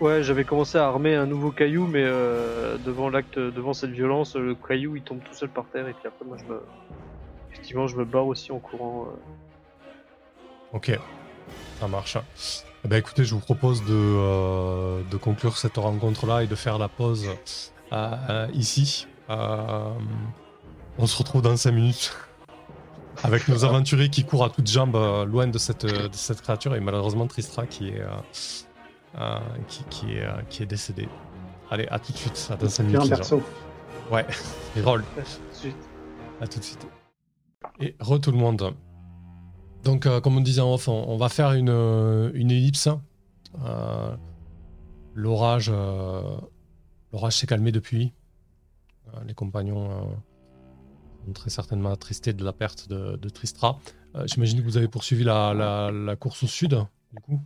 [0.00, 4.36] Ouais, j'avais commencé à armer un nouveau caillou, mais euh, devant l'acte, devant cette violence,
[4.36, 6.60] le caillou il tombe tout seul par terre et puis après moi je me,
[7.50, 9.06] effectivement je me barre aussi en courant.
[9.06, 10.76] euh.
[10.76, 10.98] Ok,
[11.80, 12.16] ça marche.
[12.84, 16.78] Eh ben, écoutez, je vous propose de, euh, de conclure cette rencontre-là et de faire
[16.78, 17.26] la pause
[17.92, 19.06] euh, euh, ici.
[19.30, 19.90] Euh,
[20.98, 22.16] on se retrouve dans 5 minutes
[23.24, 26.74] avec nos aventuriers qui courent à toutes jambes euh, loin de cette, de cette créature
[26.76, 28.08] et malheureusement Tristra qui est, euh,
[29.18, 29.38] euh,
[29.68, 31.08] qui, qui est, euh, qui est décédé.
[31.70, 33.18] Allez, à tout de suite, à dans 5 Bien minutes.
[33.18, 33.40] les gens.
[34.10, 34.26] Ouais,
[34.76, 34.82] de
[35.52, 35.76] suite.
[36.40, 36.86] À tout de suite.
[37.80, 38.74] Et re tout le monde.
[39.84, 42.88] Donc, euh, comme on disait en off, on, on va faire une, euh, une ellipse.
[43.64, 44.16] Euh,
[45.14, 46.22] L'orage euh,
[47.12, 48.12] l'orage s'est calmé depuis.
[49.08, 50.04] Euh, les compagnons euh,
[51.26, 53.80] sont très certainement attristés de la perte de, de Tristra.
[54.14, 56.78] Euh, J'imagine que vous avez poursuivi la, la- la course au sud,
[57.12, 57.40] du coup?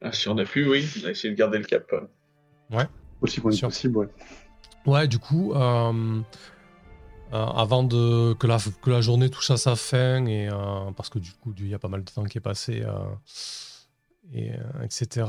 [0.00, 1.90] Ah, si on a pu, oui, on a essayé de garder le cap.
[3.20, 4.08] Aussi loin possible, ouais.
[4.86, 5.52] Ouais, du coup,
[7.32, 11.32] euh, avant de, que, la, journée touche à sa fin, et, euh, parce que du
[11.32, 12.92] coup, il y a pas mal de temps qui est passé, euh,
[14.32, 14.52] et,
[14.82, 15.26] etc.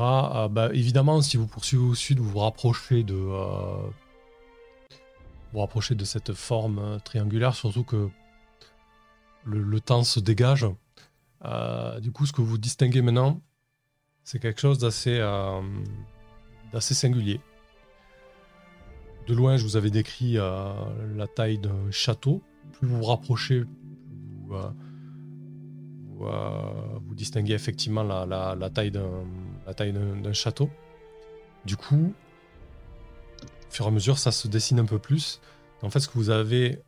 [0.49, 3.15] bah, évidemment, si vous poursuivez au sud, vous vous rapprochez de,
[5.53, 8.09] vous rapprochez de cette forme triangulaire, surtout que
[9.43, 10.67] le, temps se dégage.
[12.01, 13.41] Du coup, ce que vous distinguez maintenant,
[14.23, 15.19] c'est quelque chose d'assez
[16.71, 17.41] d'assez singulier.
[19.29, 20.73] De loin, je vous avais décrit euh,
[21.15, 22.41] la taille d'un château.
[22.73, 24.71] Plus vous vous rapprochez, vous, euh,
[26.21, 30.71] euh, vous distinguez effectivement la, la- la taille d'un château.
[31.63, 32.11] Du coup,
[33.43, 35.41] au fur et à mesure, ça se dessine un peu plus.
[35.83, 36.81] En fait, ce que vous avez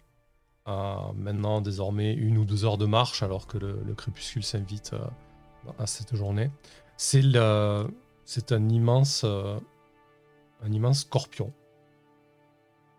[0.65, 4.95] maintenant, désormais, une ou deux heures de marche, alors que le, le crépuscule s'invite
[5.77, 6.49] à cette journée,
[6.97, 11.53] c'est un immense, un immense scorpion.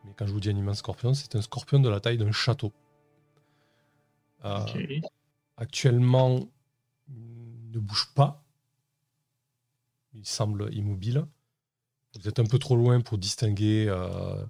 [0.04, 2.32] Mais quand je vous dis un immense scorpion, c'est un scorpion de la taille d'un
[2.32, 2.72] château.
[4.44, 4.64] Euh.
[5.56, 6.48] Actuellement,
[7.08, 8.42] il ne bouge pas.
[10.14, 11.24] Il semble immobile.
[12.18, 14.44] Vous êtes un peu trop loin pour distinguer, euh,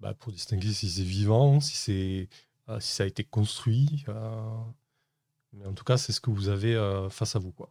[0.00, 2.28] bah, pour distinguer si c'est vivant, si, c'est,
[2.68, 4.04] euh, si ça a été construit.
[4.08, 4.58] euh.
[5.52, 7.52] Mais en tout cas, c'est ce que vous avez euh, face à vous.
[7.52, 7.70] Quoi.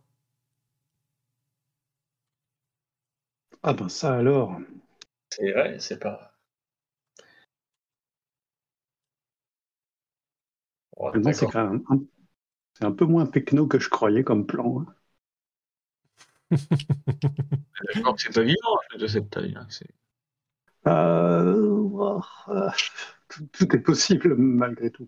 [3.63, 4.57] Ah ben ça alors.
[5.30, 6.32] C'est vrai, c'est pas.
[11.11, 11.49] Finalement, c'est d'accord.
[11.49, 11.84] quand même
[12.82, 14.82] un, peu moins pecno que je croyais comme plan.
[14.82, 14.95] hein.
[17.95, 19.53] D'accord que c'est pas vivant, de cette taille.
[19.56, 19.68] hein,
[20.88, 21.56] Euh,
[21.94, 22.70] oh, euh,
[23.30, 25.07] tout, tout est possible malgré tout.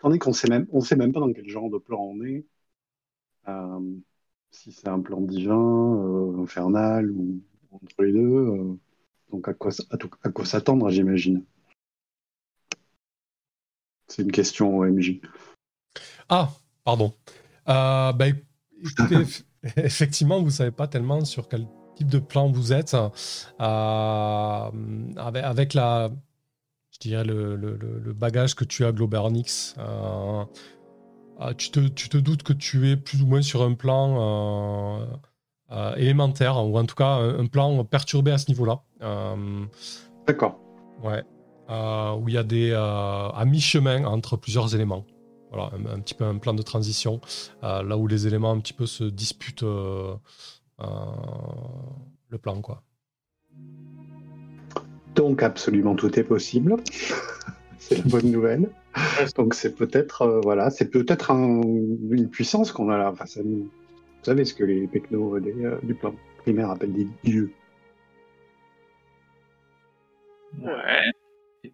[0.00, 2.46] Tandis qu'on sait même, on sait même pas dans quel genre de plan on est.
[3.48, 3.80] Euh,
[4.50, 7.40] si c'est un plan divin, euh, infernal ou
[7.72, 8.20] entre les deux.
[8.20, 8.74] euh,
[9.32, 11.44] donc à quoi, s- à tout- à quoi s'attendre, j'imagine.
[14.08, 15.20] C'est une question OMJ.
[16.28, 16.50] Ah,
[16.84, 17.12] pardon.
[17.68, 18.26] Euh, bah,
[18.82, 19.44] écoutez, eff-
[19.76, 21.66] effectivement, vous savez pas tellement sur quel
[21.96, 22.94] type de plan vous êtes.
[22.94, 24.70] Euh,
[25.16, 26.10] avec, avec la,
[26.90, 30.44] je dirais le, le- le- le bagage que tu as, Globernix, euh,
[31.56, 35.06] tu, te, tu te doutes que tu es plus ou moins sur un plan
[35.96, 38.80] élémentaire, ou en tout cas un, un plan perturbé à ce niveau-là.
[40.26, 40.60] D'accord.
[41.02, 41.22] Ouais.
[41.70, 42.70] Euh, où il y a des.
[42.72, 45.04] euh, à mi-chemin entre plusieurs éléments.
[45.50, 47.20] Voilà, un, un petit peu un plan de transition.
[47.62, 50.14] euh, là où les éléments un petit peu se disputent euh,
[50.80, 50.84] euh,
[52.28, 52.82] le plan, quoi.
[55.14, 56.76] Donc absolument tout est possible.
[57.78, 58.68] c'est la bonne nouvelle.
[59.36, 63.42] Donc c'est peut-être euh, voilà, c'est peut-être un- une puissance qu'on a là face à
[63.42, 63.64] nous.
[63.64, 67.52] Vous savez ce que les technos des, euh, du plan primaire appellent des dieux.
[70.60, 71.12] Ouais.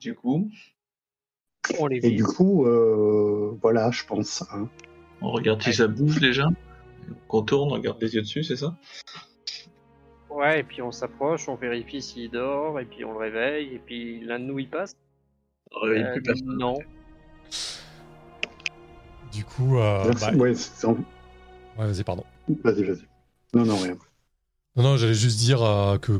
[0.01, 0.51] Du coup,
[1.79, 4.43] On les Et du coup, euh, voilà, je pense.
[4.53, 4.69] hein.
[5.21, 6.49] on regarde si ça bouge déjà.
[7.11, 8.77] On contourne, on regarde les yeux dessus, c'est ça?
[10.31, 13.79] Ouais, et puis on s'approche, on vérifie s'il dort, et puis on le réveille, et
[13.79, 14.95] puis l'un de nous il passe?
[15.73, 16.57] On réveille Euh, plus personne.
[16.59, 16.79] non.
[19.33, 19.79] Du coup.
[19.79, 20.55] euh, bah, ouais,
[21.77, 22.25] vas-y, pardon.
[22.65, 23.05] vas-y, vas-y.
[23.55, 23.97] Non, non, rien.
[24.81, 26.19] Non, non, j'allais juste dire euh, que,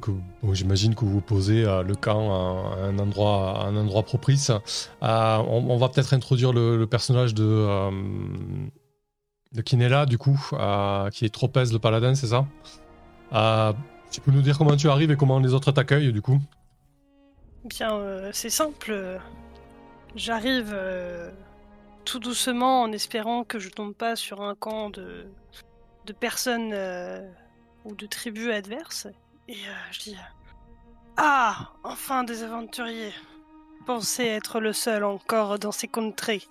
[0.53, 4.51] j'imagine que vous posez euh, le camp à, un endroit, un endroit propice.
[4.51, 7.91] Euh, on, va peut-être introduire le, le personnage de,
[9.53, 10.39] de Kinella, du coup,
[11.11, 12.45] qui est Tropez le paladin, c'est ça?
[14.11, 16.39] Tu peux nous dire comment tu arrives et comment les autres t'accueillent, du coup?
[17.65, 17.99] Bien,
[18.33, 19.21] c'est simple.
[20.15, 20.77] J'arrive
[22.05, 25.29] tout doucement en espérant que je tombe pas sur un camp de,
[26.05, 26.75] de personnes
[27.85, 29.07] ou de tribus adverses.
[29.49, 30.17] Et euh, je dis
[31.17, 33.13] Ah Enfin des aventuriers
[33.87, 36.43] Pensez être le seul encore dans ces contrées.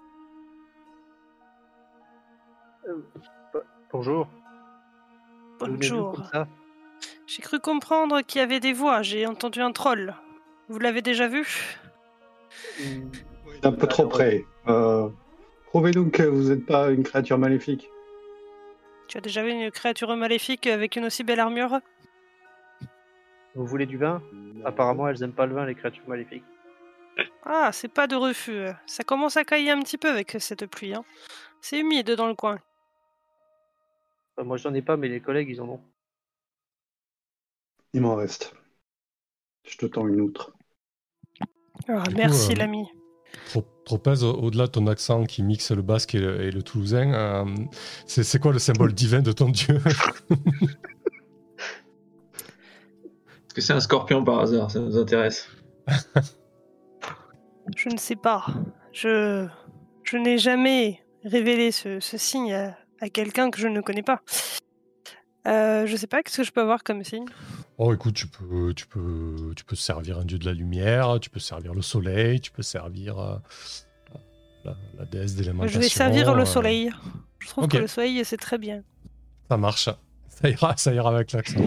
[3.91, 4.27] Bonjour.
[5.59, 6.23] D'où Bonjour.
[6.31, 6.47] ça?
[7.27, 9.01] J'ai cru comprendre qu'il y avait des voix.
[9.01, 10.15] J'ai entendu un troll.
[10.69, 11.77] Vous l'avez déjà vu?
[12.79, 13.09] Hmm,
[13.63, 14.45] Un peu trop près.
[14.67, 15.09] Euh,
[15.67, 17.89] Prouvez-nous que vous n'êtes pas une créature maléfique.
[19.09, 21.79] Tu as déjà vu une créature maléfique avec une aussi belle armure
[23.55, 24.21] Vous voulez du vin
[24.63, 26.43] Apparemment, elles aiment pas le vin, les créatures maléfiques.
[27.43, 28.67] Ah, c'est pas de refus.
[28.85, 30.93] Ça commence à cailler un petit peu avec cette pluie.
[30.93, 31.03] Hein.
[31.59, 32.59] C'est humide dans le coin.
[34.37, 35.81] Enfin, moi, j'en ai pas, mais les collègues, ils en ont.
[37.93, 38.53] Il m'en reste.
[39.63, 40.53] Je te tends une outre.
[41.87, 42.87] Ah, merci euh, l'ami.
[43.55, 47.45] Au- au-delà de ton accent qui mixe le basque et le, et le toulousain, euh,
[48.05, 49.81] c'est c'est quoi le symbole divin de ton dieu?
[53.47, 54.69] Est-ce que c'est un scorpion par hasard?
[54.69, 55.47] Ça nous intéresse.
[57.75, 58.45] Je ne sais pas.
[58.93, 59.47] Je,
[60.03, 64.21] je n'ai jamais révélé ce, ce signe à, à quelqu'un que je ne connais pas.
[65.47, 67.25] Euh, je sais pas, qu'est-ce que je peux avoir comme signe?
[67.81, 71.29] Oh, écoute, tu peux, tu peux, tu peux servir un dieu de la lumière, tu
[71.29, 73.37] peux servir le soleil, tu peux servir euh,
[74.65, 75.79] la, la déesse Je d'élémentation.
[75.79, 76.91] vais servir le soleil.
[77.39, 78.83] Je trouve que le soleil, c'est très bien.
[79.49, 79.87] Ça marche.
[80.27, 81.59] Ça ira, ça ira avec l'accent.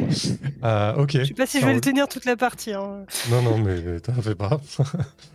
[0.65, 1.13] Euh, ok.
[1.19, 2.73] Je sais pas si je vais le tenir toute la partie.
[2.75, 3.05] hein.
[3.31, 4.61] Non, non, mais t'en fais pas.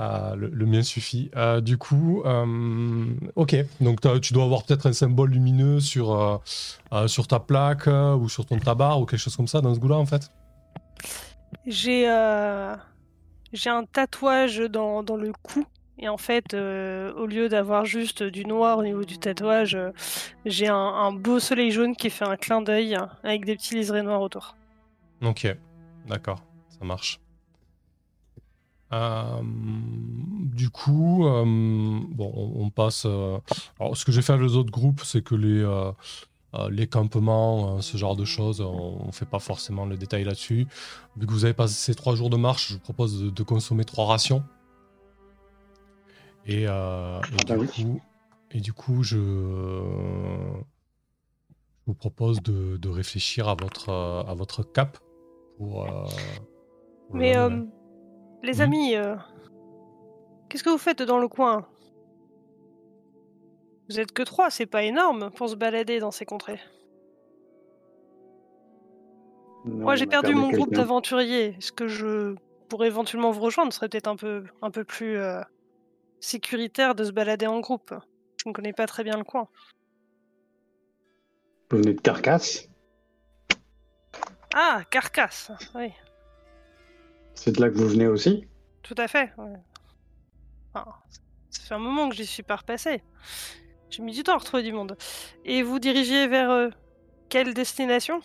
[0.00, 1.28] Ah, le, le mien suffit.
[1.34, 3.04] Euh, du coup, euh,
[3.34, 3.56] ok.
[3.80, 6.36] Donc tu dois avoir peut-être un symbole lumineux sur, euh,
[6.92, 9.80] euh, sur ta plaque ou sur ton tabac ou quelque chose comme ça dans ce
[9.80, 10.30] goût-là, en fait.
[11.66, 12.04] J'ai
[13.52, 15.66] j'ai un tatouage dans, dans le cou.
[16.00, 19.76] Et en fait, au lieu d'avoir juste du noir au niveau du tatouage,
[20.46, 24.02] j'ai un, un beau soleil jaune qui fait un clin d'œil avec des petits liserés
[24.02, 24.54] noirs autour.
[25.24, 25.52] Ok,
[26.06, 26.38] d'accord,
[26.68, 27.18] ça marche.
[28.92, 33.04] Euh, du coup, euh, bon, on, on passe.
[33.06, 33.38] euh,
[33.78, 35.62] alors, ce que j'ai fait avec les autres groupes, c'est que les,
[36.70, 40.66] les campements, euh, ce genre de choses, on ne fait pas forcément le détail là-dessus.
[41.16, 43.42] Vu que vous avez passé ces trois jours de marche, je vous propose de, de
[43.42, 44.42] consommer trois rations.
[46.46, 47.66] Et, euh, et Ah du oui.
[47.68, 48.00] coup,
[48.52, 50.62] et du coup, je, je
[51.86, 54.98] vous propose de, de réfléchir à votre, à votre cap
[55.58, 55.84] pour.
[55.84, 56.04] euh,
[57.08, 57.34] pour le Mais.
[58.42, 58.60] Les Mhm.
[58.60, 59.16] amis, euh,
[60.48, 61.68] qu'est-ce que vous faites dans le coin?
[63.88, 66.60] Vous êtes que trois, c'est pas énorme pour se balader dans ces contrées.
[69.64, 71.56] Non, Moi, j'ai perdu mon groupe d'aventuriers.
[71.58, 72.34] Est-ce que je
[72.68, 73.72] pourrais éventuellement vous rejoindre?
[73.72, 75.40] Ce serait peut-être un peu, un peu plus euh,
[76.20, 77.94] sécuritaire de se balader en groupe.
[78.42, 79.48] Je ne connais pas très bien le coin.
[81.70, 82.68] Vous venez de Carcasse?
[84.54, 85.92] Ah, Carcasse, oui,
[87.38, 88.44] C'est de là que vous venez aussi
[88.82, 89.30] tout à fait.
[89.36, 89.52] ouais.
[90.72, 90.90] Enfin,
[91.50, 93.02] ça fait un moment que j'y suis pas repassé.
[93.90, 94.96] J'ai mis du temps à retrouver du monde.
[95.44, 96.68] Et vous dirigiez vers euh,
[97.28, 98.20] quelle destination?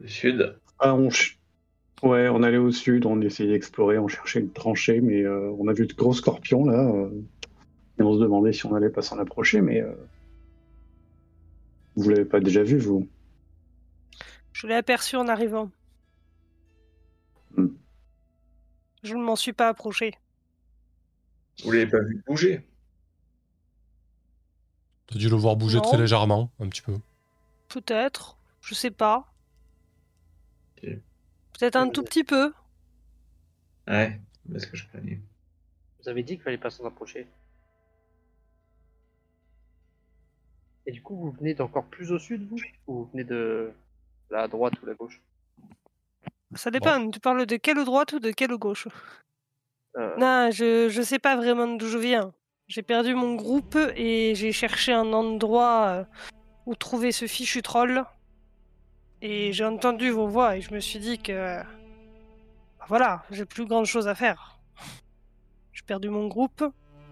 [0.00, 0.58] Le sud.
[0.80, 1.38] ah, on ch-
[2.02, 5.68] Ouais, on allait au sud, on essayait d'explorer, on cherchait une tranchée, mais euh, on
[5.68, 6.80] a vu de gros scorpions là.
[6.84, 7.10] euh.
[8.00, 9.94] Et on se demandait si on allait pas s'en approcher, mais euh,
[11.94, 13.06] vous l'avez pas déjà vu, vous?
[14.52, 15.70] Je l'ai aperçu en arrivant.
[19.02, 20.14] Je ne m'en suis pas approché.
[21.64, 22.66] Vous l'avez pas vu bouger
[25.06, 25.82] T'as dû le voir bouger Non.
[25.82, 26.98] très légèrement, un petit peu.
[27.68, 28.38] Peut-être.
[28.60, 29.28] Je sais pas.
[30.80, 32.52] Peut-être un tout petit peu.
[33.86, 34.18] Ouais,
[34.52, 35.20] c'est ce que je craignais.
[36.00, 37.28] Vous avez dit qu'il fallait pas s'en approcher.
[40.86, 42.56] Et du coup, vous venez d'encore plus au sud, vous?
[42.86, 43.72] Ou vous venez de
[44.30, 45.20] la droite ou la gauche?
[46.54, 47.10] Ça dépend.
[47.10, 48.88] Tu parles de quelle droite ou de quelle gauche?
[49.96, 52.32] Euh, Non, je je sais pas vraiment d'où je viens.
[52.68, 56.04] J'ai perdu mon groupe et j'ai cherché un endroit euh,
[56.66, 58.04] où trouver ce fichu troll.
[59.20, 61.58] Et j'ai entendu vos voix et je me suis dit que
[62.78, 64.58] bah voilà, j'ai plus grande chose à faire.
[65.72, 66.64] J'ai perdu mon groupe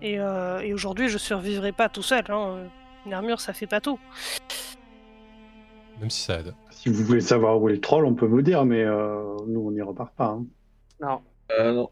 [0.02, 2.24] et, euh, et aujourd'hui je survivrai pas tout seul.
[2.28, 2.68] Hein.
[3.06, 3.98] Une armure ça fait pas tout.
[5.98, 6.54] Même si ça aide.
[6.82, 9.60] Si vous voulez savoir où est le troll, on peut vous dire, mais euh, nous,
[9.66, 10.26] on n'y repart pas.
[10.38, 10.46] hein.
[11.00, 11.20] Non.
[11.58, 11.90] Euh, non,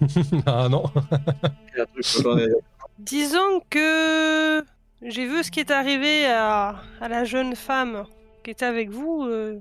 [0.46, 0.84] ah non
[1.74, 2.48] il y a un truc que j'en ai-
[2.98, 4.62] Disons que
[5.02, 8.04] j'ai vu ce qui est arrivé à, à la jeune femme
[8.44, 9.24] qui était avec vous.
[9.24, 9.60] euh,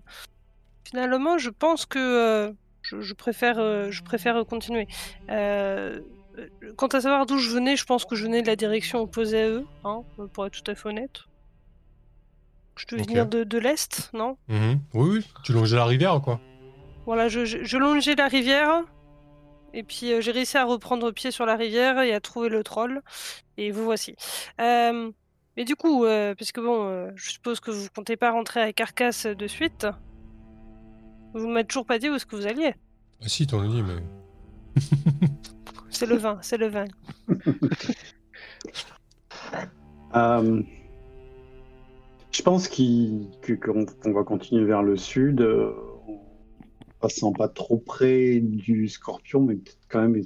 [0.83, 2.51] finalement, je pense que euh,
[2.83, 4.87] je, je préfère, euh, je préfère continuer.
[5.31, 6.01] Euh,
[6.37, 8.99] euh, quant à savoir d'où je venais, je pense que je venais de la direction
[9.01, 10.01] opposée à eux, hein,
[10.33, 11.21] pour être tout à fait honnête.
[12.75, 13.07] Je devais Ok.
[13.09, 14.37] venir de, de l'Est, non?
[14.47, 14.79] Mhm.
[14.93, 16.39] Oui, oui, tu longeais la rivière, quoi.
[17.05, 18.83] Voilà, je, je, je longeais la rivière.
[19.75, 22.63] Et puis euh, j'ai réussi à reprendre pied sur la rivière et à trouver le
[22.63, 23.01] troll.
[23.57, 24.15] Et vous voici.
[24.61, 25.11] Euh,
[25.57, 28.71] mais du coup, euh, puisque bon, euh, je suppose que vous comptez pas rentrer à
[28.73, 29.87] Carcasse de suite.
[31.33, 32.75] Vous m'avez toujours pas dit où est-ce que vous alliez.
[33.21, 34.81] Ah si, t'en as dit, mais...
[35.89, 36.85] C'est le vin, c'est le vin.
[40.15, 40.61] Euh,
[42.33, 45.71] je pense qu'on va continuer vers le sud, euh,
[46.07, 46.21] en
[46.99, 50.21] passant pas trop près du scorpion, mais peut-être quand même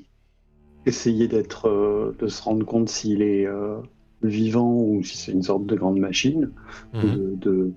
[0.85, 3.79] essayer d'être, euh, de se rendre compte s'il est euh,
[4.23, 6.51] vivant ou si c'est une sorte de grande machine,
[6.93, 7.01] Mhm.
[7.01, 7.73] de, de-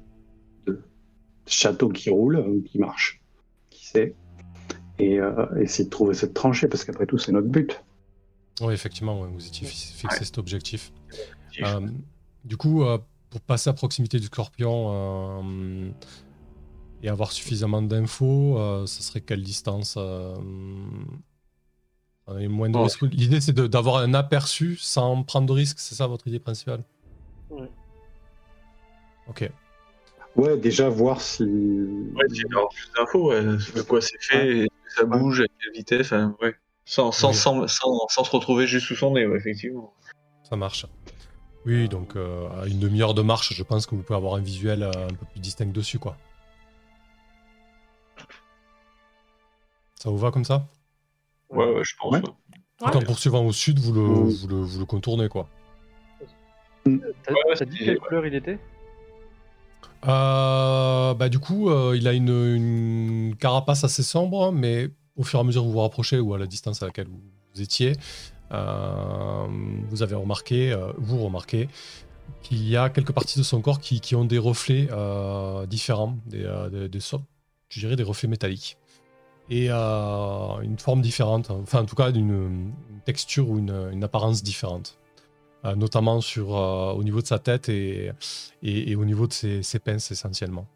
[0.67, 0.81] de
[1.47, 3.21] château qui roule, qui marche,
[3.71, 4.15] qui sait,
[4.99, 5.19] et
[5.59, 7.83] essayer de trouver cette tranchée, parce qu'après tout, c'est notre but.
[8.61, 10.93] Oui, effectivement, ouais, vous étiez fi- fixé cet objectif.
[12.45, 12.85] Du coup,
[13.31, 15.91] pour passer à proximité du scorpion euh,
[17.03, 20.35] et avoir suffisamment d'infos, euh, ça serait quelle distance euh,
[22.27, 22.83] moins de Oh.
[22.85, 23.03] risques.
[23.03, 26.83] L'idée, c'est de- d'avoir un aperçu sans prendre de risques, c'est ça votre idée principale?
[27.51, 27.71] Ouais.
[29.29, 29.51] Ok.
[30.37, 31.43] Ouais, déjà voir si...
[31.43, 36.55] Ouais, d'avoir plus d'infos, ouais, de quoi c'est fait, ça bouge, à quelle vitesse, ouais.
[36.85, 37.35] Sans, sans, Oui.
[37.35, 39.93] sans, sans, sans se retrouver juste sous son nez, ouais, effectivement.
[40.49, 40.87] Ça marche.
[41.67, 44.41] Oui, donc euh, à une demi-heure de marche, je pense que vous pouvez avoir un
[44.41, 46.17] visuel euh, un peu plus distinct dessus, quoi.
[49.97, 50.67] Ça vous va comme ça?
[51.51, 52.13] Ouais, ouais, je pense.
[52.13, 52.21] Ouais.
[52.21, 52.29] ouais.
[52.83, 52.91] Ouais.
[52.93, 55.47] Tout en poursuivant au sud, vous le, vous le, vous le contournez, quoi.
[56.85, 58.59] T'as t'as dit quelle couleur il était?
[60.09, 65.39] Euh, bah, du coup, euh, il a une, une carapace assez sombre, mais au fur
[65.39, 67.21] et à mesure que vous vous rapprochez ou à la distance à laquelle vous,
[67.55, 67.93] vous étiez,
[68.51, 71.69] vous avez remarqué, euh, vous remarquez,
[72.43, 76.45] qu'il y a quelques parties de son corps qui, ont des reflets euh, différents, des,
[76.45, 76.89] euh,
[77.69, 78.77] je dirais des reflets métalliques.
[79.51, 84.43] Et euh, une forme différente, enfin en tout cas d'une une texture ou une, apparence
[84.43, 84.97] différente.
[85.65, 88.13] Euh, notamment sur, euh, au niveau de sa tête et,
[88.97, 90.67] au niveau de ses pinces essentiellement.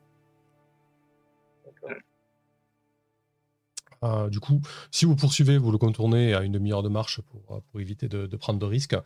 [4.05, 4.61] Euh, du coup,
[4.91, 8.07] si vous poursuivez, vous le contournez à une demi-heure de marche pour, euh, pour éviter
[8.09, 8.97] de, de prendre de risques.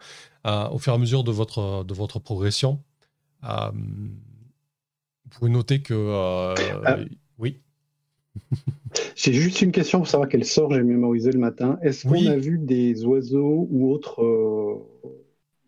[0.46, 2.82] Euh, au fur et à mesure de votre, de votre progression,
[3.44, 6.54] euh, vous pouvez noter que...
[6.84, 6.98] Ah.
[7.38, 7.60] Oui.
[9.16, 11.78] J'ai juste une question pour savoir quel sort j'ai mémorisé le matin.
[11.82, 12.28] Est-ce qu'on Oui.
[12.28, 14.22] a vu des oiseaux ou autres,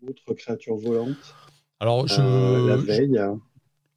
[0.07, 1.35] autres créatures volantes
[1.79, 3.17] Alors, je, la je- veille,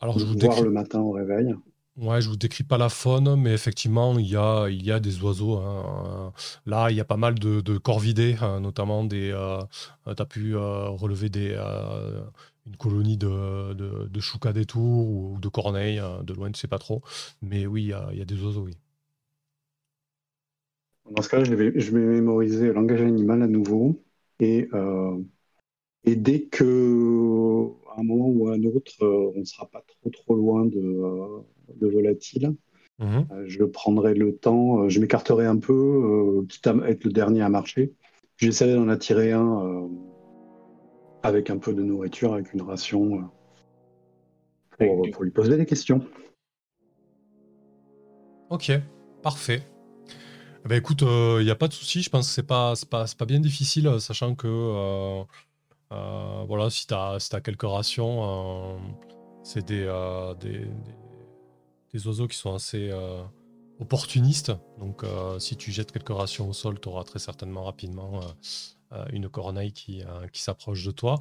[0.00, 1.54] alors, je vous voir décris le matin au réveil
[1.96, 4.98] Ouais, je vous décris pas la faune, mais effectivement, il y a, il y a
[4.98, 5.58] des oiseaux.
[5.58, 6.32] hein.
[6.66, 9.30] Là, il y a pas mal de, corvidés, hein, notamment des.
[10.06, 12.20] tu as pu euh, relever des, euh,
[12.66, 14.08] une colonie de, de,
[14.52, 17.00] des tours ou de corneilles, hein, de loin, tu sais pas trop.
[17.42, 17.88] Mais oui, il
[18.18, 18.74] y a, des oiseaux, oui.
[21.10, 24.02] Dans ce cas-là, je vais, je vais mémoriser le langage animal à nouveau.
[24.40, 25.18] Et, euh,
[26.04, 26.64] et dès que,
[27.96, 30.66] à un moment ou à un autre, euh, on ne sera pas trop trop loin
[30.66, 31.40] de, euh,
[31.74, 32.54] de volatile,
[32.98, 33.26] Mhm.
[33.32, 37.12] euh, je prendrai le temps, euh, je m'écarterai un peu, euh, quitte à être le
[37.12, 37.92] dernier à marcher.
[38.36, 39.88] J'essaierai d'en attirer un euh,
[41.22, 43.22] avec un peu de nourriture, avec une ration, euh,
[44.78, 46.04] pour, pour lui poser des questions.
[48.50, 48.72] Ok,
[49.22, 49.62] parfait.
[50.64, 52.88] Eh ben écoute, il n'y a pas de souci, je pense que c'est pas, c'est
[52.88, 55.22] pas, c'est pas bien difficile, euh, sachant que euh,
[55.92, 58.78] euh, voilà, si tu as, si t'as quelques rations, euh,
[59.42, 60.66] c'est des, euh, des, des-
[61.94, 63.22] des oiseaux qui sont assez euh,
[63.80, 64.52] opportunistes.
[64.78, 68.96] Donc euh, si tu jettes quelques rations au sol, tu auras très certainement rapidement euh,
[68.96, 71.20] euh, une corneille qui, euh, qui s'approche de toi.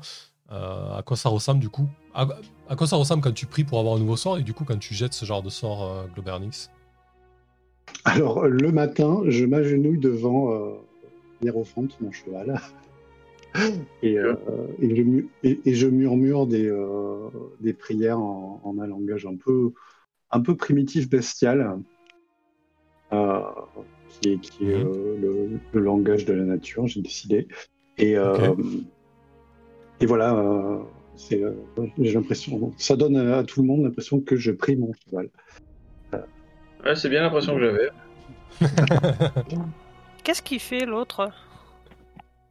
[0.51, 1.87] Euh, à quoi ça ressemble du coup?
[2.13, 2.27] À,
[2.67, 4.65] à quoi ça ressemble quand tu pries pour avoir un nouveau sort et du coup
[4.65, 6.69] quand tu jettes ce genre de sort euh, Globernix?
[8.05, 10.73] Alors, le matin, je m'agenouille devant euh,
[11.41, 12.59] Nérophante, mon cheval,
[14.03, 14.35] et, euh,
[14.79, 17.29] et, je, mu- et- et je murmure des, euh,
[17.61, 19.71] des prières en, en un langage un peu,
[20.33, 21.79] un peu primitif, bestial,
[23.13, 23.39] euh,
[24.09, 24.87] qui est, qui est, Mhm.
[24.87, 27.47] euh, le, le langage de la nature, j'ai décidé.
[27.97, 28.55] Et, euh,
[29.99, 30.79] et voilà, euh,
[31.31, 31.53] euh,
[31.99, 35.29] j'ai l'impression, ça donne à, tout le monde l'impression que je prie mon cheval.
[36.83, 37.89] Ouais, c'est bien l'impression que j'avais.
[40.23, 41.31] Qu'est-ce qu'il fait l'autre?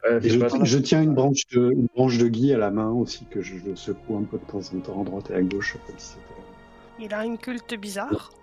[0.04, 3.56] Je, tiens une branche, de, une branche de gui à la main aussi que je,
[3.58, 6.14] je secoue un peu de temps en temps à droite et à gauche comme si
[6.14, 6.41] c'était.
[7.02, 8.30] Il a une culte bizarre.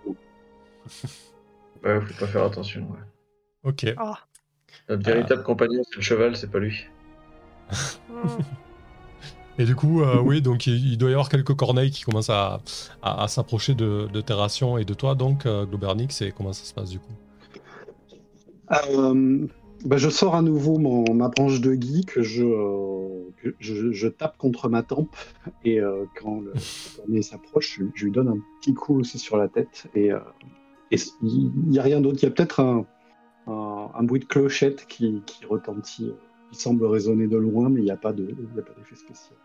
[1.84, 2.82] Ouais, faut pas faire attention.
[2.92, 3.00] ouais.
[3.64, 3.86] Ok.
[3.96, 4.18] Ah.
[4.90, 6.86] Notre véritable compagnon, c'est le cheval, c'est pas lui.
[8.10, 8.42] Hmm.
[9.60, 12.30] Et du coup, euh, oui, donc il, il doit y avoir quelques corneilles qui commencent
[12.30, 12.60] à,
[13.02, 16.52] à- à s'approcher de, de tes rations et de toi, donc euh, Globernix, et comment
[16.54, 17.14] ça se passe du coup?
[18.72, 19.48] Euh,
[19.86, 23.92] bah, je sors à nouveau mon, ma branche de gui que je, euh, que je,
[23.92, 25.16] je tape contre ma tempe
[25.64, 26.54] et euh, quand le
[26.98, 30.20] cornet s'approche, je, je lui donne un petit coup aussi sur la tête et euh,
[30.92, 32.18] et il n'y a rien d'autre.
[32.22, 32.86] Il y a peut-être un,
[33.48, 36.12] un, un bruit de clochette qui, qui retentit,
[36.52, 38.74] qui semble résonner de loin, mais il n'y a pas de- il n'y a pas
[38.74, 39.38] d'effet spécial.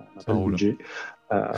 [0.00, 0.52] On n'a pas roule.
[0.52, 0.76] budget.
[1.32, 1.52] Euh,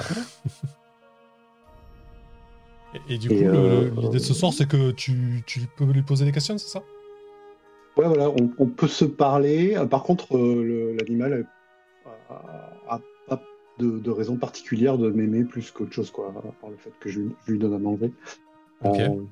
[3.08, 6.02] Et, et du coup, euh, l'idée de ce sort, c'est que tu, tu peux lui
[6.02, 6.82] poser des questions, c'est ça?
[7.96, 9.76] Ouais, voilà, on, on peut se parler.
[9.76, 11.46] Euh, Par contre, euh, l'animal
[12.06, 13.42] a, a pas
[13.78, 17.20] de, de raison particulière de m'aimer plus qu'autre chose, quoi, par le fait que je,
[17.20, 18.12] lui- je lui donne à manger.
[18.84, 19.00] Ok.
[19.00, 19.22] Euh,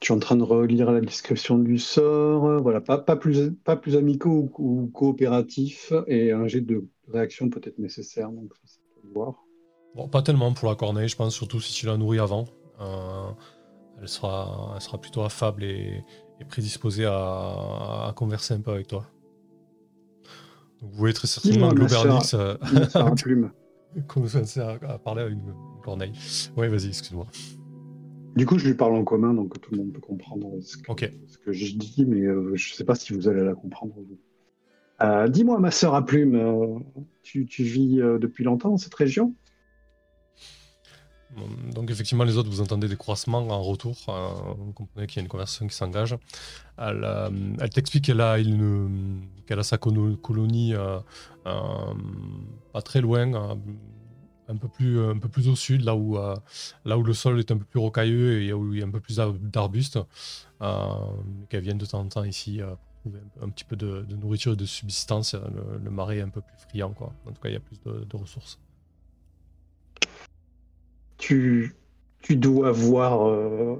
[0.00, 2.60] je suis en train de relire la description du sort.
[2.60, 7.50] Voilà, pas, pas, plus, pas plus amicaux ou, ou coopératifs et un jet de réaction
[7.50, 8.30] peut-être nécessaire.
[8.30, 9.44] Donc, ça, ça peut voir.
[9.94, 12.46] Bon, pas tellement pour la corneille, je pense, surtout si tu l'as nourrie avant.
[12.80, 13.30] Euh,
[14.02, 16.04] elle, sera, elle sera plutôt affable et,
[16.40, 17.12] et prédisposée à,
[18.08, 19.06] à converser un peu avec toi.
[20.80, 22.56] Donc vous voyez très certainement Dis-moi, ma Globernix euh,
[24.08, 25.54] commencer à, à parler à une
[25.84, 26.12] corneille.
[26.56, 27.26] Oui, vas-y, excuse-moi.
[28.34, 30.90] Du coup, je lui parle en commun, donc tout le monde peut comprendre ce que,
[30.90, 31.10] Ok.
[31.28, 33.94] ce que je dis, mais euh, je ne sais pas si vous allez la comprendre.
[35.02, 36.78] Euh, Dis-moi, ma sœur à plume, euh,
[37.22, 39.34] tu, tu vis depuis longtemps dans cette région?
[41.72, 43.96] Donc effectivement, les autres, vous entendez des croissements en retour.
[44.08, 44.28] euh,
[44.58, 46.16] vous comprenez qu'il y a une conversation qui s'engage.
[46.78, 50.98] Elle, euh, t'explique qu'elle a, une, qu'elle a sa colonie euh,
[51.44, 53.56] pas très loin,
[54.48, 56.18] un, peu plus, un peu plus au sud, là où,
[56.84, 58.90] là où le sol est un peu plus rocailleux et où il y a un
[58.90, 59.98] peu plus d'ar- d'arbustes.
[61.48, 62.60] Qu'elle vienne de temps en temps ici
[63.00, 65.34] trouver un, petit peu de, nourriture et de subsistance.
[65.34, 66.92] Le, marais est un peu plus friand.
[66.92, 67.12] Quoi.
[67.26, 68.58] En tout cas, il y a plus de ressources.
[71.22, 71.76] Tu,
[72.20, 73.76] tu dois voir euh,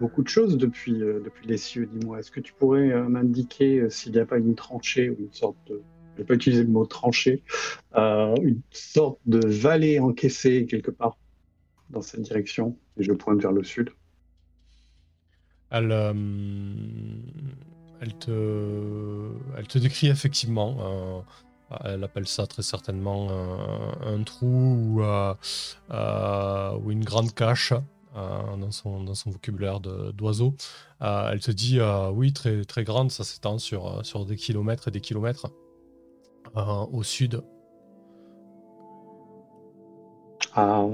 [0.00, 2.20] beaucoup de choses depuis, euh, depuis les cieux, dis-moi.
[2.20, 5.58] Est-ce que tu pourrais euh, m'indiquer s'il n'y a pas une tranchée ou une sorte
[5.66, 5.82] de...
[6.14, 7.44] Je vais pas utiliser le mot tranchée,
[7.94, 11.16] une sorte de vallée encaissée quelque part
[11.90, 12.76] dans cette direction.
[12.96, 13.90] Et je pointe vers le sud?
[15.70, 15.92] Elle,
[18.00, 21.24] elle, te, elle te décrit effectivement,
[21.84, 23.28] elle appelle ça très certainement
[24.04, 25.34] un trou ou, euh,
[25.90, 27.72] euh, ou une grande cache
[28.16, 30.54] euh, dans, son, vocabulaire d'oiseau.
[31.00, 31.78] Elle te dit,
[32.14, 35.50] oui, très, très grande, ça s'étend sur, des kilomètres et des kilomètres
[36.54, 37.42] au sud.
[40.54, 40.86] Ah.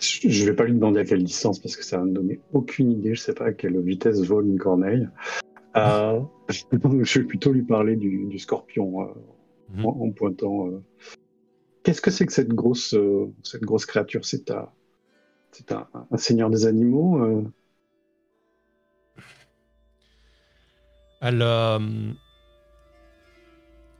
[0.00, 2.90] Je vais pas lui demander à quelle distance parce que ça va me donner aucune
[2.90, 3.14] idée.
[3.14, 5.08] Je sais pas à quelle vitesse vole une corneille.
[5.76, 9.14] Euh, je vais plutôt lui parler du, du scorpion euh,
[9.74, 9.86] Mhm.
[9.86, 10.68] en, en pointant.
[10.68, 10.82] euh.
[11.82, 14.24] Qu'est-ce que c'est que cette grosse, euh, cette grosse créature?
[14.24, 14.68] C'est un,
[15.52, 17.44] c'est un, un seigneur des animaux euh?
[21.20, 22.12] Elle, euh,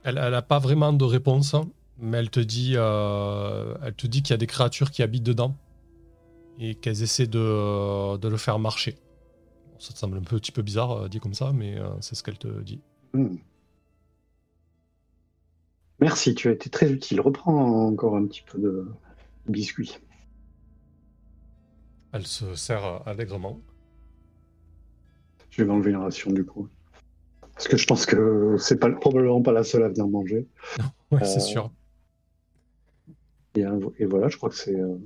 [0.03, 1.55] elle, elle a pas vraiment de réponse,
[1.97, 5.23] mais elle te dit, euh, elle te dit qu'il y a des créatures qui habitent
[5.23, 5.55] dedans
[6.59, 8.95] et qu'elles essaient de, de le faire marcher.
[9.79, 12.61] Ça te semble un petit peu bizarre dit comme ça, mais c'est ce qu'elle te
[12.61, 12.79] dit.
[13.13, 13.35] Hmm.
[15.99, 17.21] Merci, tu as été très utile.
[17.21, 18.87] Reprends encore un petit peu de
[19.47, 19.99] biscuit.
[22.11, 23.59] Elle se sert allègrement.
[25.49, 26.67] Je vais m'enlever une ration du coup.
[27.53, 30.47] Parce que je pense que c'est pas, probablement pas la seule à venir manger.
[31.11, 31.71] ouais, c'est euh, sûr.
[33.55, 34.75] Et, voilà, je crois que c'est.
[34.75, 34.97] Euh...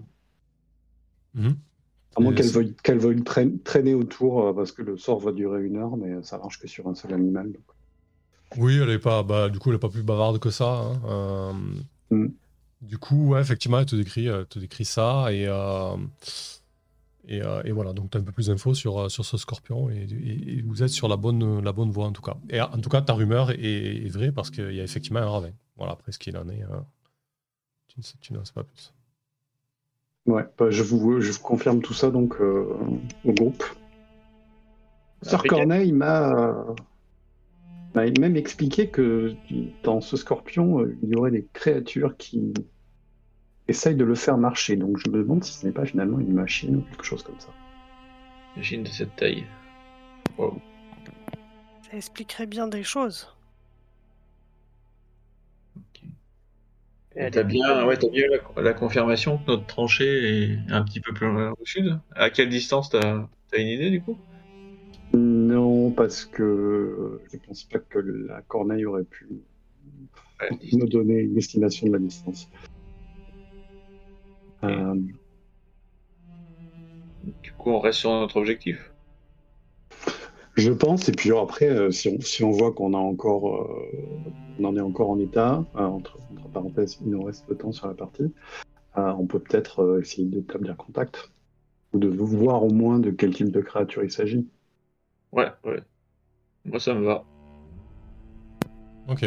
[1.35, 1.57] Mhm.
[2.15, 3.23] À moins qu'elle veuille,
[3.63, 6.67] traîner, autour, euh, parce que le sort va durer une heure, mais ça marche que
[6.67, 7.51] sur un seul animal.
[8.57, 10.69] Oui, elle est pas, bah, du coup, elle est pas plus bavarde que ça.
[10.69, 11.01] Hein.
[11.05, 11.53] Euh,
[12.15, 12.31] mm.
[12.81, 15.97] Du coup, ouais, effectivement, elle te décrit, te décrit ça et, euh,
[17.27, 17.93] et, et, voilà.
[17.93, 21.09] Donc, tu as un peu plus d'infos sur, sur ce scorpion et, vous êtes sur
[21.09, 22.37] la bonne, la bonne voie en tout cas.
[22.49, 25.51] Et en tout cas, ta rumeur est, vraie parce qu'il y a effectivement un ravin.
[25.77, 26.63] Voilà, après ce qu'il en est,
[27.89, 28.93] tu, ne sais, tu n'en sais pas plus.
[30.25, 32.67] Ouais, bah, je, vous, je vous confirme tout ça donc euh,
[33.25, 33.63] au groupe.
[35.21, 36.65] Sœur Corneille m'a
[37.95, 39.33] même expliqué que
[39.83, 42.53] dans ce scorpion, euh, il y aurait des créatures qui
[43.67, 44.75] essayent de le faire marcher.
[44.75, 47.39] Donc je me demande si ce n'est pas finalement une machine ou quelque chose comme
[47.39, 47.49] ça.
[48.55, 49.45] Machine de cette taille.
[50.37, 53.27] Ça expliquerait bien des choses.
[57.31, 58.25] T'as bien, ouais, as bien
[58.55, 61.99] la, confirmation que notre tranchée est un petit peu plus au sud.
[62.11, 64.17] À quelle distance t'as as une idée du coup?
[65.13, 69.27] Non, parce que je pense pas que la corneille aurait pu
[70.71, 72.49] nous donner une estimation de la distance.
[74.63, 74.95] Euh,
[77.23, 78.88] du coup, on reste sur notre objectif.
[80.59, 83.91] Je pense, et puis après, euh, si, on, si on voit qu'on a encore, euh,
[84.59, 86.19] on en est encore en état, euh, entre,
[86.53, 88.33] parenthèses, il nous reste le temps sur la partie,
[88.95, 91.31] on peut peut-être essayer d'établir contact,
[91.93, 94.45] ou de voir au moins de quel type de créature il s'agit.
[95.31, 95.79] Ouais, ouais.
[96.65, 97.23] Moi, ça me va.
[99.07, 99.25] Ok.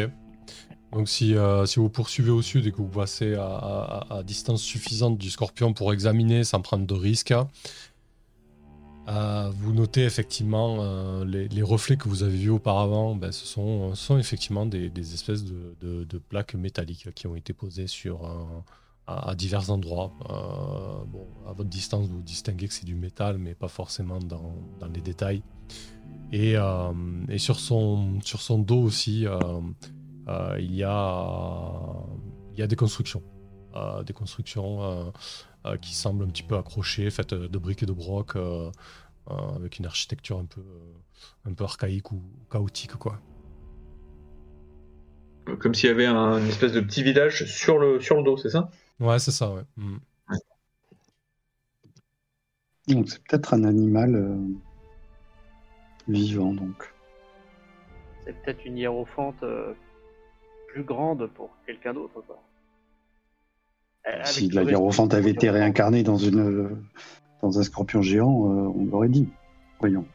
[0.91, 1.35] Donc si,
[1.65, 5.73] si vous poursuivez au sud et que vous passez à, à distance suffisante du scorpion
[5.73, 7.33] pour examiner sans prendre de risques,
[9.09, 14.17] euh, vous notez effectivement euh, les, reflets que vous avez vus auparavant, ben, ce, sont,
[14.17, 18.21] effectivement des, espèces de, plaques métalliques qui ont été posées sur,
[19.07, 20.13] à, divers endroits.
[20.29, 24.55] Euh, bon, à votre distance, vous distinguez que c'est du métal, mais pas forcément dans,
[24.93, 25.43] les détails.
[26.31, 26.55] Et,
[27.37, 28.19] sur, son,
[28.59, 32.03] dos aussi, il, y a,
[32.53, 33.23] il y a des constructions.
[34.05, 35.03] des constructions euh,
[35.81, 38.69] qui semble un petit peu accroché, faite de briques et de broc, euh,
[39.29, 40.63] euh, avec une architecture un peu,
[41.45, 42.21] un peu archaïque ou
[42.51, 43.19] chaotique, quoi.
[45.59, 48.37] Comme s'il y avait un, une espèce de petit village sur le, sur le dos,
[48.37, 48.69] c'est ça?
[48.99, 49.63] Ouais, c'est ça, ouais.
[49.77, 49.97] Mm.
[52.87, 54.37] Donc c'est peut-être un animal
[56.07, 56.93] vivant, donc.
[58.25, 59.43] C'est peut-être une hiérophante
[60.67, 62.41] plus grande pour quelqu'un d'autre, quoi.
[64.07, 66.83] Euh, si la Hiérophante avait été réincarnée dans, une,
[67.41, 69.29] dans un scorpion géant, euh, on l'aurait dit.
[69.79, 70.05] Voyons.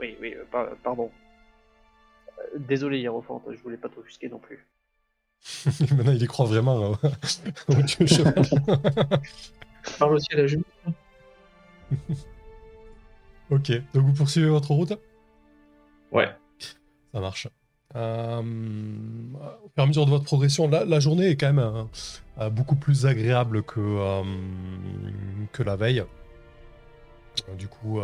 [0.00, 1.10] Oui, oui, euh, pardon.
[2.56, 4.66] désolé, Hiérophante, je voulais pas t'offusquer non plus.
[5.66, 6.98] Maintenant, il y croit vraiment hein.
[7.68, 8.06] au dieu
[9.98, 10.64] Parle aussi à la jument.
[13.50, 14.94] ok, donc vous poursuivez votre route?
[16.10, 16.30] Ouais.
[17.12, 17.48] Ça marche.
[17.96, 21.84] Euh, au fur et à mesure de votre progression, la, journée est quand même euh,
[22.40, 24.22] euh, beaucoup plus agréable que,
[25.52, 26.04] que la veille.
[27.58, 28.00] Du coup,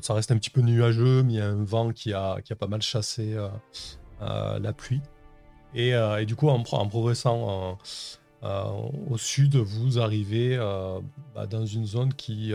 [0.00, 2.52] ça reste un petit peu nuageux, mais il y a un vent qui a, qui
[2.52, 3.36] a pas mal chassé
[4.20, 5.00] la pluie.
[5.74, 5.94] Et,
[6.26, 7.78] du coup, en, progressant
[8.42, 10.56] au sud, vous arrivez
[11.34, 12.52] bah, dans une zone qui,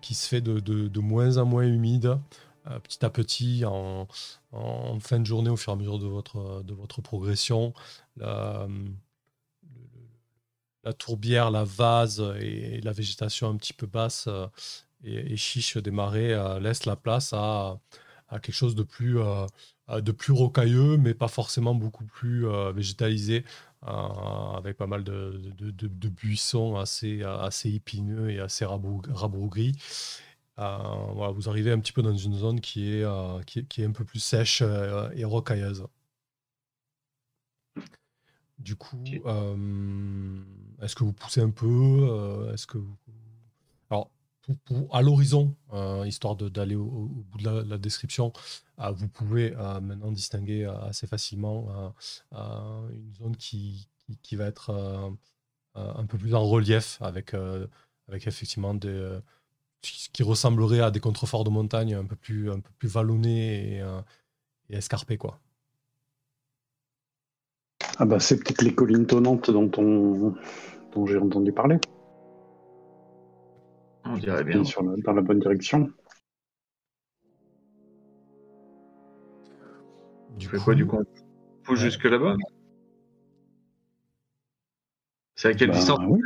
[0.00, 2.18] qui se fait de, de, de, moins en moins humide.
[2.82, 4.08] Petit à petit, en,
[5.00, 7.72] fin de journée, au fur et à mesure de votre, de votre progression,
[8.16, 8.68] la,
[10.98, 14.46] tourbière, la vase et, la végétation un petit peu basse euh,
[15.04, 17.80] et, chiche des marais euh, laissent la place à,
[18.30, 19.18] quelque chose de plus,
[19.88, 23.44] de plus rocailleux, mais pas forcément beaucoup plus végétalisé,
[23.82, 29.72] avec pas mal de, de, buissons assez, assez épineux et assez rabougris.
[30.62, 33.92] Euh, vous arrivez un petit peu dans une zone qui est, euh, qui, est un
[33.92, 35.86] peu plus sèche euh, et rocailleuse.
[38.58, 39.02] Du coup,
[40.80, 42.78] est-ce que vous poussez un peu Est-ce que
[43.90, 44.08] Alors,
[44.92, 45.56] à l'horizon,
[46.06, 48.32] histoire d'aller au, bout de la, description,
[48.78, 51.92] vous pouvez maintenant distinguer assez facilement
[52.30, 53.88] une zone qui,
[54.22, 54.70] qui, va être
[55.74, 57.34] un peu plus en relief avec
[58.06, 59.18] avec effectivement des,
[59.82, 63.78] ce qui ressemblerait à des contreforts de montagne un peu plus, un peu plus vallonnés
[63.78, 63.84] et,
[64.70, 65.18] et escarpés.
[65.18, 65.38] Quoi.
[67.98, 70.34] Ah bah c'est peut-être les collines tonnantes dont, on...
[70.92, 71.78] dont j'ai entendu parler.
[74.04, 74.64] On dirait bien.
[74.64, 75.90] Sur la- dans la bonne direction.
[80.30, 81.04] Du Tu fais quoi du coup On
[81.64, 81.84] pousse Ouais.
[81.84, 82.36] jusque là-bas?
[85.34, 86.00] C'est à quelle Bah, distance?
[86.06, 86.20] Oui.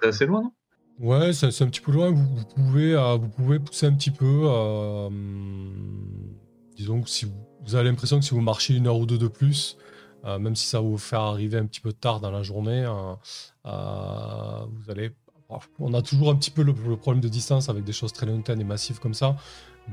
[0.00, 0.52] C'est assez loin, non?
[1.00, 2.10] Ouais, c'est un petit peu loin.
[2.12, 4.42] Vous, pouvez, euh, vous pouvez pousser un petit peu.
[4.44, 6.36] euh, hum,
[6.76, 7.26] disons que si
[7.64, 9.76] vous, avez l'impression que si vous marchez une heure ou deux de plus,
[10.24, 12.86] euh, même si ça vous faire arriver un petit peu tard dans la journée,
[13.64, 15.10] vous allez.
[15.78, 18.60] On a toujours un petit peu le, problème de distance avec des choses très lointaines
[18.60, 19.36] et massives comme ça.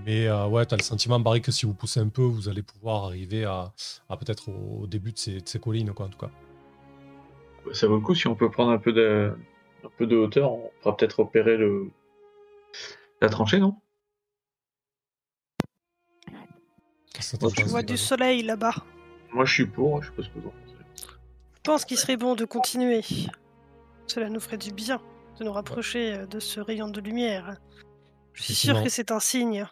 [0.06, 2.64] Mais ouais, tu as le sentiment, Barry, que si vous poussez un peu, vous allez
[2.64, 3.74] pouvoir arriver à,
[4.10, 6.32] peut-être au, au début de ces, de ces collines, quoi, en tout cas.
[7.74, 9.36] Ça vaut le coup si on peut prendre un peu de,
[9.84, 11.90] un peu de hauteur, on pourra peut-être repérer le...
[13.22, 13.76] la tranchée, non?
[17.20, 18.74] Je vois du soleil là-bas.
[19.32, 20.76] Moi je suis pour, je sais pas ce que vous en pensez.
[21.54, 23.02] Je pense qu'il serait bon de continuer.
[24.08, 25.02] Cela nous ferait du bien
[25.40, 27.58] de nous rapprocher euh, de ce rayon de lumière.
[28.34, 29.66] Je suis sûr que c'est un signe.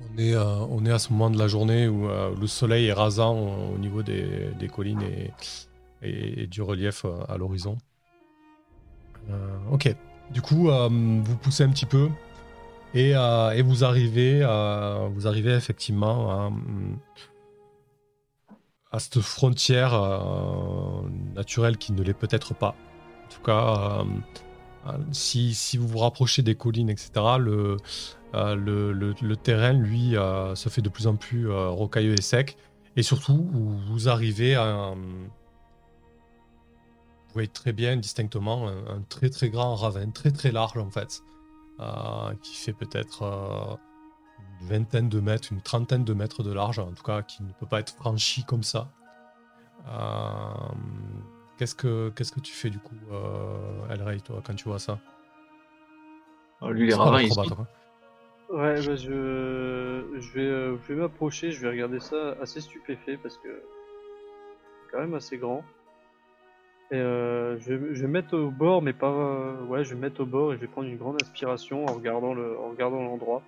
[0.00, 2.86] On est, euh, on est à ce moment de la journée où euh, le soleil
[2.86, 5.32] est rasant au, au niveau des, des collines et,
[6.02, 7.78] et- et du relief euh, à l'horizon.
[9.30, 9.94] Euh, ok,
[10.30, 12.08] du coup, euh, vous poussez un petit peu
[12.94, 14.40] et, euh, vous, arrivez,
[15.12, 16.50] vous arrivez effectivement
[18.90, 19.92] à, cette frontière
[21.34, 22.74] naturelle qui ne l'est peut-être pas.
[23.26, 24.04] En tout cas,
[25.12, 27.76] si, vous vous rapprochez des collines, etc., le,
[29.42, 30.14] terrain, lui,
[30.54, 32.56] se fait de plus en plus rocailleux et sec.
[32.96, 33.48] Et surtout,
[33.86, 34.94] vous, arrivez à
[37.38, 41.22] voyez très bien, distinctement, un, un très très grand ravin, très très large en fait,
[41.80, 43.76] euh, qui fait peut-être euh,
[44.60, 47.52] une vingtaine de mètres, une trentaine de mètres de large, en tout cas, qui ne
[47.52, 48.88] peut pas être franchi comme ça.
[49.88, 50.74] Euh,
[51.58, 55.00] Qu'est-ce que qu'est-ce que tu fais du coup, euh, Elray, toi, quand tu vois ça?
[56.60, 57.32] Ah, lui, les ravins, ils.
[58.50, 63.18] Ouais, bah je, je vais, euh, je vais m'approcher, je vais regarder ça assez stupéfait
[63.18, 65.64] parce que c'est quand même assez grand.
[66.92, 70.52] Euh, je, vais, mettre au bord, mais pas, euh, ouais, je vais mettre au bord
[70.52, 73.42] et je vais prendre une grande inspiration en regardant le, en regardant l'endroit,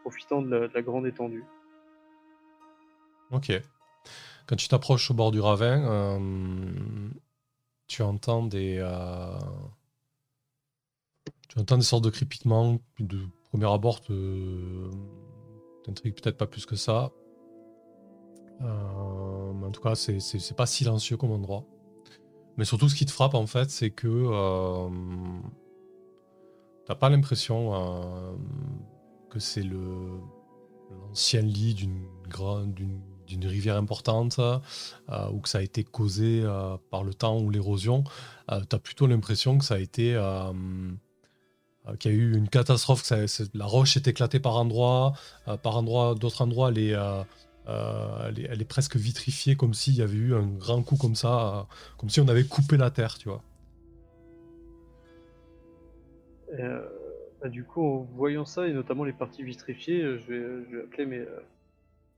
[0.00, 1.44] profitant de la, de la grande étendue.
[3.30, 3.52] Ok.
[4.46, 7.08] Quand tu t'approches au bord du ravin, euh,
[7.86, 8.84] tu entends des,
[11.48, 13.18] tu entends des sortes de crépitements de
[13.50, 14.90] premier abord te
[15.84, 17.12] t'intrigue peut-être pas plus que ça.
[18.60, 21.64] Mais en tout cas, c'est pas silencieux comme endroit.
[22.56, 24.88] Mais surtout, ce qui te frappe en fait, c'est que euh,
[26.86, 28.34] t'as pas l'impression euh,
[29.30, 30.20] que c'est le
[31.08, 37.14] l'ancien lit d'une rivière importante euh, ou que ça a été causé euh, par le
[37.14, 38.04] temps ou l'érosion.
[38.50, 40.18] Euh, tu as plutôt l'impression que ça a été
[41.98, 45.14] qu'il y a eu une catastrophe, que la roche est éclatée par endroits,
[45.62, 46.94] par endroits, d'autres endroits, est,
[47.68, 50.96] euh, elle, est, elle est presque vitrifiée, comme s'il y avait eu un grand coup
[50.96, 51.62] comme ça, euh,
[51.98, 53.42] comme si on avait coupé la terre, tu vois.
[56.58, 56.86] Euh,
[57.40, 60.40] bah, du coup, en voyant ça, et notamment les parties vitrifiées, euh, je vais,
[60.70, 61.24] je vais appeler mes,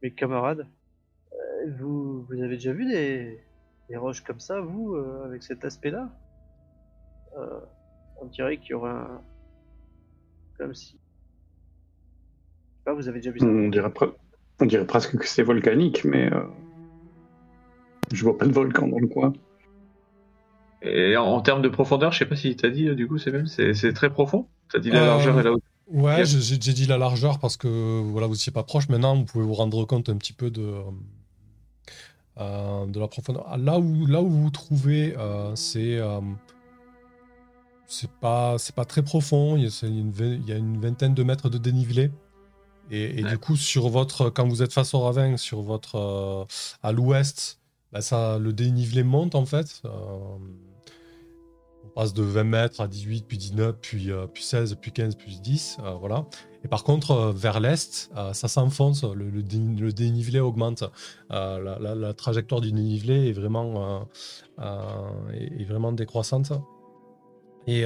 [0.02, 0.66] mes camarades.
[1.32, 3.40] Euh, vous, vous avez déjà vu des,
[3.88, 6.10] des roches comme ça, vous, euh, avec cet aspect-là?
[7.38, 7.60] Euh,
[8.20, 9.20] On dirait qu'il y aurait un.
[10.56, 10.92] Comme si.
[10.92, 10.98] Je
[12.78, 13.46] sais pas, vous avez déjà vu ça?
[13.46, 13.92] On dirait,
[14.60, 16.40] on dirait presque que c'est volcanique, mais euh,
[18.12, 19.32] je vois pas de volcan dans le coin.
[20.82, 23.18] Et en, en termes de profondeur, je sais pas si t'as dit, euh, du coup,
[23.18, 24.46] c'est même, c'est très profond?
[24.70, 25.68] T'as dit la Euh, largeur et la hauteur?
[25.88, 28.88] Ouais, j'ai dit la largeur parce que voilà, vous n'étiez pas proche.
[28.88, 30.72] Maintenant, vous pouvez vous rendre compte un petit peu de,
[32.38, 33.44] euh, de la profondeur.
[33.48, 36.20] Ah, Là où, là où vous vous trouvez, euh, c'est euh,
[37.86, 39.56] c'est pas, c'est pas très profond.
[39.58, 42.10] Y, a, il y a une vingtaine de mètres de dénivelé.
[42.90, 43.30] Et, et Ouais.
[43.30, 46.44] du coup, sur votre, quand vous êtes face au ravin, sur votre, euh,
[46.82, 47.60] à l'ouest,
[47.92, 49.80] bah, ça, le dénivelé monte en fait.
[49.84, 49.90] Euh,
[51.84, 55.14] on passe de 20 mètres à 18, puis 19, puis, euh, puis 16, puis 15,
[55.16, 55.78] puis 10.
[55.82, 56.26] euh, voilà.
[56.64, 60.82] Et par contre, vers l'est, ça s'enfonce, le, le dé- le dénivelé augmente.
[61.28, 64.08] La, la- la trajectoire du dénivelé est vraiment,
[64.58, 66.52] est, est vraiment décroissante.
[67.66, 67.84] Et,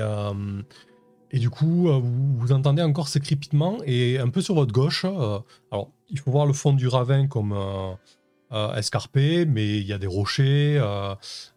[1.30, 3.78] et du coup, euh, vous, entendez encore ces crépitements.
[3.84, 5.38] Et un peu sur votre gauche, euh,
[5.70, 9.98] alors il faut voir le fond du ravin comme euh, escarpé, mais il y a
[9.98, 10.78] des rochers.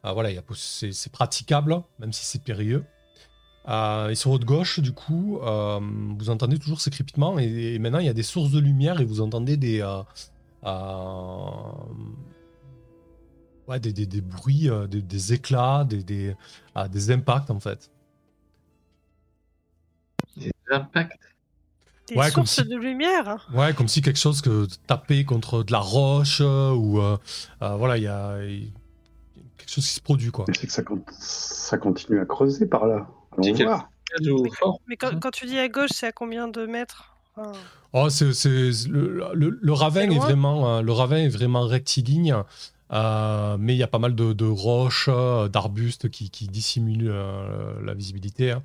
[0.04, 2.84] voilà, c'est praticable, même si c'est périlleux.
[3.68, 8.10] Et sur votre gauche, du coup, vous entendez toujours ces crépitements et, maintenant il y
[8.10, 9.82] a des sources de lumière et vous entendez des,
[13.68, 17.91] ouais, des, des- bruits, des, éclats, des impacts en fait.
[20.72, 21.20] Des impacts.
[22.08, 23.48] Des Ouais, comme sources si- de lumière.
[23.54, 27.18] Ouais, comme si quelque chose que tapait contre de la roche euh, ou euh,
[27.62, 30.46] euh, voilà, il y a, il y a quelque chose qui se produit quoi.
[30.48, 33.08] Mais C'est que ça, con- ça continue à creuser par là.
[33.38, 33.90] Allons voir.
[34.88, 37.16] Mais quand, quand tu dis à gauche, c'est à combien de mètres?
[37.38, 37.52] Enfin,
[37.94, 38.26] Oh, c'est,
[38.90, 42.36] le, le- le ravin est vraiment, euh, le ravin est vraiment rectiligne,
[42.92, 45.10] euh, mais il y a pas mal de, de roches,
[45.50, 48.52] d'arbustes qui, qui dissimulent euh, la visibilité.
[48.52, 48.64] hein.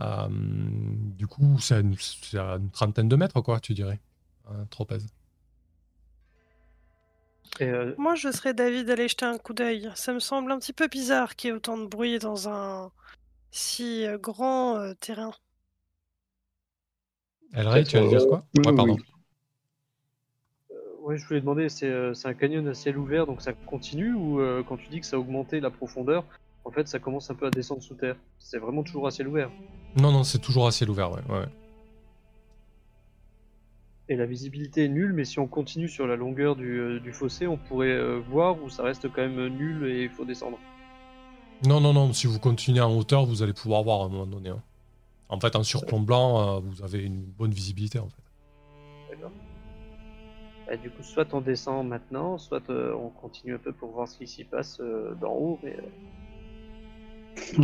[0.00, 4.00] Euh, du coup, c'est à, une, c'est à une trentaine de mètres, quoi, tu dirais.
[4.48, 5.06] Un tropèze.
[7.60, 9.90] Et, euh, Moi, je serais d'avis d'aller jeter un coup d'œil.
[9.96, 12.92] Ça me semble un petit peu bizarre qu'il y ait autant de bruit dans un
[13.52, 15.32] si euh, grand euh, terrain.
[17.54, 18.46] Elray, tu vas dire quoi?
[18.54, 18.96] Oui, Ouais, pardon.
[18.96, 19.04] oui.
[21.00, 24.12] ouais, je voulais demander, c'est euh, c'est un canyon à ciel ouvert, donc ça continue
[24.12, 26.24] ou euh, quand tu dis que ça a augmenté la profondeur,
[26.64, 29.28] en fait ça commence un peu à descendre sous terre C'est vraiment toujours à ciel
[29.28, 29.50] ouvert.
[29.96, 31.22] Non, non, c'est toujours à ciel ouvert, ouais.
[31.28, 31.46] ouais.
[34.08, 37.12] Et la visibilité est nulle, mais si on continue sur la longueur du, euh, du
[37.12, 40.58] fossé, on pourrait euh, voir ou ça reste quand même nul et il faut descendre.
[41.66, 44.26] Non, non, non, si vous continuez en hauteur, vous allez pouvoir voir à un moment
[44.26, 44.50] donné.
[44.50, 44.62] hein.
[45.30, 48.22] En fait, en surplombant, euh, vous avez une bonne visibilité, en fait.
[49.10, 49.30] D'accord.
[50.66, 54.06] Bah, du coup, soit on descend maintenant, soit euh, on continue un peu pour voir
[54.06, 54.82] ce qui s'y passe
[55.20, 55.76] d'en haut, mais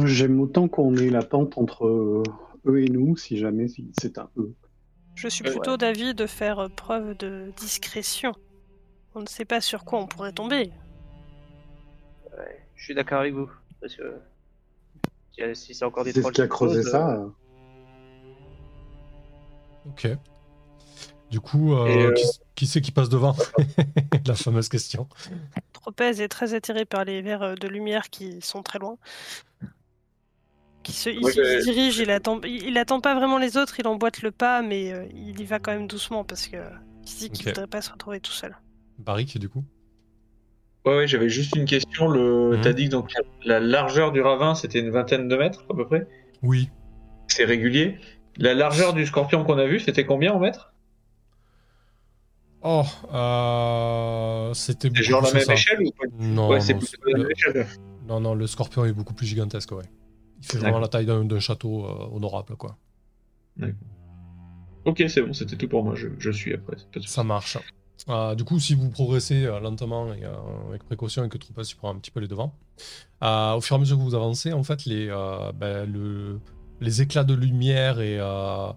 [0.04, 2.22] J'aime autant qu'on ait la pente entre euh,
[2.66, 3.66] eux et nous, si jamais
[3.98, 4.54] c'est un eux.
[5.14, 5.50] Je suis Ouais.
[5.50, 8.32] plutôt d'avis de faire euh, preuve de discrétion.
[9.14, 10.70] On ne sait pas sur quoi on pourrait tomber.
[12.38, 13.50] ouais, je suis d'accord avec vous.
[13.80, 14.20] Parce que
[15.54, 17.14] si- c'est encore des C'est ce qui a creusé ça.
[17.16, 17.28] euh, euh,
[19.90, 20.08] Ok.
[21.30, 22.24] Du coup, euh, euh, qui,
[22.56, 23.36] qui c'est qui passe devant
[24.26, 25.08] La fameuse question.
[25.72, 28.96] Tropez est très attiré par les vers euh, de lumière qui sont très loin.
[30.82, 33.86] Qui se, il, il dirige, il attend, il, il attend pas vraiment les autres, il
[33.86, 36.56] emboîte le pas, mais euh, il y va quand même doucement parce que
[37.02, 38.56] il se dit qu'il voudrait pas se retrouver tout seul.
[38.98, 39.64] Barik, du coup?
[40.84, 42.08] Ouais, ouais, j'avais juste une question.
[42.08, 42.56] Le...
[42.56, 42.60] Mhm.
[42.62, 43.12] T'as dit que donc,
[43.44, 46.06] la largeur du ravin, c'était une vingtaine de mètres à peu près?
[46.42, 46.70] Oui.
[47.28, 47.98] C'est régulier.
[48.36, 50.69] La largeur du scorpion qu'on a vu, c'était combien en mètres
[52.62, 55.52] Oh, euh, c'était C'est genre la même ça.
[55.54, 57.66] échelle ou pas Non, Ouais, c'est non, plutôt la le, même échelle.
[58.06, 59.84] non, non, le scorpion est beaucoup plus gigantesque, ouais.
[60.40, 62.76] Il fait vraiment la taille d'un château euh, honorable, quoi.
[64.84, 65.94] Ok, c'est bon, c'était tout pour moi.
[65.94, 66.76] Je, je suis après.
[67.06, 67.58] Ça marche.
[68.08, 70.32] Euh, du coup, si vous progressez euh, lentement et euh,
[70.68, 72.54] avec précaution et que Troupas tu prends un petit peu les devants,
[73.22, 76.40] euh, au fur et à mesure que vous avancez, en fait, les, euh, ben, le-
[76.80, 78.72] les éclats de lumière et, euh,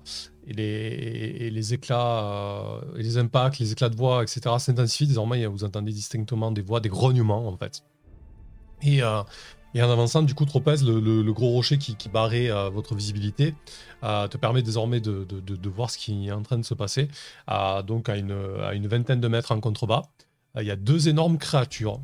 [0.47, 4.41] les, éclats euh, et les impacts, les éclats de voix, etc.
[4.59, 5.07] s'intensifient.
[5.07, 7.84] Désormais, vous entendez distinctement des voix, des grognements, en fait.
[8.81, 9.23] Et, euh,
[9.75, 13.55] en avançant, du coup, Tropez, le, le- gros rocher qui, barrait votre visibilité,
[14.03, 15.25] te permet désormais de,
[15.67, 17.07] voir ce qui est en train de se passer.
[17.88, 20.03] Donc à une, vingtaine de mètres en contrebas,
[20.59, 21.99] il y a deux énormes créatures.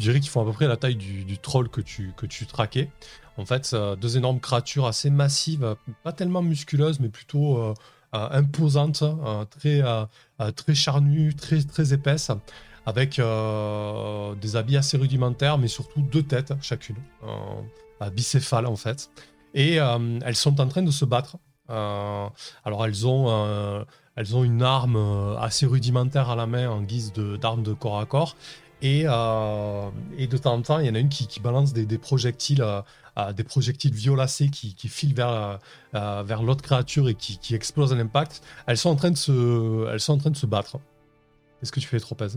[0.00, 2.46] Je dirais qu'ils font à peu près la taille du, troll que tu, que tu
[2.46, 2.88] traquais.
[3.36, 7.74] En fait, deux énormes créatures assez massives, pas tellement musculeuses, mais plutôt euh,
[8.14, 9.82] euh, imposantes, euh, très,
[10.52, 12.30] très charnues, très, très épaisses,
[12.86, 16.96] avec des habits assez rudimentaires, mais surtout deux têtes chacune,
[18.14, 19.10] bicéphales en fait.
[19.52, 21.36] Et elles sont en train de se battre.
[21.68, 23.84] Alors elles ont,
[24.16, 28.06] elles ont une arme assez rudimentaire à la main en guise d'arme de, corps à
[28.06, 28.34] corps.
[28.82, 31.98] Et, euh, et de temps en temps, il y en a une qui, balance des,
[31.98, 35.58] projectiles, euh, des projectiles violacés qui, filent vers,
[35.94, 38.42] euh, vers l'autre créature et qui, qui explosent à l'impact.
[38.66, 40.78] Elles sont en train de se, elles sont en train de se battre.
[41.58, 42.28] Qu'est-ce que tu fais, Tropez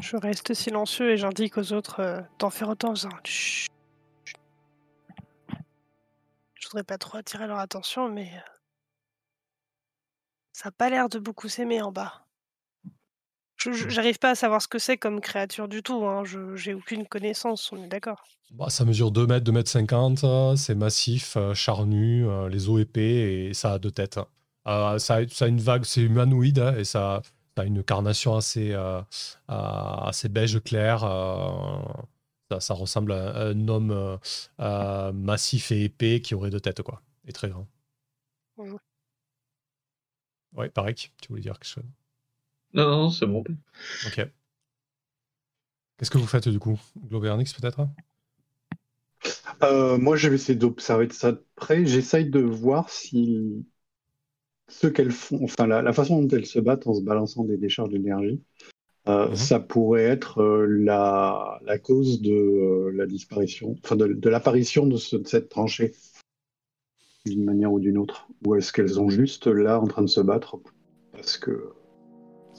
[0.00, 3.68] Je reste silencieux et j'indique aux autres d'en faire autant faisant Chut.
[6.54, 8.30] Je voudrais pas trop attirer leur attention, mais
[10.52, 12.27] ça a pas l'air de beaucoup s'aimer en bas.
[13.58, 16.04] Je- J'arrive pas à savoir ce que c'est comme créature du tout.
[16.06, 16.24] Hein.
[16.24, 17.70] Je j'ai aucune connaissance.
[17.72, 18.22] On est d'accord.
[18.50, 22.68] Bah, ça mesure 2 mètres, 2 mètres 50, euh, c'est massif, euh, charnu, euh, les
[22.70, 24.18] os épais et ça a deux têtes.
[24.66, 27.20] Euh, ça, a, ça a une vague, c'est humanoïde hein, et ça,
[27.56, 29.02] ça a une carnation assez, euh,
[29.48, 31.04] assez beige clair.
[31.04, 31.78] euh,
[32.50, 34.18] ça, ça ressemble à un homme
[35.14, 37.66] massif et épais qui aurait deux têtes, quoi, et très grand.
[40.52, 41.84] Ouais, pareil, tu voulais dire quelque chose?
[42.74, 43.44] Non, non, non, c'est bon.
[44.06, 44.30] Ok.
[45.96, 46.78] Qu'est-ce que vous faites du coup?
[47.08, 47.88] Globernix peut-être?
[49.62, 51.84] Euh, moi, je vais essayer d'observer ça de près.
[51.86, 53.64] J'essaye de voir si
[54.68, 57.56] ce qu'elles font, enfin la, la façon dont elles se battent en se balançant des
[57.56, 58.42] décharges d'énergie,
[59.08, 59.36] euh, Mhm.
[59.36, 64.86] ça pourrait être euh, la, la cause de euh, la disparition, enfin de, de l'apparition
[64.86, 65.92] de, ce- de cette tranchée
[67.26, 68.26] d'une manière ou d'une autre.
[68.46, 70.56] Ou est-ce qu'elles sont juste là en train de se battre
[71.12, 71.72] parce que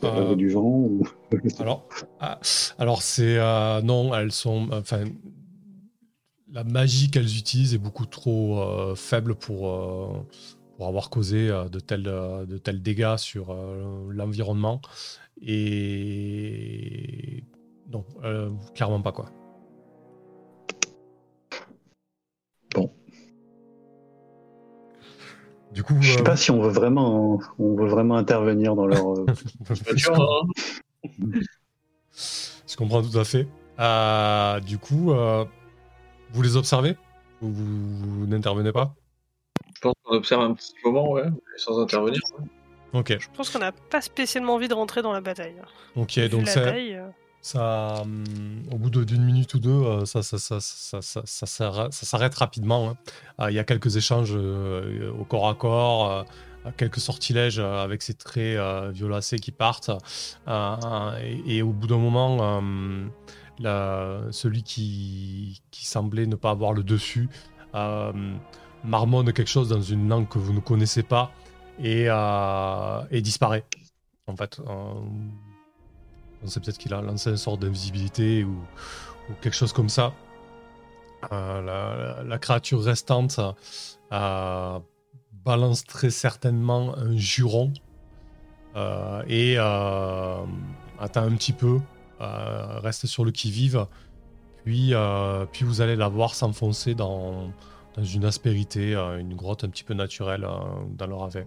[0.03, 1.03] Euh, avait du vent ou...
[1.59, 1.88] Alors,
[2.19, 2.39] ah,
[2.77, 5.03] alors c'est euh, non, elles sont, enfin,
[6.51, 10.27] la magie qu'elles utilisent est beaucoup trop euh, faible pour
[10.77, 13.53] pour avoir causé de tels de tels dégâts sur
[14.09, 14.81] l'environnement
[15.41, 17.43] et
[17.91, 18.05] non,
[18.73, 19.30] clairement pas quoi.
[25.74, 28.88] Du coup, Je sais euh, pas si on veut vraiment, on veut vraiment intervenir dans
[28.88, 29.06] leur.
[29.20, 30.41] euh, hein.
[32.68, 33.48] Je comprends tout à fait.
[33.80, 35.46] Euh, du coup, euh,
[36.32, 36.98] vous les observez?
[37.41, 38.94] Vous, vous- vous n'intervenez pas?
[39.76, 41.24] Je pense qu'on observe un petit moment, ouais,
[41.58, 42.20] sans intervenir.
[42.91, 45.56] Ok, Je pense qu'on n'a pas spécialement envie de rentrer dans la bataille.
[45.96, 47.10] ok, Vu donc euh,
[47.56, 48.24] hum,
[48.72, 50.60] au bout d'une minute ou deux, euh, ça, ça,
[52.02, 52.90] s'arrête- rapidement.
[52.90, 52.98] hein.
[53.41, 56.24] Euh, Il y a quelques échanges euh, au corps à corps, euh,
[56.78, 59.91] quelques sortilèges euh, avec ces traits euh, violacés qui partent.
[60.48, 62.61] Euh, et, au bout d'un moment,
[63.66, 67.30] euh, celui qui, semblait ne pas avoir le dessus
[67.76, 68.11] euh,
[68.84, 71.32] marmonne quelque chose dans une langue que vous ne connaissez pas
[71.82, 73.64] et, euh, disparaît.
[74.28, 74.94] En fait, Euh,
[76.44, 78.56] on sait peut-être qu'il a lancé une sorte d'invisibilité ou,
[79.41, 80.14] quelque chose comme ça.
[81.32, 83.40] Euh, la, créature restante
[84.11, 84.80] euh,
[85.45, 87.72] balance très certainement un juron
[88.76, 91.80] euh, et attend un petit peu,
[92.20, 93.86] reste sur le qui-vive,
[94.64, 94.94] puis,
[95.52, 97.52] puis vous allez la voir s'enfoncer dans,
[97.98, 100.48] une aspérité, une grotte un petit peu naturelle
[100.98, 101.45] dans le.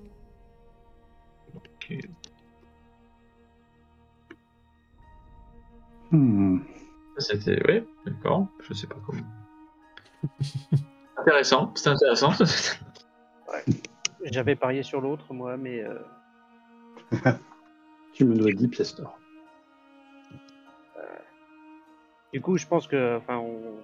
[1.57, 1.99] Ok.
[6.13, 6.61] Hmm.
[7.19, 9.23] C'était, ouais, d'accord, je sais pas comment.
[11.17, 12.33] intéressant, c'est intéressant.
[14.25, 15.99] J'avais parié sur l'autre, moi, mais euh,
[18.13, 19.19] Tu me dois 10 pièces d'or.
[22.33, 23.83] du coup, je pense que, enfin, on,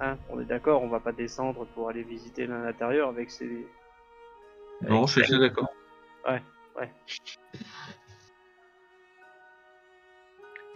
[0.00, 3.66] hein, on est d'accord, on va pas descendre pour aller visiter l'intérieur avec ces.
[4.82, 5.68] non, je suis d'accord.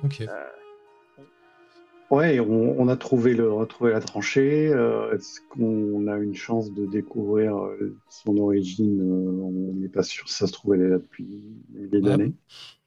[0.04, 0.22] Ok.
[2.12, 4.68] Ouais, on, on a trouvé le, retrouvé la tranchée.
[4.68, 10.02] euh, Est-ce qu'on a une chance de découvrir euh, son origine euh, On n'est pas
[10.02, 10.28] sûr.
[10.28, 11.26] Si ça se trouve, elle est là depuis
[11.70, 12.02] des Ouais.
[12.02, 12.34] d'années.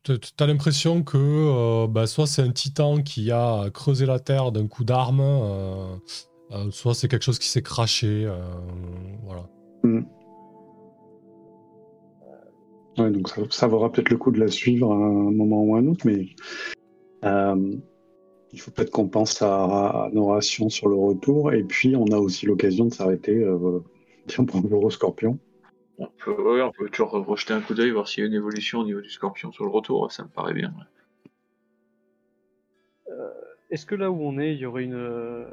[0.03, 4.51] T- T'as l'impression que euh, bah, soit c'est un titan qui a creusé la terre
[4.51, 5.95] d'un coup d'arme, euh,
[6.51, 8.31] euh, soit c'est quelque chose qui s'est craché.
[9.23, 9.49] voilà.
[12.99, 15.75] Ouais, donc ça, ça vaudra peut-être le coup de la suivre à un moment ou
[15.75, 16.27] à un autre, mais
[18.55, 21.53] il faut peut-être qu'on pense à, à nos rations sur le retour.
[21.53, 23.79] Et puis, on a aussi l'occasion de s'arrêter euh,
[24.27, 25.37] bien pour le scorpion.
[25.97, 28.33] On peut, ouais, on peut toujours rejeter un coup d'œil, voir s'il y a une
[28.33, 30.69] évolution au niveau du scorpion sur le retour, ça me paraît bien.
[30.69, 30.85] ouais.
[33.71, 35.45] Est-ce que là où on est, il y aurait une, euh,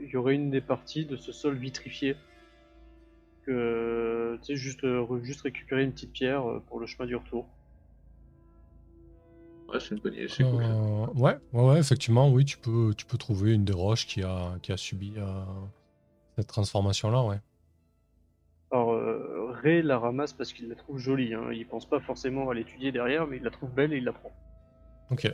[0.00, 2.14] il y aurait une des parties de ce sol vitrifié
[3.46, 7.16] que, tu sais, juste, euh, juste récupérer une petite pierre euh, pour le chemin du
[7.16, 7.46] retour?
[9.68, 10.62] Ouais, c'est une bonne idée, c'est cool.
[10.62, 10.70] ça.
[10.70, 14.22] Euh, ouais, ouais, ouais, effectivement, oui, tu peux, tu peux trouver une des roches qui
[14.22, 15.44] a, qui a subi euh,
[16.36, 17.40] cette transformation-là, ouais.
[18.70, 21.34] Alors, euh, Ray la ramasse parce qu'il la trouve jolie.
[21.34, 21.50] Hein.
[21.52, 24.12] Il pense pas forcément à l'étudier derrière, mais il la trouve belle et il la
[24.12, 24.32] prend.
[25.10, 25.30] Ok.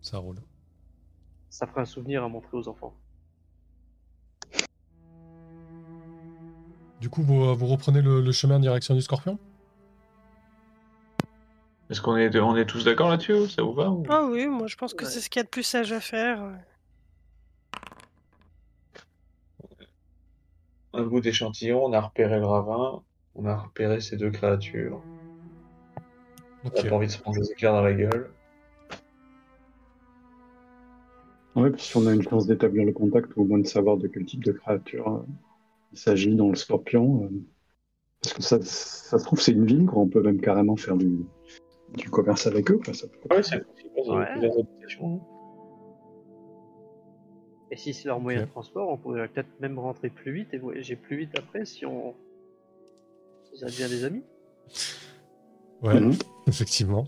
[0.00, 0.38] Ça roule.
[1.50, 2.94] Ça fera un souvenir à montrer aux enfants.
[7.00, 9.38] Du coup, vous, vous reprenez le, le chemin en direction du scorpion?
[11.92, 14.66] Est-ce qu'on est, on est tous d'accord là-dessus Ça vous va ou- Ah oui, moi
[14.66, 15.10] je pense que Ouais.
[15.10, 16.42] c'est ce qu'il y a de plus sage à faire.
[20.94, 23.02] Un bout d'échantillon, on a repéré le ravin,
[23.34, 25.02] on a repéré ces deux créatures.
[26.64, 26.82] On Ok.
[26.82, 28.30] n'a pas envie de se prendre des éclairs dans la gueule.
[31.54, 33.98] Ouais, puis si on a une chance d'établir le contact, ou au moins de savoir
[33.98, 35.26] de quel type de créature euh,
[35.92, 37.24] il s'agit dans le scorpion.
[37.24, 37.28] euh,
[38.22, 40.00] parce que ça, ça se trouve, c'est une ville, quoi.
[40.00, 41.18] On peut même carrément faire du,
[41.96, 42.78] du commerce avec eux.
[42.84, 42.94] quoi.
[42.94, 44.32] Ça peut- Ouais, c'est possible, ils ont Ouais.
[44.32, 45.20] plusieurs habitations.
[47.70, 50.58] Et si c'est leur moyen de transport, on pourrait peut-être même rentrer plus vite et
[50.58, 52.14] voyager plus vite après si on.
[53.50, 54.22] Si ça devient des amis.
[55.82, 56.12] Ouais, Mhm.
[56.46, 57.06] effectivement.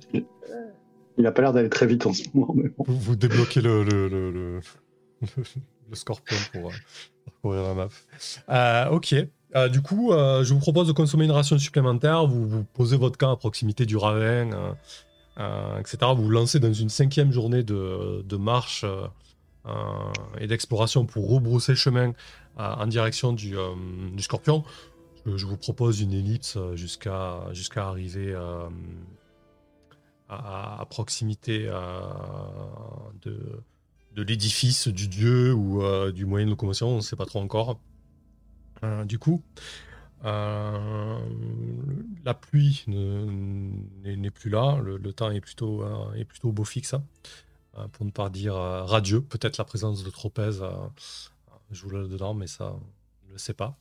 [1.17, 2.85] Il a pas l'air d'aller très vite en ce moment, mais bon.
[2.87, 4.61] Vous, vous débloquez le, le, le, le, le
[5.91, 6.75] le scorpion pour euh,
[7.27, 7.89] parcourir la map.
[8.49, 9.15] Euh, ok.
[9.57, 12.27] Euh, du coup, je vous propose de consommer une ration supplémentaire.
[12.27, 14.75] Vous, posez votre camp à proximité du ravin,
[15.79, 15.99] etc.
[16.17, 18.85] Vous vous lancez dans une cinquième journée de, marche
[20.41, 22.13] et d'exploration pour rebrousser chemin
[22.57, 23.55] en direction du,
[24.19, 24.65] scorpion.
[25.25, 27.45] Je, vous propose une ellipse jusqu'à
[27.77, 28.35] arriver
[30.29, 31.71] à, proximité
[33.23, 37.41] de, l'édifice du dieu ou euh, du moyen de locomotion, on ne sait pas trop
[37.41, 37.79] encore.
[38.85, 39.43] Euh, du coup,
[40.25, 41.19] euh,
[42.25, 45.85] la pluie n'est plus là, le, temps est plutôt,
[46.15, 47.05] est plutôt beau fixe, hein.
[47.93, 49.21] pour ne pas dire radieux.
[49.21, 50.61] Peut-être la présence de Tropez
[51.71, 53.77] joue là-dedans, mais ça, on ne le sait pas.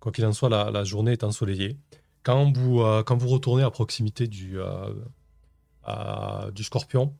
[0.00, 1.76] Quoi qu'il en soit, la, journée est ensoleillée.
[2.22, 4.58] Quand vous, quand vous retournez à proximité du,
[6.52, 7.14] du scorpion,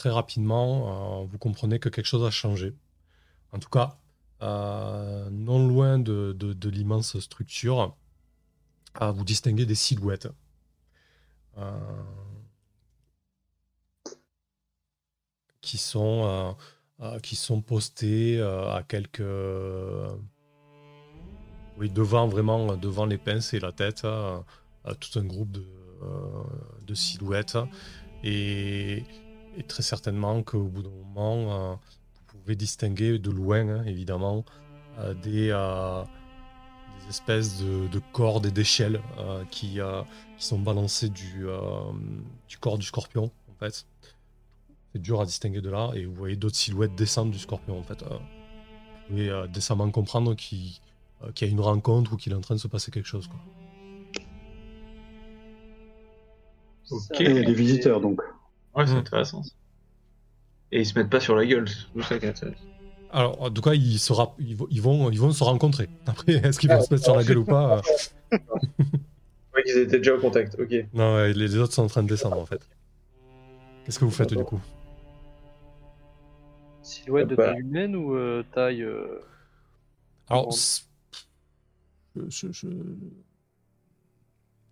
[0.00, 2.74] très rapidement, euh, vous comprenez que quelque chose a changé.
[3.52, 3.99] En tout cas, euh,
[4.40, 7.96] non loin de, l'immense structure,
[9.00, 10.28] euh, vous distinguez des silhouettes.
[15.60, 16.56] qui sont,
[17.22, 19.22] qui sont postées à quelques
[21.76, 24.06] oui, devant vraiment devant les pinces et la tête,
[25.00, 27.58] tout un groupe de, silhouettes.
[28.24, 29.04] Et,
[29.56, 31.74] et très certainement qu'au bout d'un moment, euh,
[32.50, 34.44] pouvez distinguer de loin, hein, évidemment,
[34.98, 36.02] euh, des, euh,
[37.00, 39.00] des, espèces de, cordes et d'échelles
[39.50, 39.78] qui,
[40.38, 41.46] qui sont balancées du,
[42.48, 43.86] du corps du scorpion, en fait.
[44.92, 47.82] C'est dur à distinguer de là, et vous voyez d'autres silhouettes descendre du scorpion, en
[47.84, 48.02] fait.
[48.02, 48.18] vous
[49.08, 50.80] pouvez décemment comprendre qu'il
[51.40, 53.38] y a une rencontre ou qu'il est en train de se passer quelque chose, quoi.
[56.90, 57.20] Ok.
[57.20, 58.20] Il y a des visiteurs, donc.
[58.74, 58.98] Ouais, c'est hmm.
[58.98, 59.42] intéressant.
[60.72, 62.46] Et ils se mettent pas sur la gueule, ça.
[63.12, 63.98] Alors, en tout cas, ils,
[64.38, 65.88] ils, vont, ils vont se rencontrer.
[66.06, 67.80] Après, est-ce qu'ils vont se mettre sur la gueule ou pas
[68.32, 68.38] euh
[69.54, 70.86] Ouais, qu'ils étaient déjà au contact, ok.
[70.94, 72.60] Non, ouais, les autres sont en train de descendre en fait.
[73.84, 74.60] Qu'est-ce que vous faites du coup?
[76.82, 77.48] Silhouette de bah.
[77.48, 78.82] taille humaine ou euh, taille.
[78.82, 79.20] Euh,
[80.28, 80.52] Alors,
[82.14, 82.46] je,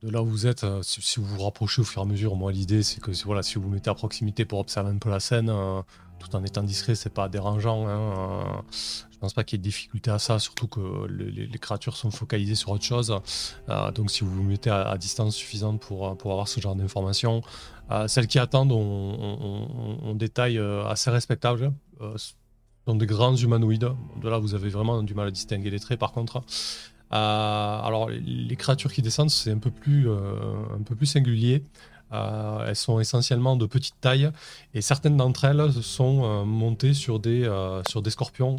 [0.03, 2.37] de là où vous êtes, euh, si, vous vous rapprochez au fur et à mesure,
[2.37, 5.11] moi l'idée c'est que voilà, si vous vous mettez à proximité pour observer un peu
[5.11, 5.83] la scène, euh,
[6.21, 7.87] tout en étant discret, c'est pas dérangeant.
[7.89, 8.63] Hein, euh,
[9.11, 12.13] je pense pas qu'il y ait de difficulté à ça, surtout que les, créatures sont
[12.13, 13.13] focalisées sur autre chose.
[13.93, 17.43] donc si vous vous mettez à, distance suffisante pour, pour avoir ce genre d'informations,
[18.07, 21.73] celles qui attendent ont, des tailles assez respectables.
[22.87, 23.91] Sont des grands humanoïdes.
[24.23, 26.45] De là, vous avez vraiment du mal à distinguer les traits par contre.
[27.13, 30.17] Euh, alors, les créatures qui descendent, c'est un peu plus, euh,
[30.79, 31.65] un peu plus singulier.
[32.13, 34.31] Euh, elles sont essentiellement de petite taille
[34.73, 37.45] et certaines d'entre elles sont montées sur des,
[37.87, 38.57] sur des scorpions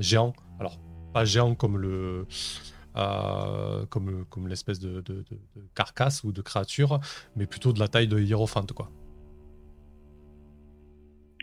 [0.00, 0.34] géants.
[0.58, 0.78] Alors,
[1.12, 2.26] pas géants comme le.
[3.90, 5.24] comme, comme l'espèce de, de,
[5.74, 7.00] carcasse ou de créature,
[7.36, 8.90] mais plutôt de la taille de hiérophante, quoi.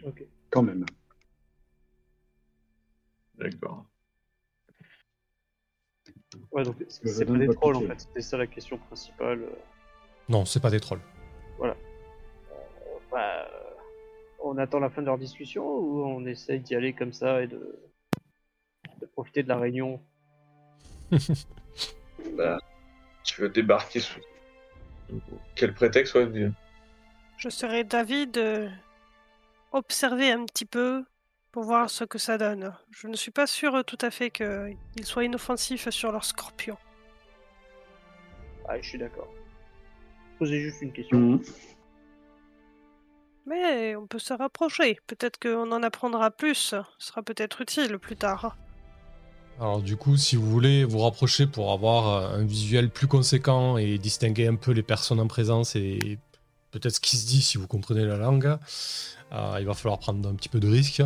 [0.06, 0.24] Ok.
[0.50, 0.86] Quand même.
[3.38, 3.86] D'accord.
[6.52, 9.44] Ouais, donc c'est pas des trolls en fait, c'était ça la question principale.
[9.44, 9.56] Euh.
[10.30, 11.02] Non, c'est pas des trolls.
[11.58, 11.76] Voilà.
[12.52, 12.56] Euh,
[13.12, 13.48] bah,
[14.44, 17.48] on attend la fin de leur discussion ou on essaye d'y aller comme ça et
[17.48, 17.80] de,
[19.00, 20.02] de profiter de la réunion?
[22.38, 22.58] Bah,
[23.24, 24.20] Tu veux débarquer sous
[25.56, 26.52] quel prétexte ouais,
[27.38, 28.70] Je serais d'avis de
[29.72, 31.04] observer un petit peu
[31.54, 32.74] pour voir ce que ça donne.
[32.90, 36.76] Je ne suis pas sûr tout à fait qu'ils soient inoffensifs sur leur scorpion.
[38.68, 39.32] Ah, je suis d'accord.
[40.40, 41.20] Posez juste une question.
[41.20, 41.44] Mhm.
[43.46, 45.00] Mais on peut se rapprocher.
[45.06, 46.56] Peut-être qu'on en apprendra plus.
[46.56, 48.58] Ce sera peut-être utile plus tard.
[49.60, 53.78] Alors du coup, si vous voulez vous rapprocher pour avoir euh, un visuel plus conséquent
[53.78, 56.18] et distinguer un peu les personnes en présence et
[56.72, 58.58] peut-être ce qui se dit si vous comprenez la langue,
[59.34, 61.04] euh, il va falloir prendre un petit peu de risque.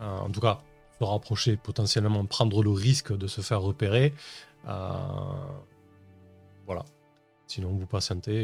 [0.00, 0.60] Euh, en tout cas,
[0.98, 4.12] se rapprocher, potentiellement prendre le risque de se faire repérer.
[4.66, 4.90] Euh,
[6.66, 6.84] voilà.
[7.46, 8.42] Sinon, vous patientez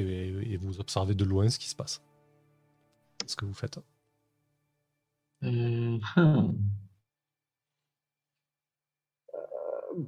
[0.52, 2.02] et, vous observez de loin ce qui se passe.
[3.26, 3.78] Ce que vous faites.
[5.42, 5.98] Euh,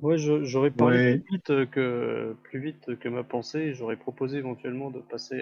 [0.01, 3.75] moi, j'aurais parlé plus, vite que, plus vite que ma pensée.
[3.75, 5.41] J'aurais proposé éventuellement de passer,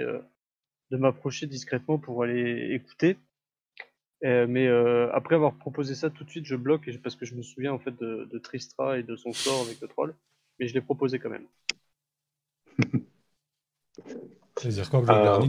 [0.91, 3.19] de m'approcher discrètement pour aller écouter.
[4.25, 7.35] Euh, mais euh, après avoir proposé ça tout de suite, je bloque parce que je
[7.35, 10.15] me souviens en fait de, Tristra et de son sort avec le troll,
[10.59, 11.47] mais je l'ai proposé quand même.
[14.57, 15.49] C'est-à-dire quoi, euh...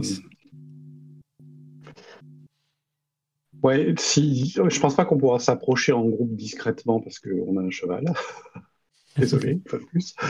[3.62, 7.70] Ouais, si, je pense pas qu'on pourra s'approcher en groupe discrètement parce qu'on a un
[7.70, 8.04] cheval.
[9.16, 10.14] Désolé, une fois de plus.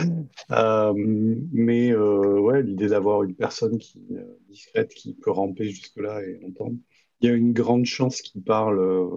[0.51, 6.21] Euh, mais euh, ouais, l'idée d'avoir une personne qui euh, discrète qui peut ramper jusque-là
[6.23, 6.77] et entendre.
[7.25, 9.09] Il y a une grande chance qu'ils parlent, euh,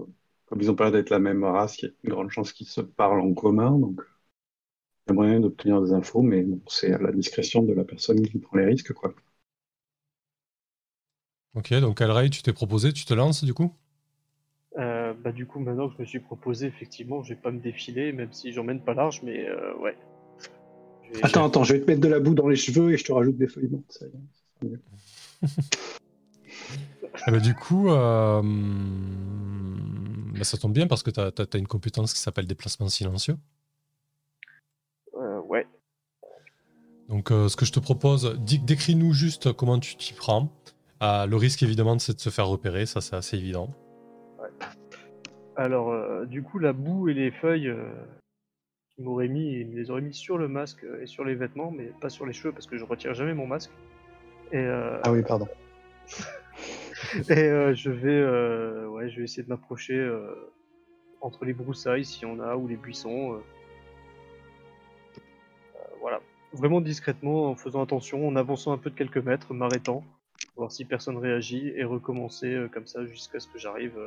[0.46, 2.66] comme ils ont l'air d'être la même race, il y a une grande chance qu'ils
[2.66, 3.78] se parlent en commun.
[3.78, 4.00] Donc,
[5.06, 7.84] il y a moyen d'obtenir des infos, mais bon, c'est à la discrétion de la
[7.84, 9.12] personne qui prend les risques, quoi.
[11.54, 13.74] Ok, donc Alray, tu t'es proposé, tu te lances du coup?
[14.78, 17.58] Euh, bah, du coup, maintenant que je me suis proposé, effectivement, je vais pas me
[17.60, 19.96] défiler, même si j'emmène pas large, mais euh, ouais.
[21.22, 23.12] Attends, attends, je vais te mettre de la boue dans les cheveux et je te
[23.12, 23.84] rajoute des feuilles mortes.
[23.90, 24.06] Ça
[24.62, 24.78] y est.
[27.26, 28.42] Eh ben, Du coup, euh,
[30.34, 33.36] bah, ça tombe bien parce que tu as, une compétence qui s'appelle déplacement silencieux.
[35.14, 35.66] Euh, ouais.
[37.08, 40.52] Donc, euh, ce que je te propose, décris-nous juste comment tu t'y prends.
[41.02, 43.70] Euh, le risque, évidemment, c'est de se faire repérer, ça c'est assez évident.
[45.56, 47.90] Alors, euh, du coup, la boue et les feuilles euh,
[48.94, 51.70] qu'ils m'auraient mis, ils me les auraient mis sur le masque et sur les vêtements,
[51.70, 53.70] mais pas sur les cheveux parce que je retire jamais mon masque.
[54.52, 55.48] Et, euh, Ah oui, pardon.
[57.28, 60.52] et euh, je vais, euh, ouais, je vais essayer de m'approcher euh,
[61.20, 63.40] entre les broussailles s'il y en a ou les buissons.
[66.00, 66.20] voilà,
[66.52, 70.04] vraiment discrètement, en faisant attention, en avançant un peu de quelques mètres, m'arrêtant,
[70.56, 73.98] voir si personne réagit et recommencer comme ça jusqu'à ce que j'arrive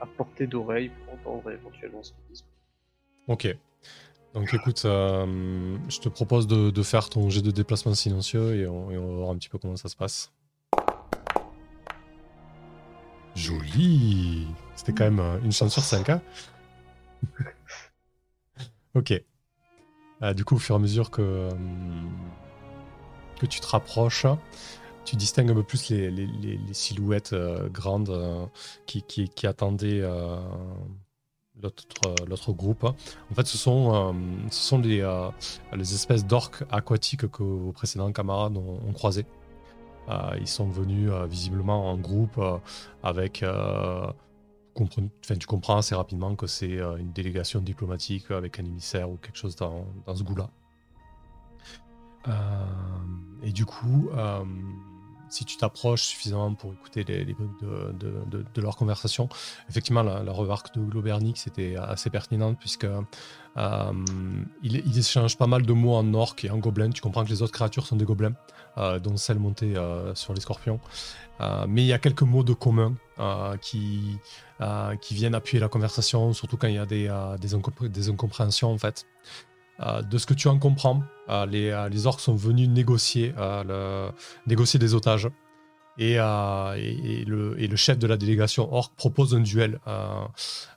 [0.00, 2.44] à portée d'oreille pour entendre éventuellement ce qu'ils disent.
[3.26, 3.56] Ok.
[4.34, 8.90] Donc écoute, je te propose de, de faire ton jet de déplacement silencieux et on,
[8.90, 10.30] et on va voir un petit peu comment ça se passe.
[13.38, 16.20] Joli C'était quand même euh, une chance sur 5, hein
[18.94, 19.12] Ok.
[20.22, 21.50] Euh, du coup, au fur et à mesure que, euh,
[23.38, 24.26] que tu te rapproches,
[25.04, 28.48] tu distingues un peu plus les, les- silhouettes euh, grandes
[28.86, 30.02] qui, qui- attendaient
[32.26, 32.84] l'autre groupe.
[32.84, 34.14] En fait, ce sont,
[34.50, 35.08] ce sont les,
[35.72, 39.24] les espèces d'orques aquatiques que vos précédents camarades ont, ont croisés.
[40.08, 42.58] Euh, ils sont venus euh, visiblement en groupe euh,
[43.02, 43.44] avec.
[43.44, 49.36] enfin, tu comprends assez rapidement que c'est une délégation diplomatique avec un émissaire ou quelque
[49.36, 50.50] chose dans, dans ce goût-là.
[53.42, 54.10] Et du coup,
[55.30, 59.28] si tu t'approches suffisamment pour écouter les, les bribes de, leur conversation,
[59.68, 62.86] effectivement, la, remarque de Globernix était assez pertinente puisque
[63.58, 63.92] euh,
[64.62, 66.90] il, il échange pas mal de mots en orc et en gobelin.
[66.90, 68.34] Tu comprends que les autres créatures sont des gobelins,
[68.76, 70.80] euh, dont celle montée euh, sur les scorpions.
[71.68, 72.94] Mais il y a quelques mots de commun
[73.62, 74.18] qui,
[75.10, 77.08] viennent appuyer la conversation, surtout quand il y a des,
[77.40, 79.06] des incompréhensions en fait.
[79.80, 83.32] Euh, de ce que tu en comprends, euh, les, euh, les orques sont venus négocier,
[84.46, 85.28] des otages.
[85.98, 90.28] Et, le, chef de la délégation orc propose un duel à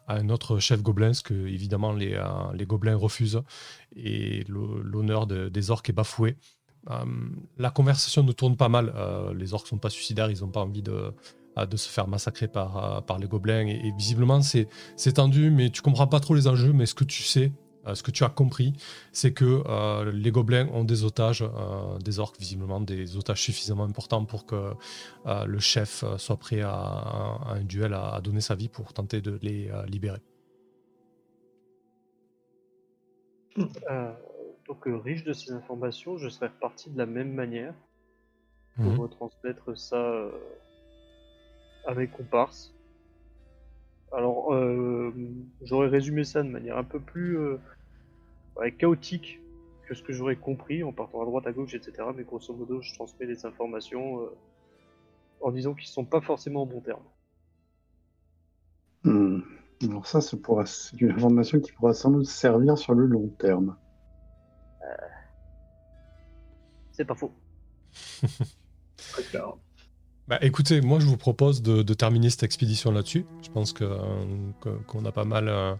[0.08, 2.18] un autre chef gobelin, ce que évidemment les,
[2.66, 3.42] gobelins refusent.
[3.96, 6.38] Et l'honneur de- des orques est bafoué.
[7.58, 8.94] La conversation nous tourne pas mal.
[9.36, 11.14] Les orques sont pas suicidaires, ils n'ont pas envie de,
[11.76, 13.68] se faire massacrer par, les gobelins.
[13.68, 14.68] Et, visiblement, c'est
[15.14, 16.74] tendu, mais tu comprends pas trop les enjeux.
[16.74, 17.52] Mais ce que tu sais,
[17.88, 18.74] euh, ce que tu as compris,
[19.12, 23.84] c'est que euh, les gobelins ont des otages, euh, des orques visiblement, des otages suffisamment
[23.86, 24.74] importants pour que
[25.26, 29.22] le chef soit prêt à, à un duel, à, à donner sa vie pour tenter
[29.22, 30.20] de les libérer.
[34.68, 37.74] Donc, riche de ces informations, je serais reparti de la même manière
[38.78, 39.00] pour Mhm.
[39.00, 40.30] retransmettre ça
[41.86, 42.74] à mes comparses.
[44.12, 45.14] Alors, euh,
[45.62, 47.58] j'aurais résumé ça de manière un peu plus euh,
[48.58, 49.40] ouais, chaotique
[49.88, 52.10] que ce que j'aurais compris en partant à droite, à gauche, etc.
[52.16, 54.36] Mais grosso modo, je transmets des informations euh,
[55.40, 57.04] en disant qu'ils sont pas forcément en bon terme.
[59.04, 59.40] Hmm.
[59.84, 60.38] Alors ça, c'est
[61.00, 63.76] une information qui pourra sans doute servir sur le long terme.
[66.92, 67.34] C'est pas faux.
[68.98, 69.56] Très clair.
[70.32, 73.26] Bah, écoutez, moi je vous propose de, terminer cette expédition là-dessus.
[73.44, 75.76] Je pense qu'on a pas mal, euh,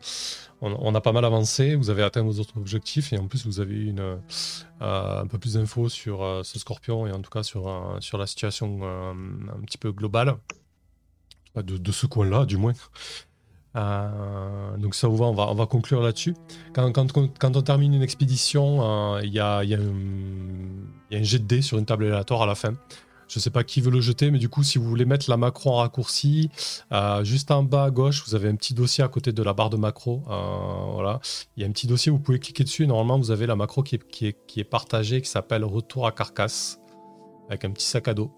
[0.62, 1.76] a pas mal avancé.
[1.76, 4.18] Vous avez atteint vos autres objectifs et en plus vous avez euh,
[5.22, 7.66] un peu plus d'infos sur euh, ce scorpion et en tout cas sur,
[8.18, 10.36] la situation un petit peu globale
[11.56, 12.74] de, ce coin-là, du moins.
[13.74, 16.36] Donc ça vous va, on va, on va conclure là-dessus.
[16.74, 16.92] Quand,
[17.56, 21.86] on termine une expédition, il y, a, y a un jet de dés sur une
[21.86, 22.74] table aléatoire à la fin.
[23.32, 25.38] Je sais pas qui veut le jeter, mais du coup, si vous voulez mettre la
[25.38, 26.50] macro en raccourci,
[26.92, 29.54] euh, juste en bas à gauche, vous avez un petit dossier à côté de la
[29.54, 30.22] barre de macro.
[30.30, 31.22] Euh, voilà,
[31.56, 32.84] il y a un petit dossier, vous pouvez cliquer dessus.
[32.84, 35.64] Et normalement, vous avez la macro qui est, qui est, qui est partagée, qui s'appelle
[35.64, 36.82] Retour à Carcasse,
[37.48, 38.34] avec un petit sac à dos.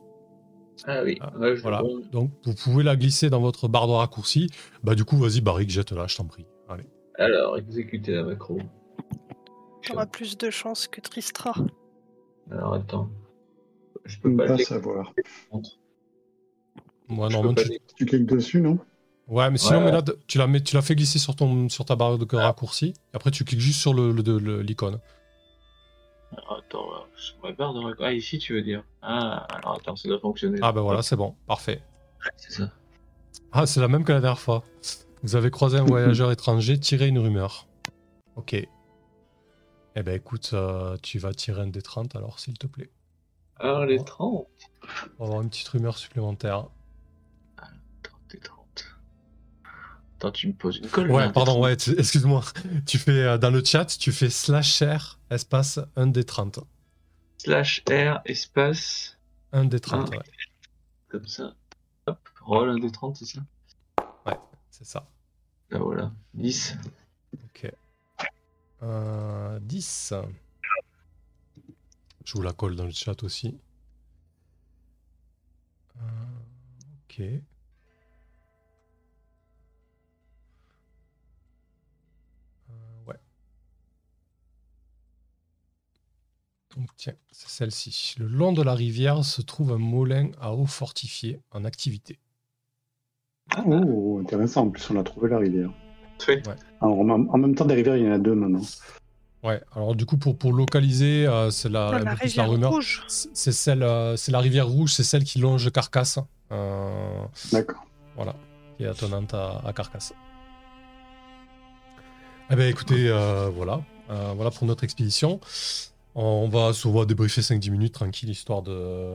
[0.85, 1.81] Ah oui, Ah, ouais, je Voilà.
[2.11, 4.51] Donc, vous pouvez la glisser dans votre barre de raccourci.
[4.83, 6.45] Bah, du coup, vas-y, Barrick, jette-la, je t'en prie.
[6.69, 6.85] Allez.
[7.17, 8.59] Alors, exécuter la macro.
[9.87, 11.55] T'auras plus de chance que Tristra.
[12.51, 13.09] Alors, attends.
[14.05, 15.13] Je Je peux pas pas le savoir.
[15.51, 15.61] Moi,
[17.29, 17.69] Je normalement, peux pas tu...
[17.73, 18.79] le- Tu cliques dessus, non?
[19.27, 19.85] Ouais, mais sinon, Ouais.
[19.85, 22.35] mais là, tu la, mets, tu la fais glisser sur, ton, sur ta barre de
[22.35, 22.93] raccourci.
[23.13, 24.99] Après, tu cliques juste sur le- le- le- l'icône.
[26.35, 28.03] Alors, attends, là, sur ma barre de raccourci.
[28.05, 28.83] Ah, ici, tu veux dire.
[29.01, 30.59] Ah, alors attends, ça doit fonctionner.
[30.61, 31.35] Ah, ben voilà, c'est bon.
[31.47, 31.81] Parfait.
[32.37, 32.71] C'est ça.
[33.51, 34.63] Ah, c'est la même que la dernière fois.
[35.23, 37.67] Vous avez croisé un voyageur étranger, tirez une rumeur.
[38.35, 38.53] Ok.
[39.95, 42.89] Eh ben écoute, euh, tu vas tirer un des 30 alors, s'il te plaît.
[43.59, 44.47] Alors, les 30.
[45.19, 46.67] On va avoir une petite rumeur supplémentaire.
[48.03, 48.85] 30 et 30.
[50.17, 51.11] Attends, tu me poses une colle.
[51.11, 52.43] Ouais, pardon, ouais, tu- excuse-moi.
[52.85, 56.59] Tu fais euh, dans le chat, tu fais slash share espace 1 des 30.
[57.37, 59.17] Slash R, espace,
[59.51, 60.17] 1 des 30, Ah.
[60.17, 60.23] ouais,
[61.09, 61.53] comme ça.
[62.07, 63.41] Hop, roll un des 30, c'est ça?
[64.71, 65.05] C'est ça.
[65.69, 66.11] Là, voilà.
[66.33, 66.75] 10.
[67.45, 67.71] Ok.
[68.81, 70.13] Euh, 10.
[72.25, 73.59] Je vous la colle dans le chat aussi.
[75.97, 76.01] Euh,
[77.03, 77.19] ok.
[77.19, 77.43] Euh,
[83.07, 83.19] ouais.
[86.75, 88.15] Donc tiens, c'est celle-ci.
[88.17, 92.19] Le long de la rivière se trouve un molin à eau fortifiée en activité.
[93.65, 94.63] Oh, intéressant.
[94.67, 95.71] En plus, on a trouvé la rivière.
[96.79, 98.61] Alors, en, en même temps, des rivières, il y en a deux maintenant.
[99.43, 102.43] Ouais, alors du coup, pour, pour localiser, euh, c'est la, un la peu plus la
[102.43, 102.71] rivière rumeur.
[102.71, 103.03] rouge.
[103.07, 106.17] C'est celle, euh, c'est la rivière rouge, c'est celle qui longe Carcasse,
[106.51, 107.85] euh, D'accord.
[108.15, 108.35] voilà,
[108.77, 110.13] qui est attenante à, à Carcasse.
[112.49, 115.39] Eh ben écoutez, euh, voilà, Euh, voilà pour notre expédition.
[116.15, 119.13] On va va débriefer 5-10 minutes tranquille, histoire de,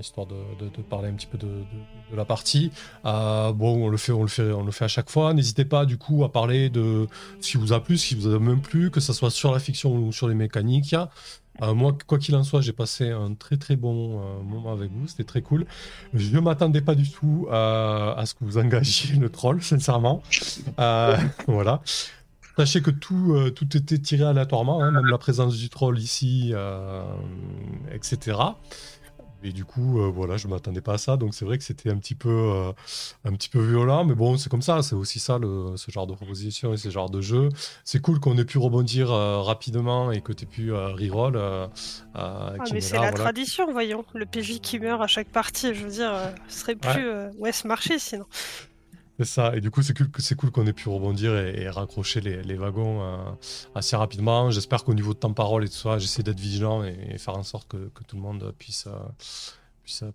[0.00, 2.70] histoire de, de- de parler un petit peu de, de- de la partie.
[3.04, 5.34] Euh, bon, on le fait, on le fait, on le fait à chaque fois.
[5.34, 7.08] N'hésitez pas du coup à parler de
[7.40, 9.50] ce qui vous a plu, ce qui vous a même plu, que ce soit sur
[9.52, 10.94] la fiction ou sur les mécaniques.
[11.62, 14.90] Euh, moi, quoi qu'il en soit, j'ai passé un très très bon euh, moment avec
[14.92, 15.08] vous.
[15.08, 15.66] C'était très cool.
[16.14, 20.22] Je ne m'attendais pas du tout euh, à ce que vous engagiez le troll, sincèrement.
[20.78, 21.16] Euh,
[21.48, 21.80] voilà.
[22.56, 26.52] Sachez que tout, euh, tout était tiré aléatoirement, hein, même la présence du troll ici,
[26.54, 27.02] euh,
[27.92, 28.38] etc.
[29.42, 31.90] Et du coup, euh, voilà, je m'attendais pas à ça, donc c'est vrai que c'était
[31.90, 32.72] un petit peu, euh,
[33.24, 36.06] un petit peu violent, mais bon, c'est comme ça, c'est aussi ça, le, ce genre
[36.06, 37.50] de proposition et ce genre de jeu.
[37.84, 41.38] C'est cool qu'on ait pu rebondir rapidement et que tu aies pu reroll.
[42.14, 43.16] Ah, mais c'est la voilà.
[43.16, 44.04] tradition, voyons.
[44.14, 46.12] Le PJ qui meurt à chaque partie, je veux dire,
[46.48, 48.26] ce serait plus euh, West Marché sinon.
[49.18, 52.54] C'est ça, et du coup, c'est cool, cool qu'on ait pu rebondir et, raccrocher les,
[52.56, 53.16] wagons euh,
[53.74, 54.50] assez rapidement.
[54.50, 57.42] J'espère qu'au niveau de temps parole et tout ça, j'essaie d'être vigilant et, faire en
[57.42, 58.98] sorte que, que tout le monde puisse, euh,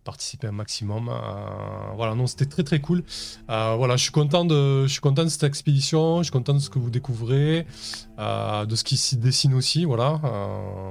[0.03, 1.09] participer un maximum.
[1.09, 3.03] Euh, voilà, non, c'était très très cool.
[3.49, 6.59] Euh, voilà, je suis content de, je suis content cette expédition, je suis content de
[6.59, 7.65] ce que vous découvrez,
[8.19, 10.19] euh, de ce qui s'y dessine aussi, voilà,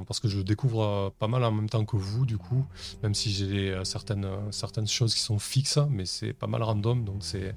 [0.07, 2.65] parce que je découvre pas mal en même temps que vous, du coup,
[3.03, 7.23] même si j'ai certaines, certaines choses qui sont fixes, mais c'est pas mal random, donc
[7.23, 7.55] c'est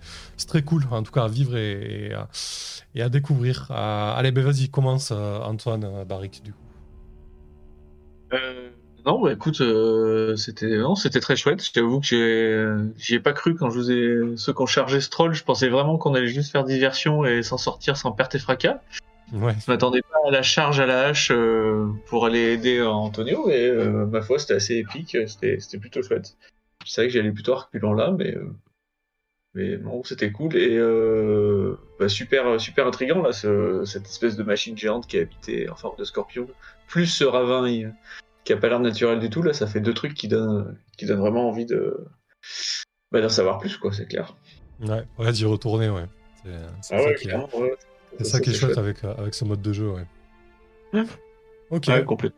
[0.47, 3.69] très cool, en tout cas à vivre et, à- découvrir.
[3.71, 6.59] Allez, ben vas-y, commence Antoine Barrick, du coup.
[9.05, 11.63] Euh, non, bah écoute, euh, c'était non, c'était très chouette.
[11.63, 12.65] Je t'avoue que j'ai
[12.97, 15.33] j'y ai pas cru quand je vous ai ceux qui ont chargé ce troll.
[15.33, 18.81] Je pensais vraiment qu'on allait juste faire diversion et s'en sortir sans perte et fracas.
[19.31, 23.49] Ouais, Je m'attendais pas à la charge à la hache euh, pour aller aider Antonio
[23.49, 25.17] et euh, ma foi c'était assez épique.
[25.27, 26.35] C'était c'était plutôt chouette.
[26.85, 28.53] Je savais que j'allais plutôt reculant là, mais euh,
[29.55, 34.43] mais non, c'était cool et euh, bah, super super intriguant là, ce- cette espèce de
[34.43, 36.47] machine géante qui est habitée en forme de scorpion,
[36.87, 37.93] plus ce ravin il-
[38.43, 41.05] qui a pas l'air naturel du tout là, ça fait deux trucs qui donnent qui
[41.05, 42.05] donnent vraiment envie de
[43.11, 44.35] bah, d'en savoir plus quoi, c'est clair.
[44.81, 46.05] ouais, ouais d'y retourner, ouais.
[46.43, 47.73] C'est Ah ça, ouais, qui est, clairement, ouais.
[48.17, 50.05] c'est ça qui est c'est chouette avec, euh, avec ce mode de jeu, ouais.
[50.93, 51.05] Ouais.
[51.69, 52.37] Ok, Ouais, complètement.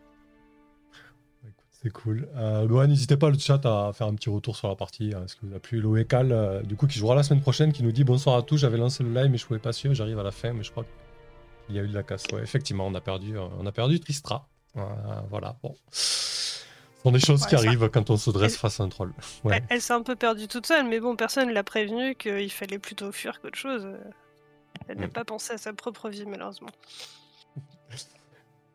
[1.44, 2.28] Écoute, c'est cool.
[2.36, 5.24] Euh, ouais, n'hésitez pas le chat à faire un petit retour sur la partie, hein,
[5.28, 5.80] ce que vous a plu.
[5.82, 8.58] Loécal, euh, du coup, qui jouera la semaine prochaine, qui nous dit bonsoir à tous,
[8.58, 10.72] j'avais lancé le live mais je pouvais pas suivre, j'arrive à la fin, mais je
[10.72, 10.86] crois
[11.66, 12.26] qu'il y a eu de la casse.
[12.32, 14.48] Ouais, effectivement, on a perdu, euh, on a perdu Tristra.
[14.78, 14.82] Euh,
[15.30, 15.76] voilà, bon.
[15.92, 16.64] Ce
[17.04, 18.90] sont des choses Ouais, qui ça- arrivent quand on se dresse Elle- face à un
[18.90, 19.14] troll.
[19.44, 19.58] Ouais.
[19.58, 22.80] Elle, elle s'est un peu perdue toute seule, mais bon, personne l'a prévenue qu'il fallait
[22.80, 23.88] plutôt fuir qu'autre chose.
[24.88, 25.12] Elle n'a Mm.
[25.12, 26.70] pas pensé à sa propre vie, malheureusement.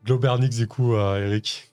[0.05, 1.71] Globernix, du coup, euh, Eric.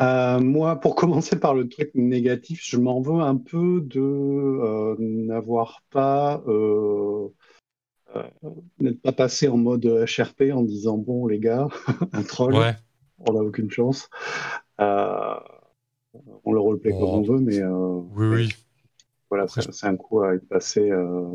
[0.00, 4.96] Euh, moi, pour commencer par le truc négatif, je m'en veux un peu de euh,
[4.98, 6.42] n'avoir pas
[8.80, 11.68] n'être pas passé en mode HRP en disant bon les gars,
[12.12, 12.74] un troll, Ouais,
[13.18, 14.08] on n'a aucune chance.
[14.80, 15.34] Euh,
[16.44, 17.16] on le roleplay comme Oh.
[17.16, 18.48] on veut, mais euh, Oui, oui.
[19.30, 21.32] voilà, c'est un coup à passer euh,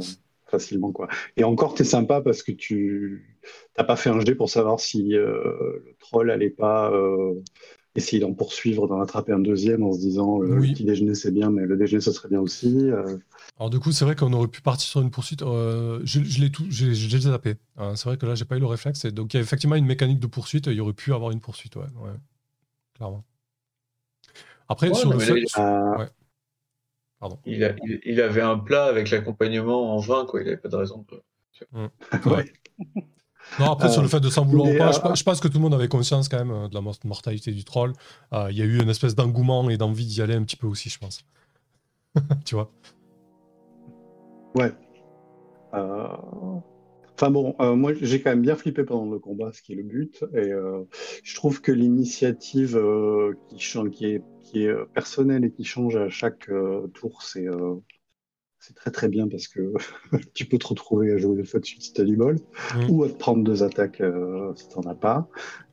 [0.48, 1.08] facilement, quoi.
[1.38, 3.38] Et encore, t'es sympa parce que tu
[3.74, 7.42] t'as pas fait un jet pour savoir si euh, le troll allait pas euh,
[7.96, 10.74] essayer d'en poursuivre, d'en attraper un deuxième en se disant le, Oui.
[10.74, 12.90] petit déjeuner c'est bien, mais le déjeuner ça serait bien aussi.
[12.92, 13.18] euh.
[13.58, 15.42] Alors du coup, c'est vrai qu'on aurait pu partir sur une poursuite.
[15.42, 17.56] euh, je je l'ai tout, j'ai déjà zappé.
[17.78, 17.96] hein.
[17.96, 19.04] c'est vrai que là, j'ai pas eu le réflexe.
[19.06, 20.68] Et donc, il y a effectivement une mécanique de poursuite.
[20.68, 22.12] Il y aurait pu avoir une poursuite, ouais, ouais.
[22.96, 23.26] clairement.
[24.70, 26.06] Après, Ouais, sur le là, il- sur- Euh,
[27.20, 27.40] pardon.
[27.46, 30.42] Il, a- il- il avait un plat avec l'accompagnement en vin, quoi.
[30.42, 31.22] Il avait pas de raison de.
[32.28, 32.54] ouais.
[33.58, 35.24] Non, après, Euh, sur le fait de s'en vouloir ou pas, euh, je, pe- je
[35.24, 37.64] pense que tout le monde avait conscience quand même euh, de la mor- mortalité du
[37.64, 37.94] troll.
[38.34, 40.68] Euh, Il y a eu une espèce d'engouement et d'envie d'y aller un petit peu
[40.68, 41.24] aussi, je pense.
[42.46, 42.72] tu vois?
[45.74, 46.08] Euh,
[47.22, 49.76] Enfin bon, euh, moi j'ai quand même bien flippé pendant le combat, ce qui est
[49.76, 50.86] le but, et euh,
[51.22, 53.58] je trouve que l'initiative euh, qui,
[53.92, 57.76] qui est, qui est euh, personnelle et qui change à chaque euh, tour, c'est euh,
[58.70, 59.74] c'est très très bien parce que
[60.36, 62.38] tu peux te retrouver à jouer deux fois de suite si t'as du bol,
[62.76, 62.92] Mm.
[62.92, 65.28] ou à te prendre deux attaques euh, si t'en as pas.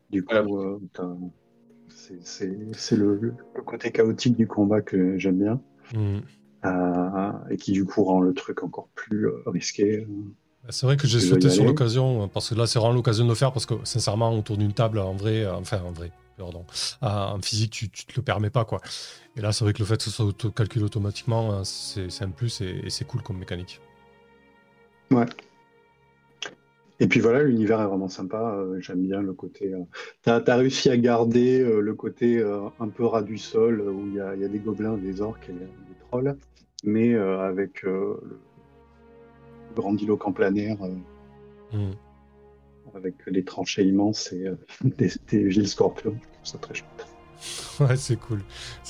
[0.08, 0.78] Du coup, Voilà.
[1.00, 1.14] euh,
[1.88, 3.18] c'est- c'est c'est le,
[3.54, 5.60] le côté chaotique du combat que j'aime bien.
[5.94, 6.18] Hmm.
[6.64, 10.04] euh, et qui du coup rend le truc encore plus euh, risqué.
[10.70, 13.28] C'est vrai que j'ai sauté sur l'occasion, euh, parce que là, c'est vraiment l'occasion de
[13.28, 16.66] le faire, parce que sincèrement, autour d'une table, en vrai, enfin, en vrai, pardon,
[17.02, 18.80] euh, en physique, tu, tu te le permets pas, quoi.
[19.36, 22.22] Et là, c'est vrai que le fait que ce soit auto calculé automatiquement, euh, c'est
[22.22, 23.80] un plus et, et c'est cool comme mécanique.
[26.98, 28.54] Et puis voilà, l'univers est vraiment sympa.
[28.56, 29.72] euh, J'aime bien le côté.
[29.74, 29.84] Euh,
[30.22, 32.42] T'as as réussi à garder euh, le côté
[32.78, 35.20] un peu ras du sol où il y a, il y a des gobelins, des
[35.20, 36.38] orques et des trolls,
[36.84, 38.40] mais avec le
[39.74, 40.96] grandiloque en plein air, euh,
[41.72, 41.92] Hmm.
[42.96, 46.16] Avec des tranchées immenses et euh, des, des villes scorpions.
[46.20, 47.06] Je trouve ça très chouette.
[47.80, 48.42] Ouais, c'est cool.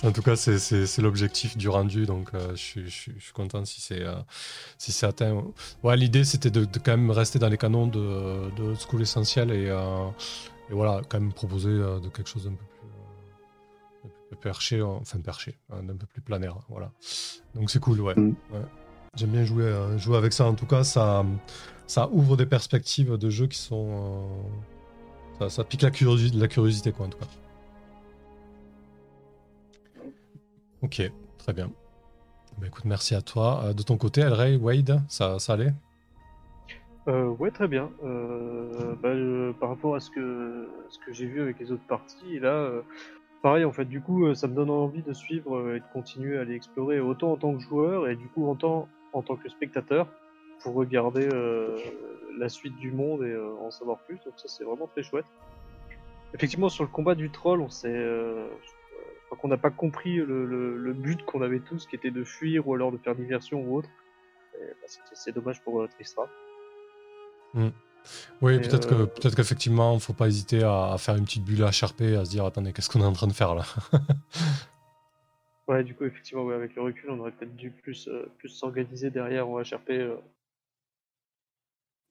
[0.05, 3.33] En tout cas, c'est- l'objectif du rendu, donc euh, je, suis, je suis- je suis
[3.33, 4.15] content si c'est euh,
[4.79, 5.43] si c'est atteint.
[5.83, 9.51] Ouais, l'idée c'était de, de quand même rester dans les canons de, de School essentiel
[9.51, 10.07] et, euh,
[10.71, 12.89] et voilà, quand même proposer de quelque chose d'un peu plus,
[14.05, 16.93] un peu plus perché, enfin perché, hein, d'un peu plus planaire, voilà.
[17.57, 18.15] Donc c'est cool, ouais.
[18.15, 18.37] Mm.
[18.53, 18.61] Ouais.
[19.17, 20.45] J'aime bien jouer, euh, jouer avec ça.
[20.47, 21.25] En tout cas, ça,
[21.87, 24.27] ça ouvre des perspectives de jeu qui sont.
[25.41, 27.09] euh, ça, pique la curiosité, quoi.
[30.83, 31.71] Ok, très bien.
[32.59, 33.65] Bah, écoute, merci à toi.
[33.65, 35.75] Euh, de ton côté, Elray, Wade, ça, ça allait?
[37.09, 37.91] Euh, ouais, très bien.
[38.05, 42.39] Euh, bah, par rapport à ce que, ce que j'ai vu avec les autres parties,
[42.41, 42.71] là,
[43.43, 46.41] pareil, en fait, du coup, ça me donne envie de suivre et de continuer à
[46.41, 48.57] aller explorer, autant en tant que joueur et du coup, en
[49.13, 50.09] en tant que spectateur,
[50.63, 51.77] pour regarder euh,
[52.39, 54.17] la suite du monde et euh, en savoir plus.
[54.25, 55.27] Donc, ça, c'est vraiment très chouette.
[56.35, 57.89] Effectivement, sur le combat du troll, on s'est.
[57.89, 58.49] euh,
[59.41, 62.67] qu'on n'a pas compris le, le- le but qu'on avait tous, qui était de fuir
[62.69, 63.89] ou alors de faire diversion ou autre.
[64.55, 66.27] Bah, c'est- dommage pour euh, Tristram.
[68.41, 71.17] Oui, Et, peut-être euh, que peut-être qu'effectivement, il ne faut pas hésiter à, à faire
[71.17, 73.55] une petite bulle HRP, à se dire attendez, qu'est-ce qu'on est en train de faire
[73.55, 73.65] là?
[75.69, 78.49] Ouais, du coup, effectivement, ouais, avec le recul, on aurait peut-être dû plus, euh, plus
[78.49, 79.91] s'organiser derrière en HRP.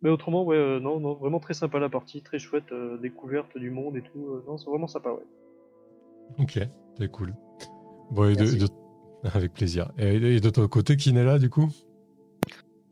[0.02, 3.58] Mais autrement, ouais, euh, non, non, vraiment très sympa la partie, très chouette, euh, découverte
[3.58, 4.28] du monde et tout.
[4.28, 5.26] euh, non, c'est vraiment sympa, ouais.
[6.40, 6.60] Ok,
[6.98, 7.34] c'est cool.
[8.12, 8.58] Bon, et de- Merci.
[8.60, 8.68] de-
[9.34, 9.92] avec plaisir.
[9.98, 11.70] Et, et de ton côté, qui n'est là du coup?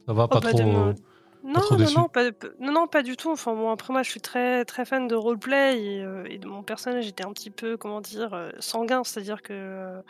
[0.08, 1.98] Ça va pas bah, trop de Non, trop non, déçu?
[1.98, 2.24] non, pas,
[2.60, 3.32] non, non, pas du tout.
[3.32, 6.48] Enfin, bon, après, moi, je suis très, très fan de roleplay et, euh, et de
[6.48, 9.04] mon personnage était un petit peu, comment dire, euh, sanguin.
[9.04, 10.02] C'est-à-dire que euh,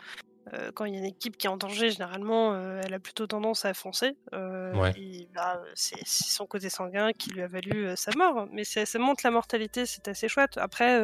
[0.52, 2.98] euh, quand il y a une équipe qui est en danger, généralement, euh, elle a
[2.98, 4.16] plutôt tendance à foncer.
[4.34, 4.92] euh, Ouais.
[4.96, 8.46] Et bah, c'est son côté sanguin qui lui a valu sa mort.
[8.52, 10.58] Mais ça montre la mortalité, c'est assez chouette.
[10.58, 11.02] Après,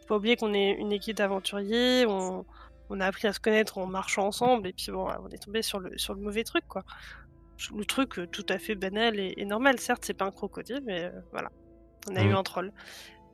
[0.00, 2.04] faut pas oublier qu'on est une équipe d'aventuriers.
[2.06, 2.44] On,
[2.88, 4.66] on a appris à se connaître en marchant ensemble.
[4.68, 6.82] Et puis, bon, on est tombé sur le, sur le mauvais truc, quoi
[7.76, 9.78] le truc tout à fait banal et, et normal.
[9.78, 11.50] Certes, c'est pas un crocodile, mais voilà,
[12.10, 12.36] on a eu Mhm.
[12.36, 12.72] un troll.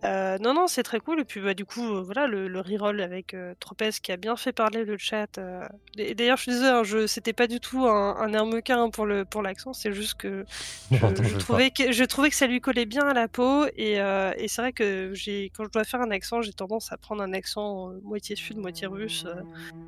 [0.05, 1.20] Euh, non, non, c'est très cool.
[1.20, 4.16] Et puis, bah, du coup, euh, voilà, le, le reroll avec euh, Tropez qui a
[4.16, 5.39] bien fait parler le chat.
[5.39, 5.66] euh.
[5.97, 7.06] Et D'ailleurs, je suis désolée, hein, je...
[7.06, 9.73] c'était pas du tout un, un air moquin hein, pour le pour l'accent.
[9.73, 10.44] C'est juste que
[10.93, 11.39] je, Non, t'en je fais pas.
[11.39, 13.64] trouvais que je trouvais que ça lui collait bien à la peau.
[13.77, 16.98] Et, et c'est vrai que j'ai quand je dois faire un accent, j'ai tendance à
[16.98, 19.27] prendre un accent moitié sud, moitié russe.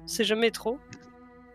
[0.06, 0.80] c'est jamais trop.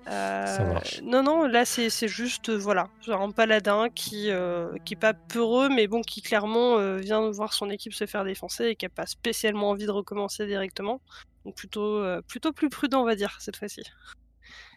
[0.10, 1.02] Euh, Ça marche.
[1.02, 5.14] Non, non, là c'est juste, euh, voilà, genre un paladin qui, euh, qui est pas
[5.14, 8.86] peureux, mais bon, qui clairement euh, vient voir son équipe se faire défoncer et qui
[8.86, 11.02] a pas spécialement envie de recommencer directement.
[11.46, 13.84] Donc plutôt, euh, plutôt plus prudent, on va dire, cette fois-ci.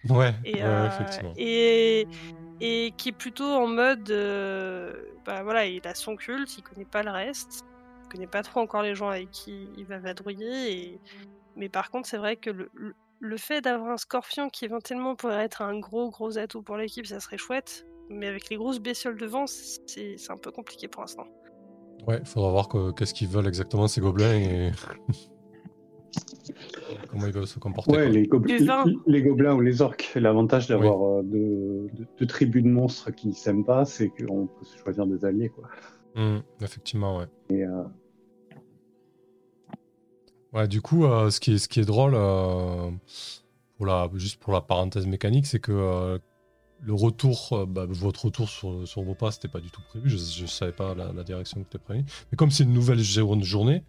[0.09, 1.33] Ouais, Et, ouais, effectivement.
[1.37, 2.07] et,
[2.61, 4.05] et qui est plutôt en mode,
[5.25, 7.61] bah voilà, il a son culte, il connaît pas le reste,
[8.05, 10.73] il connaît pas trop encore les gens avec qui il va vadrouiller.
[10.73, 11.01] Et...
[11.57, 15.17] Mais par contre, c'est vrai que le, le- le fait d'avoir un scorpion qui éventuellement
[15.17, 17.87] pourrait être un gros gros atout pour l'équipe, ça serait chouette.
[18.09, 21.27] Mais avec les grosses bestioles devant, c'est un peu compliqué pour l'instant.
[22.07, 24.71] Ouais, il faudra voir que- qu'est-ce qu'ils veulent exactement ces gobelins et
[27.11, 27.91] comment ils veulent se comporter.
[27.91, 28.29] Ouais, les,
[29.07, 30.13] les gobelins ou les orques.
[30.15, 34.47] L'avantage d'avoir euh, deux, deux- deux tribus de monstres qui ne s'aiment pas, c'est qu'on
[34.47, 35.49] peut se choisir des alliés.
[35.49, 35.65] Quoi.
[36.15, 37.27] Hmm, effectivement, ouais.
[37.51, 37.83] Et, euh,
[40.53, 42.91] Ouais, du coup, euh, ce, qui est, ce qui est drôle, euh,
[43.77, 46.19] pour la, juste pour la parenthèse mécanique, c'est que euh,
[46.81, 50.09] le retour, bah, votre retour sur, vos pas, c'était pas du tout prévu.
[50.09, 52.05] Je ne savais pas la, direction que tu prévue.
[52.31, 53.83] Mais comme c'est une nouvelle jour- journée,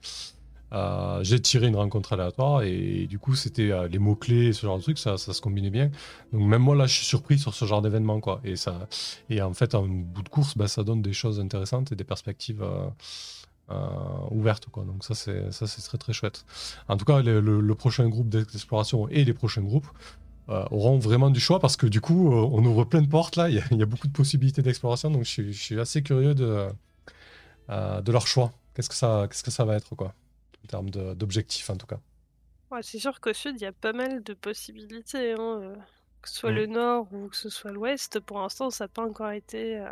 [1.21, 4.99] j'ai tiré une rencontre aléatoire et, du coup, c'était les mots-clés, ce genre de trucs,
[4.99, 5.91] ça, ça se combinait bien.
[6.33, 8.19] Donc, même moi, là, je suis surpris sur ce genre d'événement.
[8.19, 8.41] quoi.
[8.43, 8.87] Et, ça,
[9.29, 12.05] et en fait, en bout de course, bah, ça donne des choses intéressantes et des
[12.05, 12.65] perspectives.
[13.69, 13.75] Euh,
[14.31, 16.45] ouvertes quoi donc ça c'est ça c'est très très chouette
[16.87, 19.87] en tout cas, le, le- le prochain groupe d'exploration et les prochains groupes
[20.49, 23.35] euh, auront vraiment du choix parce que du coup, euh, on ouvre plein de portes
[23.35, 23.49] là.
[23.49, 25.79] Il y, a- il y a beaucoup de possibilités d'exploration, donc je suis, je suis
[25.79, 26.67] assez curieux de,
[27.69, 28.51] de leur choix.
[28.73, 30.13] Qu'est-ce que ça, qu'est-ce que ça va être quoi,
[30.63, 31.99] en termes d'objectifs en tout cas?
[32.71, 35.33] Ouais, c'est sûr qu'au sud, il y a pas mal de possibilités.
[35.33, 35.75] hein, euh,
[36.21, 36.55] Que ce soit Mm.
[36.55, 39.89] le nord ou que ce soit l'ouest, pour l'instant, ça n'a pas encore été, euh,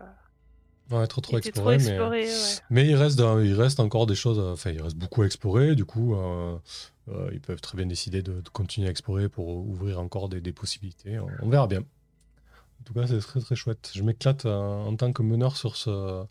[0.92, 2.24] Ouais, trop trop exploré, trop mais, exploré.
[2.26, 2.60] ouais.
[2.70, 4.38] mais il reste, dans- il reste encore des choses.
[4.40, 5.76] Enfin, il reste beaucoup à explorer.
[5.76, 6.58] Du coup, euh,
[7.10, 10.42] euh, ils peuvent très bien décider de, de continuer à explorer pour ouvrir encore des,
[10.42, 11.18] des possibilités.
[11.20, 11.80] On, on verra bien.
[11.80, 13.92] En tout cas, c'est très très chouette.
[13.96, 16.24] Je m'éclate euh, en tant que meneur sur ce,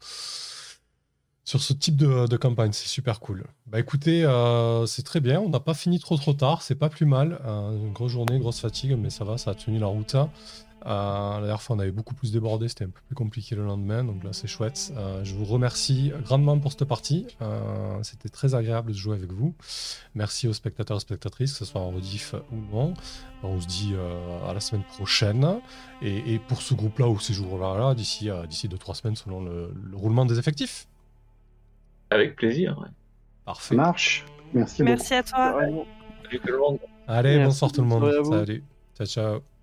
[1.45, 2.73] sur ce type de, de campagne.
[2.73, 3.45] C'est super cool.
[3.67, 4.23] Bah écoutez,
[4.87, 5.41] c'est très bien.
[5.41, 6.63] On n'a pas fini trop trop tard.
[6.63, 7.41] C'est pas plus mal.
[7.45, 10.15] Une grosse journée, grosse fatigue, mais ça va, ça a tenu la route.
[10.87, 12.69] Euh, la dernière fois, on avait beaucoup plus débordé.
[12.69, 14.05] C'était un peu plus compliqué le lendemain.
[14.05, 14.93] Donc là, c'est chouette.
[14.97, 17.27] Euh, je vous remercie grandement pour cette partie.
[17.43, 19.55] Euh, C'était très agréable de jouer avec vous.
[20.15, 22.95] Merci aux spectateurs et spectatrices, que ce soit en rediff ou non.
[23.43, 25.61] On se dit euh, à la semaine prochaine.
[26.03, 29.43] Et, et pour ce groupe-là ou ces jours-là, là, d'ici euh, d'ici 2-3 semaines, selon
[29.43, 30.87] le, le roulement des effectifs.
[32.11, 32.79] Avec plaisir.
[32.79, 32.87] ouais.
[32.87, 32.93] ça
[33.47, 33.75] Parfait.
[33.75, 34.25] marche.
[34.53, 34.91] Merci, beaucoup.
[34.91, 35.53] Merci à toi.
[35.53, 35.85] Vraiment.
[36.25, 36.79] Salut tout le monde.
[37.07, 38.13] Allez, Merci, bonsoir tout le monde.
[38.31, 38.63] Salut.
[38.97, 39.54] Ciao, ciao.